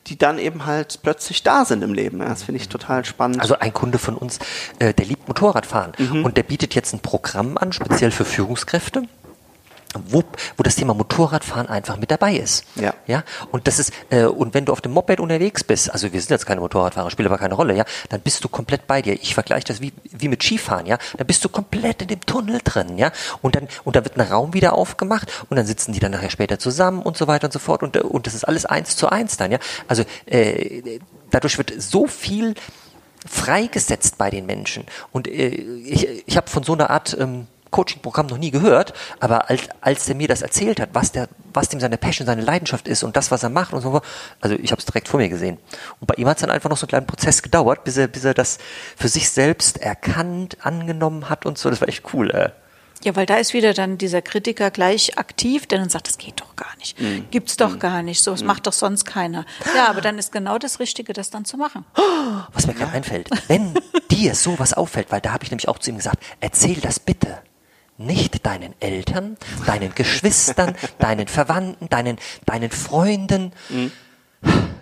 die 0.08 0.18
dann 0.18 0.38
eben 0.38 0.66
halt 0.66 0.98
plötzlich 1.02 1.42
da 1.44 1.64
sind 1.64 1.82
im 1.82 1.94
Leben. 1.94 2.18
Ja, 2.18 2.28
das 2.28 2.42
finde 2.42 2.60
ich 2.60 2.68
total 2.68 3.04
spannend. 3.04 3.40
Also 3.40 3.58
ein 3.58 3.72
Kunde 3.72 3.98
von 3.98 4.16
uns, 4.16 4.40
äh, 4.80 4.92
der 4.92 5.06
liebt 5.06 5.28
Motorradfahren 5.28 5.92
Mhm. 5.98 6.24
und 6.24 6.36
der 6.36 6.42
bietet 6.42 6.74
jetzt 6.74 6.92
ein 6.92 7.00
Programm 7.00 7.56
an, 7.56 7.72
speziell 7.72 8.10
für 8.10 8.24
Führungskräfte. 8.24 9.04
Wo, 10.08 10.22
wo 10.56 10.62
das 10.62 10.76
Thema 10.76 10.94
Motorradfahren 10.94 11.68
einfach 11.68 11.96
mit 11.96 12.10
dabei 12.10 12.34
ist. 12.36 12.64
Ja. 12.76 12.94
Ja. 13.06 13.24
Und 13.50 13.66
das 13.66 13.78
ist, 13.78 13.92
äh, 14.10 14.24
und 14.24 14.54
wenn 14.54 14.64
du 14.64 14.72
auf 14.72 14.80
dem 14.80 14.92
Moped 14.92 15.20
unterwegs 15.20 15.64
bist, 15.64 15.90
also 15.90 16.12
wir 16.12 16.20
sind 16.20 16.30
jetzt 16.30 16.46
keine 16.46 16.60
Motorradfahrer, 16.60 17.10
spielt 17.10 17.26
aber 17.26 17.38
keine 17.38 17.54
Rolle, 17.54 17.74
ja, 17.74 17.84
dann 18.08 18.20
bist 18.20 18.42
du 18.44 18.48
komplett 18.48 18.86
bei 18.86 19.02
dir. 19.02 19.14
Ich 19.14 19.34
vergleiche 19.34 19.66
das 19.66 19.80
wie, 19.80 19.92
wie 20.04 20.28
mit 20.28 20.42
Skifahren, 20.42 20.86
ja. 20.86 20.98
Da 21.16 21.24
bist 21.24 21.44
du 21.44 21.48
komplett 21.48 22.02
in 22.02 22.08
dem 22.08 22.20
Tunnel 22.20 22.60
drin, 22.64 22.98
ja. 22.98 23.12
Und 23.40 23.56
dann, 23.56 23.68
und 23.84 23.96
da 23.96 24.04
wird 24.04 24.18
ein 24.18 24.26
Raum 24.26 24.54
wieder 24.54 24.72
aufgemacht 24.72 25.30
und 25.48 25.56
dann 25.56 25.66
sitzen 25.66 25.92
die 25.92 26.00
dann 26.00 26.12
nachher 26.12 26.30
später 26.30 26.58
zusammen 26.58 27.02
und 27.02 27.16
so 27.16 27.26
weiter 27.26 27.46
und 27.46 27.52
so 27.52 27.58
fort. 27.58 27.82
Und, 27.82 27.96
und 27.96 28.26
das 28.26 28.34
ist 28.34 28.44
alles 28.44 28.64
eins 28.64 28.96
zu 28.96 29.08
eins 29.08 29.36
dann, 29.36 29.52
ja. 29.52 29.58
Also 29.88 30.04
äh, 30.26 31.00
dadurch 31.30 31.58
wird 31.58 31.72
so 31.78 32.06
viel 32.06 32.54
freigesetzt 33.26 34.18
bei 34.18 34.30
den 34.30 34.46
Menschen. 34.46 34.84
Und 35.12 35.28
äh, 35.28 35.48
ich, 35.48 36.26
ich 36.26 36.36
habe 36.36 36.48
von 36.48 36.62
so 36.62 36.72
einer 36.72 36.90
Art 36.90 37.16
ähm, 37.18 37.46
Coaching-Programm 37.72 38.26
noch 38.26 38.38
nie 38.38 38.52
gehört, 38.52 38.92
aber 39.18 39.50
als, 39.50 39.62
als 39.80 40.04
der 40.04 40.14
mir 40.14 40.28
das 40.28 40.42
erzählt 40.42 40.78
hat, 40.78 40.90
was, 40.92 41.10
der, 41.10 41.28
was 41.52 41.68
dem 41.68 41.80
seine 41.80 41.98
Passion, 41.98 42.26
seine 42.26 42.42
Leidenschaft 42.42 42.86
ist 42.86 43.02
und 43.02 43.16
das, 43.16 43.32
was 43.32 43.42
er 43.42 43.48
macht 43.48 43.72
und 43.72 43.80
so, 43.80 44.00
also 44.40 44.54
ich 44.56 44.70
habe 44.70 44.78
es 44.78 44.86
direkt 44.86 45.08
vor 45.08 45.18
mir 45.18 45.28
gesehen. 45.28 45.58
Und 45.98 46.06
bei 46.06 46.14
ihm 46.14 46.28
hat 46.28 46.36
es 46.36 46.42
dann 46.42 46.50
einfach 46.50 46.70
noch 46.70 46.76
so 46.76 46.84
einen 46.84 46.90
kleinen 46.90 47.06
Prozess 47.06 47.42
gedauert, 47.42 47.82
bis 47.82 47.96
er, 47.96 48.06
bis 48.06 48.22
er 48.22 48.34
das 48.34 48.58
für 48.96 49.08
sich 49.08 49.30
selbst 49.30 49.78
erkannt, 49.78 50.58
angenommen 50.60 51.28
hat 51.28 51.46
und 51.46 51.58
so. 51.58 51.70
Das 51.70 51.80
war 51.80 51.88
echt 51.88 52.14
cool. 52.14 52.30
Äh. 52.30 52.50
Ja, 53.04 53.16
weil 53.16 53.26
da 53.26 53.36
ist 53.36 53.52
wieder 53.52 53.74
dann 53.74 53.98
dieser 53.98 54.22
Kritiker 54.22 54.70
gleich 54.70 55.18
aktiv, 55.18 55.66
der 55.66 55.78
dann 55.78 55.88
sagt, 55.88 56.06
das 56.06 56.18
geht 56.18 56.40
doch 56.40 56.54
gar 56.54 56.76
nicht. 56.78 57.00
Mhm. 57.00 57.26
Gibt's 57.30 57.56
doch 57.56 57.78
gar 57.78 58.02
nicht. 58.02 58.22
So, 58.22 58.30
das 58.30 58.44
macht 58.44 58.66
doch 58.66 58.72
sonst 58.72 59.04
keiner. 59.04 59.44
Ja, 59.74 59.88
aber 59.88 60.00
dann 60.00 60.18
ist 60.18 60.30
genau 60.30 60.58
das 60.58 60.78
Richtige, 60.78 61.12
das 61.12 61.30
dann 61.30 61.44
zu 61.44 61.56
machen. 61.56 61.84
Was 62.52 62.66
mir 62.66 62.74
gerade 62.74 62.92
einfällt, 62.92 63.28
wenn 63.48 63.74
dir 64.10 64.34
sowas 64.34 64.72
auffällt, 64.72 65.10
weil 65.10 65.20
da 65.20 65.32
habe 65.32 65.44
ich 65.44 65.50
nämlich 65.50 65.68
auch 65.68 65.78
zu 65.78 65.90
ihm 65.90 65.96
gesagt, 65.96 66.22
erzähl 66.40 66.76
das 66.76 67.00
bitte 67.00 67.38
nicht 68.06 68.44
deinen 68.46 68.74
Eltern, 68.80 69.36
deinen 69.66 69.94
Geschwistern, 69.94 70.74
deinen 70.98 71.28
Verwandten, 71.28 71.88
deinen, 71.88 72.18
deinen 72.44 72.70
Freunden. 72.70 73.52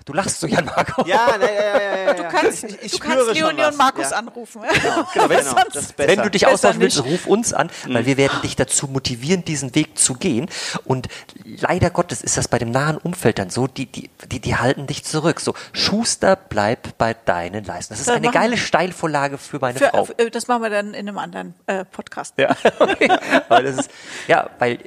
Du 0.05 0.13
lachst 0.13 0.41
so, 0.41 0.47
Jan 0.47 0.65
Marco. 0.65 1.05
ja, 1.07 1.37
ja, 1.41 1.47
ja, 1.47 1.81
ja, 1.81 2.05
ja. 2.05 2.15
Du 2.15 2.29
kannst, 2.29 2.65
ich, 2.65 2.83
ich 2.83 2.93
du 2.93 2.97
spüre 2.99 3.17
kannst 3.17 3.35
Leonie 3.35 3.65
und 3.65 3.77
Markus 3.77 4.11
ja. 4.11 4.17
anrufen. 4.17 4.63
Genau, 4.63 5.07
genau, 5.13 5.43
sonst- 5.43 5.75
das 5.75 5.85
ist 5.85 5.97
besser. 5.97 6.09
Wenn 6.11 6.23
du 6.23 6.31
dich 6.31 6.47
austauschen 6.47 6.81
willst, 6.81 7.05
ruf 7.05 7.27
uns 7.27 7.53
an, 7.53 7.71
weil 7.87 8.07
wir 8.07 8.17
werden 8.17 8.41
dich 8.43 8.57
dazu 8.57 8.89
motivieren, 8.89 9.45
diesen 9.45 9.75
Weg 9.75 9.99
zu 9.99 10.15
gehen. 10.15 10.49
Und 10.85 11.09
leider 11.45 11.91
Gottes 11.91 12.23
ist 12.23 12.37
das 12.37 12.49
bei 12.49 12.59
dem 12.59 12.71
nahen 12.71 12.97
Umfeld 12.97 13.39
dann 13.39 13.51
so, 13.51 13.67
die, 13.67 13.87
die, 13.87 14.11
die, 14.31 14.41
die 14.41 14.57
halten 14.57 14.87
dich 14.87 15.05
zurück. 15.05 15.41
So, 15.41 15.55
Schuster, 15.73 16.37
bleib 16.37 16.97
bei 16.99 17.15
deinen 17.15 17.65
Leisten. 17.65 17.93
Das 17.93 18.01
ist 18.01 18.11
eine 18.11 18.31
geile 18.31 18.57
Steilvorlage 18.57 19.39
für 19.39 19.59
meine 19.61 19.79
Frau. 19.79 20.07
Für, 20.07 20.19
äh, 20.19 20.31
das 20.31 20.49
machen 20.49 20.63
wir 20.63 20.71
dann 20.71 20.95
in 20.95 21.09
einem 21.09 21.19
anderen 21.19 21.55
äh, 21.67 21.85
Podcast. 21.85 22.35
Ja, 22.39 22.57
okay. 22.79 23.09
weil 23.49 23.65
das 23.65 23.77
ist, 23.77 23.91
ja, 24.29 24.51
weil 24.59 24.79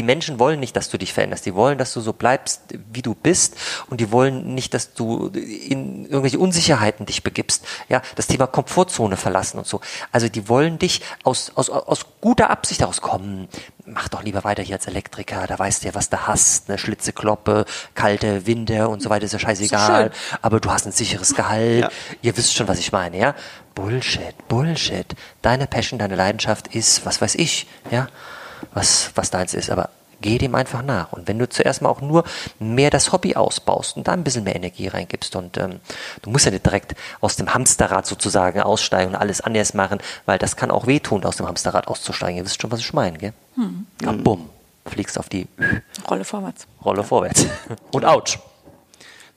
die 0.00 0.06
Menschen 0.06 0.38
wollen 0.38 0.60
nicht, 0.60 0.74
dass 0.76 0.88
du 0.88 0.96
dich 0.96 1.12
veränderst. 1.12 1.44
Die 1.44 1.54
wollen, 1.54 1.76
dass 1.76 1.92
du 1.92 2.00
so 2.00 2.14
bleibst, 2.14 2.62
wie 2.90 3.02
du 3.02 3.14
bist. 3.14 3.54
Und 3.90 4.00
die 4.00 4.10
wollen 4.10 4.54
nicht, 4.54 4.72
dass 4.72 4.94
du 4.94 5.26
in 5.26 6.06
irgendwelche 6.06 6.38
Unsicherheiten 6.38 7.04
dich 7.04 7.22
begibst. 7.22 7.66
Ja, 7.90 8.00
das 8.16 8.26
Thema 8.26 8.46
Komfortzone 8.46 9.18
verlassen 9.18 9.58
und 9.58 9.66
so. 9.66 9.82
Also 10.10 10.30
die 10.30 10.48
wollen 10.48 10.78
dich 10.78 11.02
aus, 11.22 11.52
aus, 11.54 11.68
aus 11.68 12.06
guter 12.22 12.48
Absicht 12.48 12.80
heraus 12.80 13.02
kommen. 13.02 13.48
Mach 13.84 14.08
doch 14.08 14.22
lieber 14.22 14.42
weiter 14.42 14.62
hier 14.62 14.76
als 14.76 14.86
Elektriker. 14.86 15.46
Da 15.46 15.58
weißt 15.58 15.82
du 15.82 15.88
ja, 15.88 15.94
was 15.94 16.08
du 16.08 16.26
hast. 16.26 16.70
Eine 16.70 16.78
Schlitzekloppe, 16.78 17.66
kalte 17.94 18.46
Winde 18.46 18.88
und 18.88 19.02
so 19.02 19.10
weiter. 19.10 19.26
Ist 19.26 19.32
ja 19.32 19.38
scheißegal. 19.38 20.12
Aber 20.40 20.60
du 20.60 20.70
hast 20.70 20.86
ein 20.86 20.92
sicheres 20.92 21.34
Gehalt. 21.34 21.82
Ja. 21.82 21.90
Ihr 22.22 22.38
wisst 22.38 22.54
schon, 22.54 22.68
was 22.68 22.78
ich 22.78 22.90
meine, 22.90 23.18
ja? 23.18 23.34
Bullshit, 23.74 24.48
Bullshit. 24.48 25.14
Deine 25.42 25.66
Passion, 25.66 25.98
deine 25.98 26.16
Leidenschaft 26.16 26.74
ist, 26.74 27.04
was 27.04 27.20
weiß 27.20 27.34
ich, 27.34 27.66
ja? 27.90 28.08
Was, 28.72 29.10
was 29.14 29.30
deins 29.30 29.54
ist, 29.54 29.70
aber 29.70 29.90
geh 30.20 30.38
dem 30.38 30.54
einfach 30.54 30.82
nach. 30.82 31.12
Und 31.12 31.28
wenn 31.28 31.38
du 31.38 31.48
zuerst 31.48 31.82
mal 31.82 31.88
auch 31.88 32.00
nur 32.00 32.24
mehr 32.58 32.90
das 32.90 33.12
Hobby 33.12 33.36
ausbaust 33.36 33.96
und 33.96 34.08
da 34.08 34.12
ein 34.12 34.24
bisschen 34.24 34.44
mehr 34.44 34.56
Energie 34.56 34.88
reingibst 34.88 35.36
und 35.36 35.56
ähm, 35.56 35.80
du 36.22 36.30
musst 36.30 36.44
ja 36.44 36.50
nicht 36.50 36.64
direkt 36.64 36.94
aus 37.20 37.36
dem 37.36 37.54
Hamsterrad 37.54 38.06
sozusagen 38.06 38.60
aussteigen 38.60 39.10
und 39.10 39.16
alles 39.16 39.40
anders 39.40 39.74
machen, 39.74 39.98
weil 40.26 40.38
das 40.38 40.56
kann 40.56 40.70
auch 40.70 40.86
wehtun, 40.86 41.24
aus 41.24 41.36
dem 41.36 41.46
Hamsterrad 41.46 41.88
auszusteigen. 41.88 42.38
Ihr 42.38 42.44
wisst 42.44 42.60
schon, 42.60 42.70
was 42.70 42.80
ich 42.80 42.92
meine, 42.92 43.18
gell? 43.18 43.32
Ja, 44.02 44.12
bumm, 44.12 44.50
fliegst 44.86 45.18
auf 45.18 45.28
die 45.28 45.46
Rolle 46.08 46.24
vorwärts. 46.24 46.66
Rolle 46.84 47.04
vorwärts. 47.04 47.46
Und 47.92 48.04
ouch. 48.04 48.38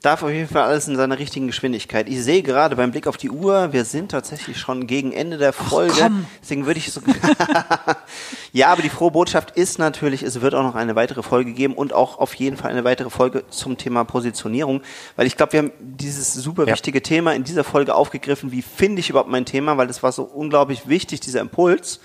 Darf 0.04 0.22
auf 0.22 0.30
jeden 0.30 0.48
Fall 0.48 0.62
alles 0.64 0.86
in 0.88 0.96
seiner 0.96 1.18
richtigen 1.18 1.46
Geschwindigkeit. 1.46 2.08
Ich 2.08 2.22
sehe 2.22 2.42
gerade 2.42 2.76
beim 2.76 2.90
Blick 2.90 3.06
auf 3.06 3.16
die 3.16 3.30
Uhr, 3.30 3.72
wir 3.72 3.84
sind 3.84 4.10
tatsächlich 4.10 4.58
schon 4.58 4.86
gegen 4.86 5.12
Ende 5.12 5.38
der 5.38 5.52
Folge. 5.52 5.94
komm. 5.98 6.26
Deswegen 6.42 6.66
würde 6.66 6.78
ich 6.78 6.92
so. 6.92 7.00
ja, 8.52 8.68
aber 8.68 8.82
die 8.82 8.90
frohe 8.90 9.10
Botschaft 9.10 9.52
ist 9.52 9.78
natürlich, 9.78 10.22
es 10.22 10.40
wird 10.40 10.54
auch 10.54 10.62
noch 10.62 10.74
eine 10.74 10.94
weitere 10.94 11.22
Folge 11.22 11.52
geben 11.52 11.74
und 11.74 11.92
auch 11.92 12.18
auf 12.18 12.34
jeden 12.34 12.56
Fall 12.56 12.70
eine 12.70 12.84
weitere 12.84 13.10
Folge 13.10 13.44
zum 13.48 13.78
Thema 13.78 14.04
Positionierung, 14.04 14.82
weil 15.16 15.26
ich 15.26 15.36
glaube, 15.36 15.52
wir 15.52 15.58
haben 15.60 15.72
dieses 15.80 16.34
super 16.34 16.66
Ja. 16.66 16.72
wichtige 16.74 17.02
Thema 17.02 17.34
in 17.34 17.44
dieser 17.44 17.64
Folge 17.64 17.94
aufgegriffen. 17.94 18.52
Wie 18.52 18.62
finde 18.62 19.00
ich 19.00 19.10
überhaupt 19.10 19.30
mein 19.30 19.46
Thema? 19.46 19.76
Weil 19.78 19.86
das 19.86 20.02
war 20.02 20.12
so 20.12 20.24
unglaublich 20.24 20.86
wichtig, 20.88 21.20
dieser 21.20 21.40
Impuls 21.40 22.00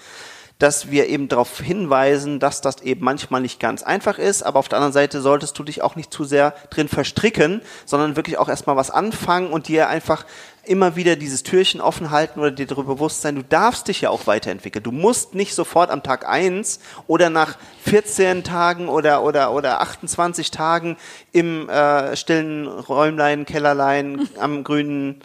dass 0.59 0.91
wir 0.91 1.07
eben 1.07 1.29
darauf 1.29 1.59
hinweisen, 1.59 2.39
dass 2.39 2.61
das 2.61 2.81
eben 2.81 3.03
manchmal 3.03 3.41
nicht 3.41 3.59
ganz 3.59 3.81
einfach 3.81 4.19
ist, 4.19 4.43
aber 4.43 4.59
auf 4.59 4.67
der 4.67 4.77
anderen 4.77 4.93
Seite 4.93 5.21
solltest 5.21 5.57
du 5.57 5.63
dich 5.63 5.81
auch 5.81 5.95
nicht 5.95 6.13
zu 6.13 6.25
sehr 6.25 6.53
drin 6.69 6.89
verstricken, 6.89 7.61
sondern 7.85 8.17
wirklich 8.17 8.37
auch 8.37 8.49
erstmal 8.49 8.75
was 8.75 8.91
anfangen 8.91 9.51
und 9.51 9.69
dir 9.69 9.87
einfach 9.87 10.25
immer 10.65 10.97
wieder 10.97 11.15
dieses 11.15 11.43
Türchen 11.43 11.79
offen 11.79 12.11
halten 12.11 12.39
oder 12.41 12.51
dir 12.51 12.67
darüber 12.67 12.95
bewusst 12.95 13.21
sein, 13.21 13.35
du 13.35 13.43
darfst 13.43 13.87
dich 13.87 14.01
ja 14.01 14.09
auch 14.09 14.27
weiterentwickeln. 14.27 14.83
Du 14.83 14.91
musst 14.91 15.33
nicht 15.33 15.55
sofort 15.55 15.89
am 15.89 16.03
Tag 16.03 16.27
eins 16.27 16.79
oder 17.07 17.29
nach 17.29 17.57
14 17.85 18.43
Tagen 18.43 18.89
oder, 18.89 19.23
oder, 19.23 19.53
oder 19.53 19.81
28 19.81 20.51
Tagen 20.51 20.97
im 21.31 21.69
äh, 21.69 22.15
stillen 22.17 22.67
Räumlein, 22.67 23.45
Kellerlein, 23.45 24.29
am 24.39 24.63
grünen 24.63 25.21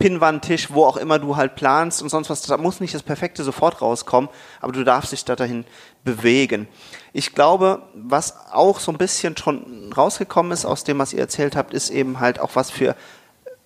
Pinnwandtisch, 0.00 0.72
wo 0.72 0.84
auch 0.84 0.96
immer 0.96 1.20
du 1.20 1.36
halt 1.36 1.54
planst 1.54 2.02
und 2.02 2.08
sonst 2.08 2.30
was, 2.30 2.42
da 2.42 2.56
muss 2.56 2.80
nicht 2.80 2.94
das 2.94 3.04
Perfekte 3.04 3.44
sofort 3.44 3.80
rauskommen, 3.80 4.30
aber 4.60 4.72
du 4.72 4.82
darfst 4.82 5.12
dich 5.12 5.24
da 5.24 5.36
dahin 5.36 5.64
bewegen. 6.04 6.66
Ich 7.12 7.34
glaube, 7.34 7.82
was 7.94 8.34
auch 8.50 8.80
so 8.80 8.90
ein 8.90 8.98
bisschen 8.98 9.36
schon 9.36 9.92
rausgekommen 9.96 10.52
ist 10.52 10.64
aus 10.64 10.84
dem, 10.84 10.98
was 10.98 11.12
ihr 11.12 11.20
erzählt 11.20 11.54
habt, 11.54 11.74
ist 11.74 11.90
eben 11.90 12.18
halt 12.18 12.40
auch 12.40 12.50
was 12.54 12.70
für 12.70 12.96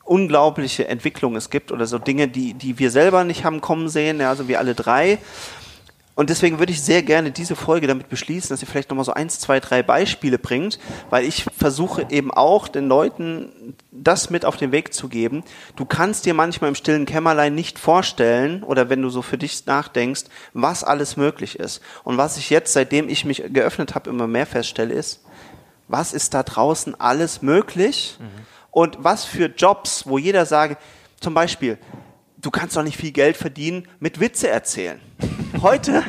unglaubliche 0.04 0.88
Entwicklung 0.88 1.36
es 1.36 1.50
gibt 1.50 1.72
oder 1.72 1.86
so 1.86 1.98
Dinge, 1.98 2.28
die, 2.28 2.52
die 2.54 2.78
wir 2.78 2.90
selber 2.90 3.24
nicht 3.24 3.44
haben 3.44 3.60
kommen 3.60 3.88
sehen, 3.88 4.20
ja, 4.20 4.28
also 4.28 4.48
wir 4.48 4.58
alle 4.58 4.74
drei. 4.74 5.18
Und 6.14 6.30
deswegen 6.30 6.60
würde 6.60 6.72
ich 6.72 6.80
sehr 6.80 7.02
gerne 7.02 7.32
diese 7.32 7.56
Folge 7.56 7.88
damit 7.88 8.08
beschließen, 8.08 8.50
dass 8.50 8.62
ihr 8.62 8.68
vielleicht 8.68 8.90
nochmal 8.90 9.04
so 9.04 9.14
eins, 9.14 9.40
zwei, 9.40 9.58
drei 9.58 9.82
Beispiele 9.82 10.38
bringt, 10.38 10.78
weil 11.10 11.24
ich 11.24 11.44
versuche 11.56 12.06
eben 12.10 12.30
auch 12.30 12.68
den 12.68 12.86
Leuten 12.88 13.74
das 13.90 14.30
mit 14.30 14.44
auf 14.44 14.56
den 14.56 14.70
Weg 14.70 14.94
zu 14.94 15.08
geben. 15.08 15.42
Du 15.74 15.84
kannst 15.84 16.24
dir 16.24 16.34
manchmal 16.34 16.68
im 16.68 16.76
stillen 16.76 17.06
Kämmerlein 17.06 17.54
nicht 17.54 17.80
vorstellen 17.80 18.62
oder 18.62 18.88
wenn 18.90 19.02
du 19.02 19.08
so 19.10 19.22
für 19.22 19.38
dich 19.38 19.66
nachdenkst, 19.66 20.24
was 20.52 20.84
alles 20.84 21.16
möglich 21.16 21.58
ist. 21.58 21.80
Und 22.04 22.16
was 22.16 22.36
ich 22.36 22.48
jetzt, 22.48 22.72
seitdem 22.72 23.08
ich 23.08 23.24
mich 23.24 23.42
geöffnet 23.52 23.96
habe, 23.96 24.10
immer 24.10 24.28
mehr 24.28 24.46
feststelle, 24.46 24.94
ist, 24.94 25.24
was 25.88 26.12
ist 26.12 26.32
da 26.32 26.42
draußen 26.44 26.98
alles 27.00 27.42
möglich 27.42 28.18
und 28.70 28.98
was 29.00 29.24
für 29.24 29.46
Jobs, 29.46 30.06
wo 30.06 30.18
jeder 30.18 30.46
sage, 30.46 30.76
zum 31.20 31.34
Beispiel, 31.34 31.78
du 32.44 32.50
kannst 32.50 32.76
doch 32.76 32.82
nicht 32.82 32.96
viel 32.96 33.12
Geld 33.12 33.36
verdienen 33.36 33.88
mit 34.00 34.20
Witze 34.20 34.48
erzählen. 34.48 35.00
Heute 35.62 36.02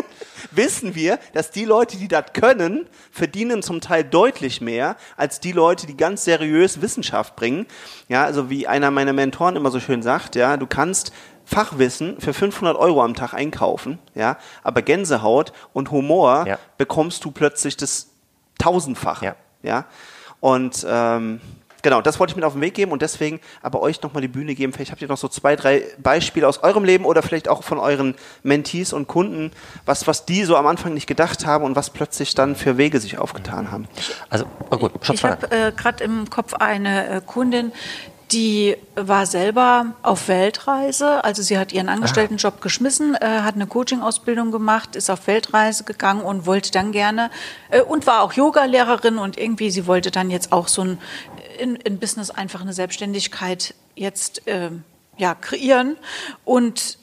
wissen 0.50 0.94
wir, 0.94 1.18
dass 1.32 1.50
die 1.50 1.64
Leute, 1.64 1.96
die 1.96 2.08
das 2.08 2.32
können, 2.34 2.86
verdienen 3.10 3.62
zum 3.62 3.80
Teil 3.80 4.04
deutlich 4.04 4.60
mehr 4.60 4.96
als 5.16 5.40
die 5.40 5.52
Leute, 5.52 5.86
die 5.86 5.96
ganz 5.96 6.24
seriös 6.24 6.82
Wissenschaft 6.82 7.36
bringen. 7.36 7.66
Ja, 8.08 8.24
also 8.24 8.50
wie 8.50 8.66
einer 8.66 8.90
meiner 8.90 9.12
Mentoren 9.12 9.56
immer 9.56 9.70
so 9.70 9.80
schön 9.80 10.02
sagt, 10.02 10.34
ja, 10.36 10.56
du 10.56 10.66
kannst 10.66 11.12
Fachwissen 11.44 12.20
für 12.20 12.34
500 12.34 12.76
Euro 12.76 13.02
am 13.02 13.14
Tag 13.14 13.32
einkaufen, 13.32 13.98
ja, 14.14 14.36
aber 14.62 14.82
Gänsehaut 14.82 15.54
und 15.72 15.90
Humor 15.90 16.46
Ja. 16.46 16.58
bekommst 16.76 17.24
du 17.24 17.30
plötzlich 17.30 17.76
das 17.78 18.10
tausendfache. 18.58 19.24
Ja. 19.24 19.36
Ja. 19.62 19.86
Und 20.40 20.86
ähm, 20.88 21.40
genau, 21.82 22.00
das 22.00 22.18
wollte 22.18 22.32
ich 22.32 22.36
mit 22.36 22.44
auf 22.44 22.52
den 22.52 22.62
Weg 22.62 22.74
geben 22.74 22.92
und 22.92 23.02
deswegen 23.02 23.40
aber 23.62 23.80
euch 23.80 24.02
nochmal 24.02 24.22
die 24.22 24.28
Bühne 24.28 24.54
geben. 24.54 24.72
Vielleicht 24.72 24.90
habt 24.90 25.02
ihr 25.02 25.08
noch 25.08 25.18
so 25.18 25.28
zwei, 25.28 25.56
drei 25.56 25.84
Beispiele 25.98 26.46
aus 26.46 26.62
eurem 26.62 26.84
Leben 26.84 27.04
oder 27.04 27.22
vielleicht 27.22 27.48
auch 27.48 27.62
von 27.62 27.78
euren 27.78 28.14
Mentees 28.42 28.92
und 28.92 29.06
Kunden, 29.08 29.52
was, 29.86 30.06
was 30.06 30.24
die 30.24 30.44
so 30.44 30.56
am 30.56 30.66
Anfang 30.66 30.94
nicht 30.94 31.06
gedacht 31.06 31.46
haben 31.46 31.64
und 31.64 31.76
was 31.76 31.90
plötzlich 31.90 32.34
dann 32.34 32.56
für 32.56 32.76
Wege 32.78 33.00
sich 33.00 33.18
aufgetan 33.18 33.70
haben. 33.70 33.88
Also, 34.30 34.46
oh 34.70 34.76
gut, 34.76 34.92
Ich 35.00 35.06
Schatzfrage. 35.06 35.42
habe 35.42 35.56
äh, 35.56 35.72
gerade 35.72 36.04
im 36.04 36.30
Kopf 36.30 36.54
eine 36.54 37.08
äh, 37.08 37.20
Kundin, 37.24 37.72
die 38.32 38.76
war 38.94 39.24
selber 39.24 39.86
auf 40.02 40.28
Weltreise. 40.28 41.24
Also 41.24 41.42
sie 41.42 41.56
hat 41.58 41.72
ihren 41.72 41.88
Angestelltenjob 41.88 42.60
geschmissen, 42.60 43.14
äh, 43.14 43.40
hat 43.40 43.54
eine 43.54 43.66
Coaching-Ausbildung 43.66 44.50
gemacht, 44.52 44.96
ist 44.96 45.10
auf 45.10 45.26
Weltreise 45.26 45.84
gegangen 45.84 46.20
und 46.20 46.44
wollte 46.44 46.70
dann 46.70 46.92
gerne 46.92 47.30
äh, 47.70 47.80
und 47.80 48.06
war 48.06 48.22
auch 48.22 48.32
Yoga-Lehrerin 48.34 49.16
und 49.18 49.38
irgendwie 49.38 49.70
sie 49.70 49.86
wollte 49.86 50.10
dann 50.10 50.30
jetzt 50.30 50.52
auch 50.52 50.68
so 50.68 50.82
ein 50.82 50.98
in, 51.58 51.76
in 51.76 51.98
Business 51.98 52.30
einfach 52.30 52.60
eine 52.60 52.72
Selbstständigkeit 52.72 53.74
jetzt 53.94 54.46
äh, 54.46 54.70
ja 55.16 55.34
kreieren 55.34 55.96
und 56.44 56.98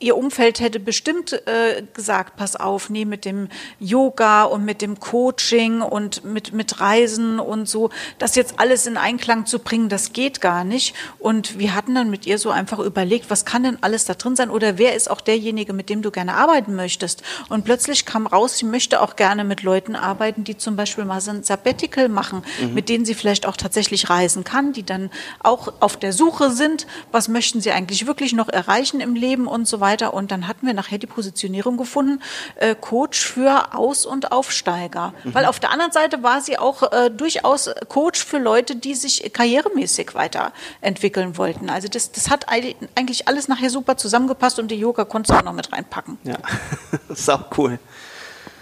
Ihr 0.00 0.16
Umfeld 0.16 0.60
hätte 0.60 0.80
bestimmt 0.80 1.34
äh, 1.46 1.82
gesagt, 1.92 2.36
pass 2.36 2.56
auf, 2.56 2.88
nee, 2.88 3.04
mit 3.04 3.26
dem 3.26 3.48
Yoga 3.78 4.44
und 4.44 4.64
mit 4.64 4.80
dem 4.80 4.98
Coaching 4.98 5.82
und 5.82 6.24
mit, 6.24 6.54
mit 6.54 6.80
Reisen 6.80 7.38
und 7.38 7.68
so, 7.68 7.90
das 8.18 8.34
jetzt 8.34 8.54
alles 8.58 8.86
in 8.86 8.96
Einklang 8.96 9.44
zu 9.44 9.58
bringen, 9.58 9.90
das 9.90 10.14
geht 10.14 10.40
gar 10.40 10.64
nicht. 10.64 10.94
Und 11.18 11.58
wir 11.58 11.74
hatten 11.74 11.94
dann 11.94 12.08
mit 12.08 12.26
ihr 12.26 12.38
so 12.38 12.48
einfach 12.48 12.78
überlegt, 12.78 13.28
was 13.28 13.44
kann 13.44 13.62
denn 13.62 13.78
alles 13.82 14.06
da 14.06 14.14
drin 14.14 14.36
sein 14.36 14.48
oder 14.48 14.78
wer 14.78 14.94
ist 14.94 15.10
auch 15.10 15.20
derjenige, 15.20 15.74
mit 15.74 15.90
dem 15.90 16.00
du 16.00 16.10
gerne 16.10 16.32
arbeiten 16.34 16.74
möchtest. 16.74 17.22
Und 17.50 17.66
plötzlich 17.66 18.06
kam 18.06 18.26
raus, 18.26 18.56
sie 18.56 18.64
möchte 18.64 19.02
auch 19.02 19.16
gerne 19.16 19.44
mit 19.44 19.62
Leuten 19.62 19.96
arbeiten, 19.96 20.44
die 20.44 20.56
zum 20.56 20.76
Beispiel 20.76 21.04
mal 21.04 21.20
so 21.20 21.30
ein 21.30 21.42
Sabbatical 21.42 22.08
machen, 22.08 22.42
mit 22.72 22.88
denen 22.88 23.04
sie 23.04 23.14
vielleicht 23.14 23.44
auch 23.44 23.56
tatsächlich 23.56 24.08
reisen 24.08 24.44
kann, 24.44 24.72
die 24.72 24.82
dann 24.82 25.10
auch 25.40 25.74
auf 25.80 25.98
der 25.98 26.14
Suche 26.14 26.50
sind, 26.50 26.86
was 27.12 27.28
möchten 27.28 27.60
sie 27.60 27.70
eigentlich 27.70 28.06
wirklich 28.06 28.32
noch 28.32 28.48
erreichen 28.48 29.00
im 29.00 29.14
Leben 29.14 29.46
und 29.46 29.68
so 29.68 29.80
weiter. 29.80 29.89
Und 29.98 30.30
dann 30.30 30.46
hatten 30.48 30.66
wir 30.66 30.74
nachher 30.74 30.98
die 30.98 31.06
Positionierung 31.06 31.76
gefunden, 31.76 32.22
äh, 32.56 32.74
Coach 32.74 33.24
für 33.26 33.74
Aus- 33.74 34.06
und 34.06 34.32
Aufsteiger. 34.32 35.12
Weil 35.24 35.44
auf 35.46 35.58
der 35.60 35.70
anderen 35.70 35.92
Seite 35.92 36.22
war 36.22 36.40
sie 36.40 36.58
auch 36.58 36.92
äh, 36.92 37.10
durchaus 37.10 37.70
Coach 37.88 38.24
für 38.24 38.38
Leute, 38.38 38.76
die 38.76 38.94
sich 38.94 39.32
karrieremäßig 39.32 40.14
weiterentwickeln 40.14 41.36
wollten. 41.36 41.70
Also 41.70 41.88
das, 41.88 42.12
das 42.12 42.30
hat 42.30 42.48
eig- 42.48 42.76
eigentlich 42.94 43.28
alles 43.28 43.48
nachher 43.48 43.70
super 43.70 43.96
zusammengepasst 43.96 44.58
und 44.58 44.68
die 44.70 44.76
Yoga 44.76 45.04
konntest 45.04 45.32
du 45.32 45.38
auch 45.38 45.44
noch 45.44 45.52
mit 45.52 45.72
reinpacken. 45.72 46.18
Ja, 46.24 46.36
das 47.08 47.20
ist 47.20 47.28
auch 47.30 47.46
cool. 47.58 47.78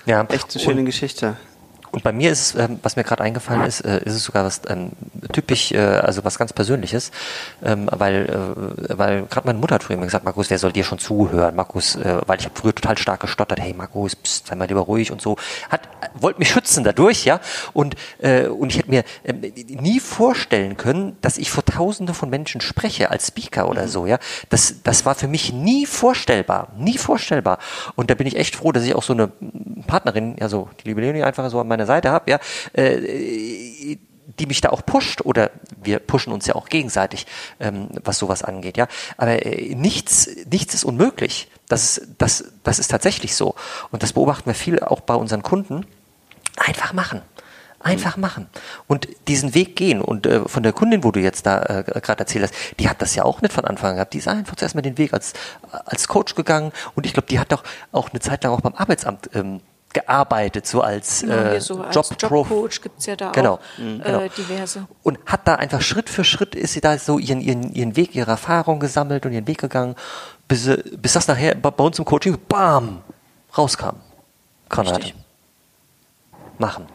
Ja, 0.06 0.22
Echt 0.30 0.54
eine 0.54 0.64
schöne 0.64 0.80
und, 0.80 0.86
Geschichte. 0.86 1.36
Und 1.90 2.03
bei 2.03 2.12
mir 2.12 2.31
ist 2.31 2.40
es, 2.40 2.55
ähm, 2.55 2.79
was 2.83 2.96
mir 2.96 3.05
gerade 3.05 3.22
eingefallen 3.22 3.64
ist, 3.64 3.81
äh, 3.81 4.01
ist 4.05 4.14
es 4.14 4.24
sogar 4.24 4.44
was 4.44 4.62
ähm, 4.68 4.90
typisch, 5.33 5.72
äh, 5.72 5.79
also 5.79 6.24
was 6.24 6.38
ganz 6.38 6.53
Persönliches, 6.53 7.11
ähm, 7.64 7.88
weil, 7.90 8.27
äh, 8.88 8.98
weil 8.98 9.27
gerade 9.27 9.46
meine 9.46 9.59
Mutter 9.59 9.77
hat 9.77 9.83
früher 9.83 9.96
immer 9.96 10.07
gesagt, 10.07 10.24
Markus, 10.24 10.51
wer 10.51 10.59
soll 10.59 10.72
dir 10.72 10.85
schon 10.85 10.98
zuhören? 10.98 11.55
Markus, 11.55 11.96
äh, 11.96 12.20
weil 12.27 12.38
ich 12.38 12.44
habe 12.44 12.55
früher 12.59 12.74
total 12.74 12.98
stark 12.98 13.20
gestottert, 13.20 13.61
hey 13.61 13.74
Markus, 13.74 14.16
pst, 14.16 14.48
sei 14.48 14.55
mal 14.55 14.68
lieber 14.68 14.81
ruhig 14.81 15.11
und 15.12 15.20
so. 15.20 15.37
Hat, 15.70 15.83
wollte 16.14 16.38
mich 16.38 16.51
schützen 16.51 16.85
dadurch, 16.85 17.24
ja. 17.24 17.40
Und, 17.72 17.94
äh, 18.18 18.46
und 18.46 18.70
ich 18.70 18.79
hätte 18.79 18.90
mir 18.90 19.05
ähm, 19.24 19.40
nie 19.68 20.01
vorstellen 20.01 20.77
können, 20.77 21.16
dass 21.20 21.38
ich 21.38 21.51
vor 21.51 21.64
Tausende 21.64 22.14
von 22.14 22.31
Menschen 22.31 22.61
spreche 22.61 23.11
als 23.11 23.29
Speaker 23.29 23.68
oder 23.68 23.88
so, 23.88 24.07
ja. 24.07 24.18
Das, 24.51 24.77
das 24.83 25.07
war 25.07 25.14
für 25.14 25.29
mich 25.29 25.53
nie 25.53 25.87
vorstellbar, 25.87 26.68
nie 26.77 26.98
vorstellbar. 26.98 27.59
Und 27.96 28.11
da 28.11 28.14
bin 28.14 28.27
ich 28.27 28.37
echt 28.37 28.57
froh, 28.57 28.72
dass 28.72 28.85
ich 28.85 28.94
auch 28.94 29.03
so 29.03 29.12
eine 29.12 29.31
Partnerin, 29.87 30.37
ja 30.38 30.48
so 30.48 30.68
die 30.81 30.88
liebe 30.88 31.01
Leonie 31.01 31.22
einfach 31.22 31.48
so 31.51 31.61
an 31.61 31.68
meiner 31.68 31.77
Seite 31.86 32.10
habe, 32.10 32.30
ja, 32.30 32.38
äh, 32.72 33.96
die 34.38 34.46
mich 34.46 34.60
da 34.60 34.68
auch 34.70 34.84
pusht 34.84 35.22
oder 35.22 35.50
wir 35.82 35.98
pushen 35.98 36.32
uns 36.32 36.46
ja 36.46 36.54
auch 36.54 36.68
gegenseitig, 36.68 37.26
ähm, 37.60 37.88
was 38.04 38.18
sowas 38.18 38.42
angeht, 38.42 38.76
ja. 38.76 38.86
Aber 39.16 39.44
äh, 39.44 39.74
nichts, 39.74 40.28
nichts 40.50 40.74
ist 40.74 40.84
unmöglich. 40.84 41.48
Das, 41.68 41.98
ist- 41.98 42.08
das, 42.18 42.44
das 42.62 42.78
ist 42.78 42.88
tatsächlich 42.90 43.34
so. 43.34 43.54
Und 43.90 44.02
das 44.02 44.12
beobachten 44.12 44.46
wir 44.46 44.54
viel 44.54 44.80
auch 44.80 45.00
bei 45.00 45.14
unseren 45.14 45.42
Kunden. 45.42 45.86
Einfach 46.56 46.92
machen. 46.92 47.22
Einfach 47.80 48.16
machen 48.16 48.48
und 48.88 49.06
diesen 49.28 49.54
Weg 49.54 49.76
gehen. 49.76 50.00
Und 50.02 50.26
äh, 50.26 50.40
von 50.48 50.64
der 50.64 50.72
Kundin, 50.72 51.04
wo 51.04 51.12
du 51.12 51.20
jetzt 51.20 51.46
da 51.46 51.62
äh, 51.62 51.84
gerade 51.84 52.18
erzählt 52.18 52.42
hast, 52.42 52.54
die 52.80 52.88
hat 52.88 53.00
das 53.00 53.14
ja 53.14 53.24
auch 53.24 53.40
nicht 53.40 53.54
von 53.54 53.64
Anfang 53.64 53.90
an 53.90 53.94
gehabt. 53.96 54.14
Die 54.14 54.18
ist 54.18 54.26
einfach 54.26 54.56
zuerst 54.56 54.74
mal 54.74 54.82
den 54.82 54.98
Weg 54.98 55.14
als, 55.14 55.32
als 55.86 56.08
Coach 56.08 56.34
gegangen. 56.34 56.72
Und 56.96 57.06
ich 57.06 57.12
glaube, 57.12 57.28
die 57.28 57.38
hat 57.38 57.52
doch 57.52 57.62
auch 57.92 58.10
eine 58.10 58.18
Zeit 58.18 58.42
lang 58.42 58.52
auch 58.52 58.60
beim 58.62 58.74
Arbeitsamt 58.74 59.30
ähm, 59.34 59.60
gearbeitet, 60.00 60.66
so 60.66 60.80
als, 60.80 61.20
Genau, 61.20 61.34
äh, 61.34 61.61
so 61.61 61.80
als 61.80 61.94
Job 61.94 62.06
Jobcoach 62.18 62.80
gibt 62.82 62.98
es 63.00 63.06
ja 63.06 63.16
da 63.16 63.30
Genau, 63.32 63.54
auch 63.54 63.61
mhm, 63.78 64.02
genau. 64.02 64.20
Äh, 64.20 64.28
diverse. 64.37 64.87
und 65.02 65.18
hat 65.26 65.46
da 65.46 65.54
einfach 65.56 65.80
Schritt 65.80 66.08
für 66.08 66.24
Schritt 66.24 66.54
ist 66.54 66.72
sie 66.72 66.80
da 66.80 66.98
so 66.98 67.18
ihren, 67.18 67.40
ihren, 67.40 67.72
ihren 67.74 67.96
Weg, 67.96 68.14
ihre 68.14 68.30
Erfahrung 68.30 68.80
gesammelt 68.80 69.26
und 69.26 69.32
ihren 69.32 69.46
Weg 69.46 69.58
gegangen, 69.58 69.94
bis, 70.46 70.68
bis 70.96 71.12
das 71.12 71.28
nachher 71.28 71.54
bei, 71.54 71.70
uns 71.84 71.98
im 71.98 72.04
Coaching, 72.04 72.38
bam, 72.48 73.02
rauskam. 73.56 73.96
Konrad. 74.68 74.98
Richtig. 74.98 75.14
Machen. 76.58 76.87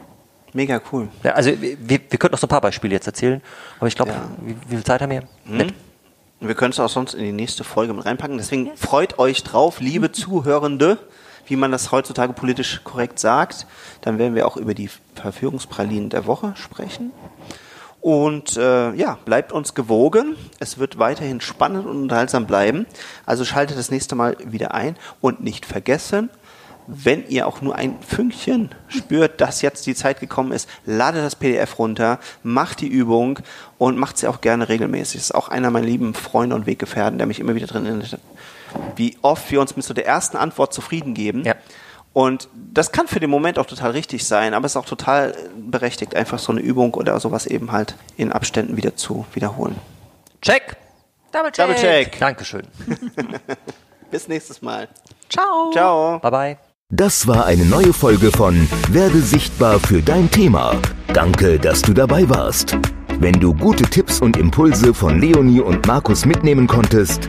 Mega 0.52 0.80
cool. 0.92 1.08
Ja, 1.22 1.32
also 1.32 1.50
wir, 1.60 1.76
wir 1.80 1.98
könnten 2.18 2.32
noch 2.32 2.38
so 2.38 2.46
ein 2.46 2.48
paar 2.50 2.60
Beispiele 2.60 2.94
jetzt 2.94 3.06
erzählen, 3.06 3.42
aber 3.78 3.88
ich 3.88 3.96
glaube, 3.96 4.12
Ja. 4.12 4.28
wie, 4.40 4.56
wie 4.68 4.76
viel 4.76 4.84
Zeit 4.84 5.00
haben 5.02 5.10
wir? 5.10 5.22
Und 5.48 6.48
wir 6.48 6.54
können 6.54 6.70
es 6.72 6.78
auch 6.80 6.88
sonst 6.88 7.14
in 7.14 7.24
die 7.24 7.32
nächste 7.32 7.64
Folge 7.64 7.92
mit 7.94 8.04
reinpacken. 8.04 8.36
Deswegen 8.38 8.76
freut 8.76 9.18
euch 9.18 9.42
drauf, 9.42 9.80
liebe 9.80 10.12
Zuhörende, 10.20 10.98
wie 11.46 11.56
man 11.56 11.72
das 11.72 11.92
heutzutage 11.92 12.32
politisch 12.32 12.80
korrekt 12.84 13.18
sagt. 13.18 13.66
Dann 14.00 14.18
werden 14.18 14.34
wir 14.34 14.46
auch 14.46 14.56
über 14.56 14.74
die 14.74 14.90
Verführungspralinen 15.14 16.10
der 16.10 16.26
Woche 16.26 16.54
sprechen. 16.56 17.12
Und 18.00 18.58
äh, 18.58 18.92
ja, 18.92 19.18
bleibt 19.24 19.50
uns 19.52 19.74
gewogen. 19.74 20.36
Es 20.60 20.78
wird 20.78 20.98
weiterhin 20.98 21.40
spannend 21.40 21.86
und 21.86 22.02
unterhaltsam 22.02 22.46
bleiben. 22.46 22.84
Also 23.24 23.46
schaltet 23.46 23.78
das 23.78 23.90
nächste 23.90 24.14
Mal 24.14 24.36
wieder 24.44 24.74
ein 24.74 24.96
und 25.22 25.42
nicht 25.42 25.64
vergessen, 25.64 26.28
wenn 26.86 27.26
ihr 27.28 27.46
auch 27.46 27.62
nur 27.62 27.76
ein 27.76 27.96
Fünkchen 28.02 28.70
spürt, 28.88 29.40
dass 29.40 29.62
jetzt 29.62 29.86
die 29.86 29.94
Zeit 29.94 30.20
gekommen 30.20 30.52
ist, 30.52 30.68
ladet 30.84 31.24
das 31.24 31.34
PDF 31.34 31.78
runter, 31.78 32.18
macht 32.42 32.80
die 32.80 32.88
Übung 32.88 33.38
und 33.78 33.96
macht 33.96 34.18
sie 34.18 34.28
auch 34.28 34.40
gerne 34.40 34.68
regelmäßig. 34.68 35.20
Das 35.20 35.30
ist 35.30 35.34
auch 35.34 35.48
einer 35.48 35.70
meiner 35.70 35.86
lieben 35.86 36.14
Freunde 36.14 36.56
und 36.56 36.66
Weggefährten, 36.66 37.18
der 37.18 37.26
mich 37.26 37.40
immer 37.40 37.54
wieder 37.54 37.66
drin 37.66 37.86
erinnert, 37.86 38.18
wie 38.96 39.16
oft 39.22 39.50
wir 39.50 39.60
uns 39.60 39.76
mit 39.76 39.84
so 39.84 39.94
der 39.94 40.06
ersten 40.06 40.36
Antwort 40.36 40.72
zufrieden 40.72 41.14
geben. 41.14 41.44
Ja. 41.44 41.54
Und 42.12 42.48
das 42.54 42.92
kann 42.92 43.08
für 43.08 43.18
den 43.18 43.28
Moment 43.28 43.58
auch 43.58 43.66
total 43.66 43.90
richtig 43.90 44.24
sein, 44.24 44.54
aber 44.54 44.66
es 44.66 44.72
ist 44.72 44.76
auch 44.76 44.86
total 44.86 45.34
berechtigt, 45.56 46.14
einfach 46.14 46.38
so 46.38 46.52
eine 46.52 46.60
Übung 46.60 46.94
oder 46.94 47.18
sowas 47.18 47.46
eben 47.46 47.72
halt 47.72 47.96
in 48.16 48.30
Abständen 48.30 48.76
wieder 48.76 48.94
zu 48.94 49.26
wiederholen. 49.34 49.76
Check. 50.40 50.76
Double 51.32 51.50
check. 51.50 51.66
Double 51.66 51.80
check. 51.80 52.18
Dankeschön. 52.20 52.62
Bis 54.12 54.28
nächstes 54.28 54.62
Mal. 54.62 54.88
Ciao. 55.28 55.72
Ciao. 55.72 56.20
Bye 56.20 56.30
bye. 56.30 56.58
Das 56.90 57.26
war 57.26 57.46
eine 57.46 57.64
neue 57.64 57.92
Folge 57.92 58.30
von 58.30 58.68
Werde 58.90 59.20
sichtbar 59.20 59.80
für 59.80 60.00
dein 60.00 60.30
Thema. 60.30 60.76
Danke, 61.12 61.58
dass 61.58 61.82
du 61.82 61.92
dabei 61.92 62.28
warst. 62.28 62.76
Wenn 63.18 63.40
du 63.40 63.54
gute 63.54 63.84
Tipps 63.84 64.20
und 64.20 64.36
Impulse 64.36 64.94
von 64.94 65.20
Leonie 65.20 65.60
und 65.60 65.86
Markus 65.88 66.26
mitnehmen 66.26 66.68
konntest, 66.68 67.28